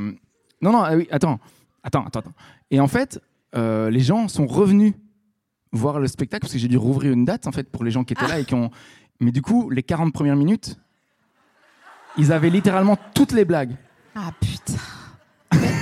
non, 0.61 0.73
non, 0.73 0.83
ah 0.83 0.97
oui, 0.97 1.09
attends, 1.11 1.41
attends, 1.83 2.05
attends, 2.07 2.21
attends. 2.21 2.35
Et 2.71 2.79
en 2.79 2.89
fait, 2.89 3.21
les 3.55 4.01
gens 4.01 4.29
sont 4.29 4.47
revenus 4.47 4.95
voir 5.73 5.99
le 5.99 6.07
spectacle 6.07 6.43
parce 6.43 6.53
que 6.53 6.59
j'ai 6.59 6.69
dû 6.69 6.77
rouvrir 6.77 7.13
une 7.13 7.25
date 7.25 7.47
en 7.47 7.53
fait 7.53 7.71
pour 7.71 7.83
les 7.83 7.91
gens 7.91 8.05
qui 8.05 8.13
étaient 8.13 8.29
là 8.29 8.39
et 8.39 8.45
qui 8.45 8.55
ont. 8.55 8.71
Mais 9.21 9.33
du 9.33 9.43
coup, 9.43 9.71
les 9.71 9.83
40 9.83 10.13
premières 10.13 10.37
minutes, 10.37 10.79
ils 12.17 12.33
avaient 12.33 12.51
littéralement 12.51 12.97
toutes 13.15 13.33
les 13.33 13.45
blagues. 13.45 13.75
Ah 14.15 14.31
putain. 14.41 14.81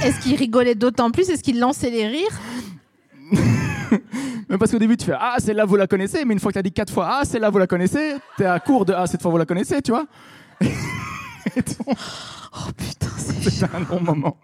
Est-ce 0.05 0.21
qu'il 0.21 0.37
rigolait 0.37 0.75
d'autant 0.75 1.11
plus? 1.11 1.29
Est-ce 1.29 1.43
qu'il 1.43 1.59
lançait 1.59 1.91
les 1.91 2.07
rires? 2.07 2.41
Mais 4.49 4.59
parce 4.59 4.71
qu'au 4.71 4.79
début, 4.79 4.97
tu 4.97 5.07
fais 5.07 5.17
Ah, 5.19 5.37
celle-là, 5.39 5.65
vous 5.65 5.77
la 5.77 5.87
connaissez. 5.87 6.25
Mais 6.25 6.35
une 6.35 6.41
fois 6.41 6.51
que 6.51 6.55
tu 6.55 6.59
as 6.59 6.63
dit 6.63 6.73
quatre 6.73 6.93
fois 6.93 7.09
Ah, 7.11 7.25
celle-là, 7.25 7.51
vous 7.51 7.59
la 7.59 7.67
connaissez, 7.67 8.17
tu 8.37 8.43
es 8.43 8.47
à 8.47 8.59
court 8.61 8.85
de 8.85 8.93
Ah, 8.93 9.07
cette 9.07 9.23
fois, 9.23 9.31
vous 9.31 9.39
la 9.39 9.47
connaissez, 9.47 9.81
tu 9.83 9.91
vois. 9.93 10.07
Et 10.61 11.63
donc, 11.63 11.97
Oh 12.53 12.71
putain, 12.77 13.09
c'est 13.17 13.65
un 13.75 13.81
bon 13.81 14.01
moment. 14.01 14.37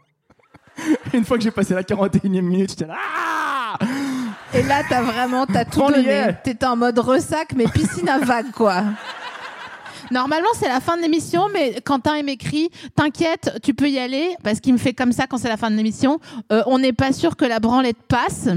Une 1.13 1.25
fois 1.25 1.39
que 1.39 1.43
j'ai 1.45 1.51
passé 1.51 1.75
la 1.75 1.83
41e 1.83 2.29
minute, 2.43 2.71
j'étais 2.71 2.87
là 2.87 2.97
Ah 2.99 3.79
Et 4.55 4.63
là, 4.63 4.83
t'as 4.89 5.03
vraiment, 5.03 5.47
t'as 5.47 5.65
tout 5.65 5.81
On 5.81 5.91
donné. 5.91 6.37
T'étais 6.45 6.67
en 6.67 6.77
mode 6.77 6.99
ressac, 6.99 7.53
mais 7.57 7.65
piscine 7.67 8.09
à 8.09 8.19
vagues, 8.19 8.51
quoi. 8.53 8.83
Normalement, 10.11 10.49
c'est 10.55 10.69
la 10.69 10.81
fin 10.81 10.97
de 10.97 11.03
l'émission, 11.03 11.49
mais 11.53 11.81
Quentin 11.85 12.17
il 12.17 12.25
m'écrit 12.25 12.71
T'inquiète, 12.95 13.59
tu 13.63 13.75
peux 13.75 13.89
y 13.89 13.99
aller, 13.99 14.37
parce 14.45 14.61
qu'il 14.61 14.73
me 14.73 14.79
fait 14.79 14.93
comme 14.93 15.11
ça 15.13 15.27
quand 15.27 15.39
c'est 15.39 15.49
la 15.49 15.57
fin 15.57 15.71
de 15.71 15.77
l'émission. 15.77 16.21
Euh, 16.53 16.63
on 16.67 16.79
n'est 16.79 16.93
pas 16.93 17.13
sûr 17.13 17.37
que 17.37 17.45
la 17.45 17.59
branlette 17.59 18.01
passe. 18.07 18.49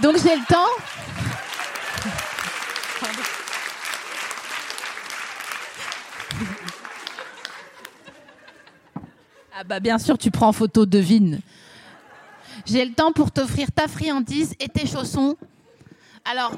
Donc 0.00 0.16
j'ai 0.16 0.36
le 0.36 0.44
temps. 0.46 0.66
Ah 9.54 9.64
bah 9.64 9.80
bien 9.80 9.98
sûr, 9.98 10.16
tu 10.16 10.30
prends 10.30 10.48
en 10.48 10.52
photo, 10.52 10.86
devine. 10.86 11.40
J'ai 12.64 12.84
le 12.84 12.92
temps 12.92 13.12
pour 13.12 13.32
t'offrir 13.32 13.72
ta 13.72 13.88
friandise 13.88 14.54
et 14.60 14.68
tes 14.68 14.86
chaussons. 14.86 15.36
Alors. 16.24 16.52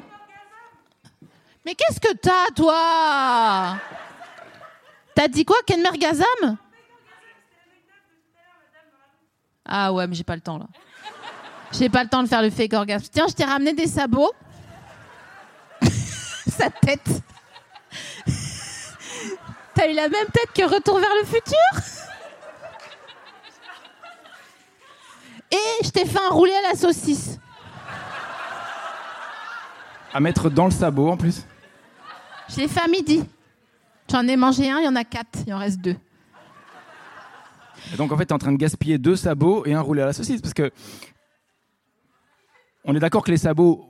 Mais 1.64 1.74
qu'est-ce 1.74 2.00
que 2.00 2.12
t'as, 2.14 2.46
toi? 2.54 3.76
T'as 5.14 5.28
dit 5.28 5.44
quoi, 5.44 5.56
Ken 5.66 5.80
Mergazam 5.82 6.56
Ah 9.70 9.92
ouais, 9.92 10.06
mais 10.08 10.16
j'ai 10.16 10.24
pas 10.24 10.34
le 10.34 10.40
temps 10.40 10.58
là. 10.58 10.66
J'ai 11.72 11.88
pas 11.88 12.02
le 12.02 12.08
temps 12.08 12.22
de 12.24 12.28
faire 12.28 12.42
le 12.42 12.50
fake 12.50 12.72
orgasme. 12.72 13.06
Tiens, 13.12 13.26
je 13.28 13.34
t'ai 13.34 13.44
ramené 13.44 13.72
des 13.72 13.86
sabots. 13.86 14.32
Sa 16.48 16.68
tête. 16.68 17.22
T'as 19.74 19.88
eu 19.88 19.94
la 19.94 20.08
même 20.08 20.26
tête 20.32 20.52
que 20.52 20.64
Retour 20.68 20.98
vers 20.98 21.10
le 21.20 21.26
futur? 21.26 21.56
Et 25.52 25.84
je 25.84 25.90
t'ai 25.90 26.04
fait 26.04 26.18
un 26.18 26.30
roulé 26.30 26.52
à 26.52 26.70
la 26.70 26.74
saucisse. 26.74 27.38
À 30.12 30.18
mettre 30.18 30.50
dans 30.50 30.64
le 30.64 30.72
sabot 30.72 31.10
en 31.10 31.16
plus. 31.16 31.46
Je 32.48 32.56
l'ai 32.56 32.68
fait 32.68 32.80
à 32.80 32.88
midi. 32.88 33.24
J'en 34.10 34.26
ai 34.26 34.36
mangé 34.36 34.68
un, 34.68 34.80
il 34.80 34.84
y 34.84 34.88
en 34.88 34.96
a 34.96 35.04
quatre, 35.04 35.38
il 35.46 35.54
en 35.54 35.58
reste 35.58 35.80
deux. 35.80 35.96
Et 37.93 37.97
donc 37.97 38.12
en 38.12 38.16
fait, 38.16 38.26
tu 38.26 38.31
es 38.31 38.35
en 38.35 38.39
train 38.39 38.53
de 38.53 38.57
gaspiller 38.59 38.99
deux 38.99 39.16
sabots 39.16 39.64
et 39.66 39.74
un 39.74 39.81
roulé 39.81 40.03
à 40.03 40.07
la 40.07 40.12
saucisse. 40.12 40.41
Parce 40.41 40.55
que. 40.55 40.70
On 42.85 42.95
est 42.95 43.01
d'accord 43.01 43.22
que 43.22 43.31
les 43.31 43.37
sabots. 43.37 43.87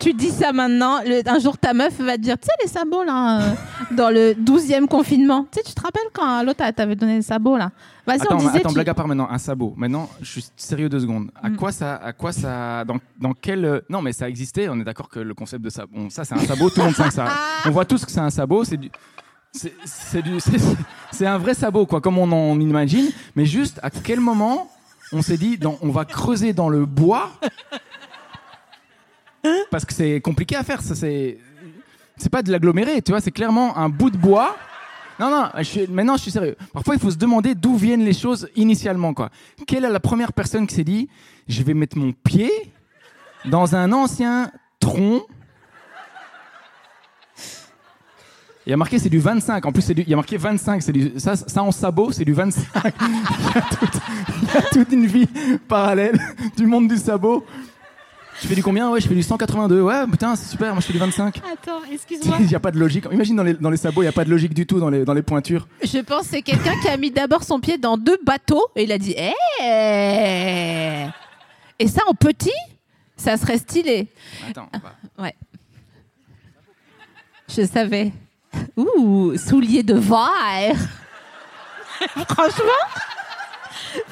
Tu 0.00 0.12
dis 0.14 0.30
ça 0.30 0.52
maintenant, 0.52 1.00
le- 1.04 1.28
un 1.28 1.40
jour 1.40 1.58
ta 1.58 1.74
meuf 1.74 2.00
va 2.00 2.14
te 2.16 2.20
dire, 2.22 2.36
tu 2.38 2.46
sais 2.46 2.52
les 2.62 2.68
sabots 2.70 3.02
là, 3.02 3.40
euh, 3.42 3.54
dans 3.90 4.10
le 4.10 4.32
12e 4.34 4.86
confinement. 4.86 5.42
Tu 5.50 5.58
sais, 5.58 5.62
tu 5.64 5.74
te 5.74 5.80
rappelles 5.82 6.08
quand 6.12 6.44
l'autre 6.44 6.62
t'avait 6.70 6.94
donné 6.94 7.16
les 7.16 7.22
sabots 7.22 7.56
là? 7.56 7.72
Vas-y, 8.06 8.20
on 8.20 8.24
Attends, 8.26 8.36
disait... 8.36 8.58
attends 8.60 8.68
tu- 8.68 8.74
blague 8.76 8.88
à 8.90 8.94
part 8.94 9.08
maintenant, 9.08 9.28
un 9.28 9.38
sabot. 9.38 9.74
Maintenant, 9.76 10.08
je 10.22 10.30
suis 10.30 10.46
sérieux 10.54 10.88
deux 10.88 11.00
secondes. 11.00 11.32
À 11.42 11.50
Mm. 11.50 11.56
quoi 11.56 11.72
ça, 11.72 11.96
à 11.96 12.12
quoi 12.12 12.30
ça, 12.30 12.84
dans, 12.84 12.98
dans 13.20 13.32
quel, 13.34 13.64
euh, 13.64 13.80
non 13.90 14.00
mais 14.00 14.12
ça 14.12 14.28
existait. 14.28 14.68
On 14.68 14.78
est 14.78 14.84
d'accord 14.84 15.08
que 15.08 15.18
le 15.18 15.34
concept 15.34 15.64
de 15.64 15.70
sabot, 15.70 15.90
bon, 15.92 16.10
ça 16.10 16.24
c'est 16.24 16.34
un 16.34 16.38
sabot. 16.44 16.70
Tout 16.70 16.78
le 16.78 16.84
monde 16.86 16.94
sait 16.94 17.02
que 17.08 17.12
ça. 17.14 17.26
On 17.66 17.70
voit 17.70 17.84
tous 17.84 18.04
que 18.04 18.10
c'est 18.12 18.20
un 18.20 18.30
sabot. 18.30 18.62
C'est 18.62 18.76
du, 18.76 18.90
c'est, 19.52 21.26
un 21.26 21.38
vrai 21.38 21.54
sabot 21.54 21.86
quoi, 21.86 22.00
comme 22.00 22.18
on 22.18 22.30
en 22.32 22.60
imagine. 22.60 23.10
Mais 23.34 23.46
juste, 23.46 23.80
à 23.82 23.90
quel 23.90 24.20
moment 24.20 24.70
on 25.12 25.22
s'est 25.22 25.38
dit, 25.38 25.58
on 25.82 25.90
va 25.90 26.04
creuser 26.04 26.52
dans 26.52 26.68
le 26.68 26.84
bois 26.84 27.30
parce 29.70 29.84
que 29.84 29.94
c'est 29.94 30.20
compliqué 30.20 30.56
à 30.56 30.64
faire. 30.64 30.82
Ça 30.82 30.94
c'est, 30.94 31.38
c'est 32.16 32.30
pas 32.30 32.42
de 32.42 32.52
l'aggloméré, 32.52 33.02
tu 33.02 33.12
vois. 33.12 33.20
C'est 33.20 33.30
clairement 33.30 33.76
un 33.76 33.88
bout 33.88 34.10
de 34.10 34.16
bois. 34.16 34.56
Non, 35.18 35.30
non, 35.30 35.48
maintenant 35.88 36.16
je 36.16 36.22
suis 36.22 36.30
sérieux. 36.30 36.56
Parfois, 36.72 36.94
il 36.94 37.00
faut 37.00 37.10
se 37.10 37.16
demander 37.16 37.56
d'où 37.56 37.76
viennent 37.76 38.04
les 38.04 38.12
choses 38.12 38.48
initialement. 38.54 39.14
Quoi. 39.14 39.30
Quelle 39.66 39.84
est 39.84 39.90
la 39.90 40.00
première 40.00 40.32
personne 40.32 40.66
qui 40.66 40.76
s'est 40.76 40.84
dit 40.84 41.08
je 41.48 41.62
vais 41.62 41.74
mettre 41.74 41.98
mon 41.98 42.12
pied 42.12 42.50
dans 43.46 43.74
un 43.74 43.92
ancien 43.92 44.52
tronc 44.80 45.22
Il 48.68 48.72
y 48.72 48.74
a 48.74 48.76
marqué 48.76 48.98
c'est 48.98 49.08
du 49.08 49.18
25. 49.18 49.64
En 49.64 49.72
plus, 49.72 49.80
c'est 49.80 49.94
du- 49.94 50.02
il 50.02 50.10
y 50.10 50.12
a 50.12 50.16
marqué 50.16 50.36
25. 50.36 50.82
C'est 50.82 50.92
du, 50.92 51.12
ça, 51.16 51.36
ça 51.36 51.62
en 51.62 51.72
sabot, 51.72 52.12
c'est 52.12 52.26
du 52.26 52.34
25. 52.34 52.62
il, 52.84 52.84
y 52.84 53.58
a 53.58 53.62
toute, 53.62 54.00
il 54.42 54.48
y 54.54 54.56
a 54.58 54.62
toute 54.62 54.92
une 54.92 55.06
vie 55.06 55.26
parallèle 55.66 56.20
du 56.54 56.66
monde 56.66 56.86
du 56.86 56.98
sabot. 56.98 57.46
Je 58.42 58.46
fais 58.46 58.54
du 58.54 58.62
combien? 58.62 58.90
Ouais, 58.90 59.00
je 59.00 59.08
fais 59.08 59.14
du 59.14 59.22
182. 59.22 59.80
Ouais, 59.80 60.06
putain, 60.10 60.36
c'est 60.36 60.50
super. 60.50 60.74
Moi, 60.74 60.82
je 60.82 60.86
fais 60.86 60.92
du 60.92 60.98
25. 60.98 61.38
Attends, 61.50 61.80
excuse-moi. 61.90 62.36
Il 62.40 62.46
n'y 62.46 62.54
a 62.54 62.60
pas 62.60 62.70
de 62.70 62.78
logique. 62.78 63.06
Imagine 63.10 63.36
dans 63.36 63.42
les, 63.42 63.54
dans 63.54 63.70
les 63.70 63.78
sabots, 63.78 64.02
il 64.02 64.04
n'y 64.04 64.10
a 64.10 64.12
pas 64.12 64.26
de 64.26 64.30
logique 64.30 64.52
du 64.52 64.66
tout 64.66 64.78
dans 64.78 64.90
les, 64.90 65.02
dans 65.06 65.14
les 65.14 65.22
pointures. 65.22 65.66
Je 65.82 66.00
pense 66.00 66.24
que 66.24 66.28
c'est 66.32 66.42
quelqu'un 66.42 66.78
qui 66.82 66.88
a 66.88 66.98
mis 66.98 67.10
d'abord 67.10 67.44
son 67.44 67.60
pied 67.60 67.78
dans 67.78 67.96
deux 67.96 68.18
bateaux 68.22 68.66
et 68.76 68.82
il 68.84 68.92
a 68.92 68.98
dit 68.98 69.14
Eh 69.16 71.06
Et 71.78 71.88
ça 71.88 72.02
en 72.06 72.12
petit, 72.12 72.52
ça 73.16 73.38
serait 73.38 73.56
stylé. 73.56 74.08
Attends, 74.50 74.68
bah, 74.74 74.94
Ouais. 75.18 75.34
Je 77.48 77.64
savais. 77.64 78.12
Ouh, 78.76 79.36
soulier 79.36 79.82
de 79.82 79.94
verre. 79.94 80.76
franchement, 82.28 82.84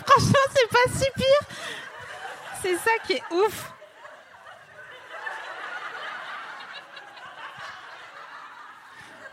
franchement, 0.05 0.47
c'est 0.55 0.69
pas 0.69 0.93
si 0.93 1.05
pire. 1.15 1.49
C'est 2.63 2.77
ça 2.77 2.91
qui 3.07 3.13
est 3.15 3.23
ouf. 3.33 3.71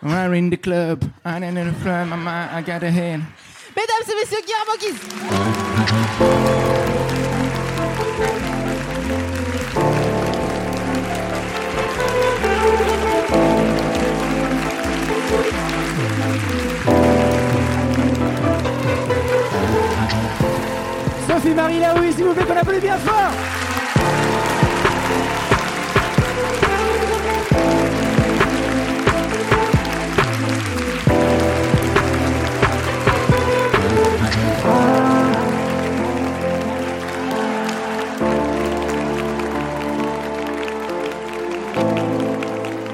We're 0.02 0.34
in 0.34 0.50
the 0.50 0.58
club. 0.58 1.10
I'm 1.24 1.44
in 1.44 1.56
the 1.56 1.72
club. 1.82 2.12
I'm- 2.12 2.28
I 2.28 2.62
got 2.62 2.84
a 2.84 2.92
hand. 2.92 3.24
Mesdames 3.76 4.10
et 4.10 4.16
messieurs, 4.16 4.42
Guillermo 4.46 4.78
Guise. 4.80 5.00
Sophie 21.54 21.62
Marie 21.62 21.80
Laoui, 21.80 22.14
s'il 22.14 22.24
vous 22.26 22.34
plaît, 22.34 22.46
qu'on 22.46 22.58
applaudit 22.58 22.80
bien 22.80 22.98
fort. 22.98 23.32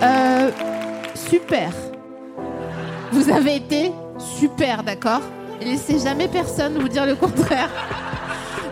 Euh, 0.02 0.52
super. 1.16 1.72
Vous 3.12 3.30
avez 3.30 3.56
été 3.56 3.92
super, 4.18 4.84
d'accord? 4.84 5.22
Laissez 5.62 6.00
jamais 6.00 6.28
personne 6.28 6.78
vous 6.78 6.90
dire 6.90 7.06
le 7.06 7.16
contraire. 7.16 7.70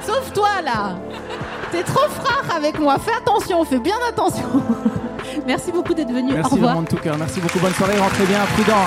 Sauf 0.07 0.31
toi, 0.31 0.61
là. 0.63 0.95
T'es 1.69 1.83
trop 1.83 2.07
frère 2.07 2.55
avec 2.55 2.79
moi. 2.79 2.97
Fais 2.97 3.11
attention, 3.11 3.65
fais 3.65 3.79
bien 3.79 3.97
attention. 4.07 4.47
Merci 5.45 5.69
beaucoup 5.73 5.93
d'être 5.93 6.11
venu. 6.11 6.31
Au 6.31 6.35
Merci 6.35 6.53
revoir. 6.53 6.69
vraiment 6.71 6.83
de 6.83 6.87
tout 6.87 6.95
cœur. 6.95 7.17
Merci 7.17 7.41
beaucoup. 7.41 7.59
Bonne 7.59 7.73
soirée. 7.73 7.97
Rentrez 7.99 8.25
bien. 8.25 8.39
Prudent. 8.55 8.85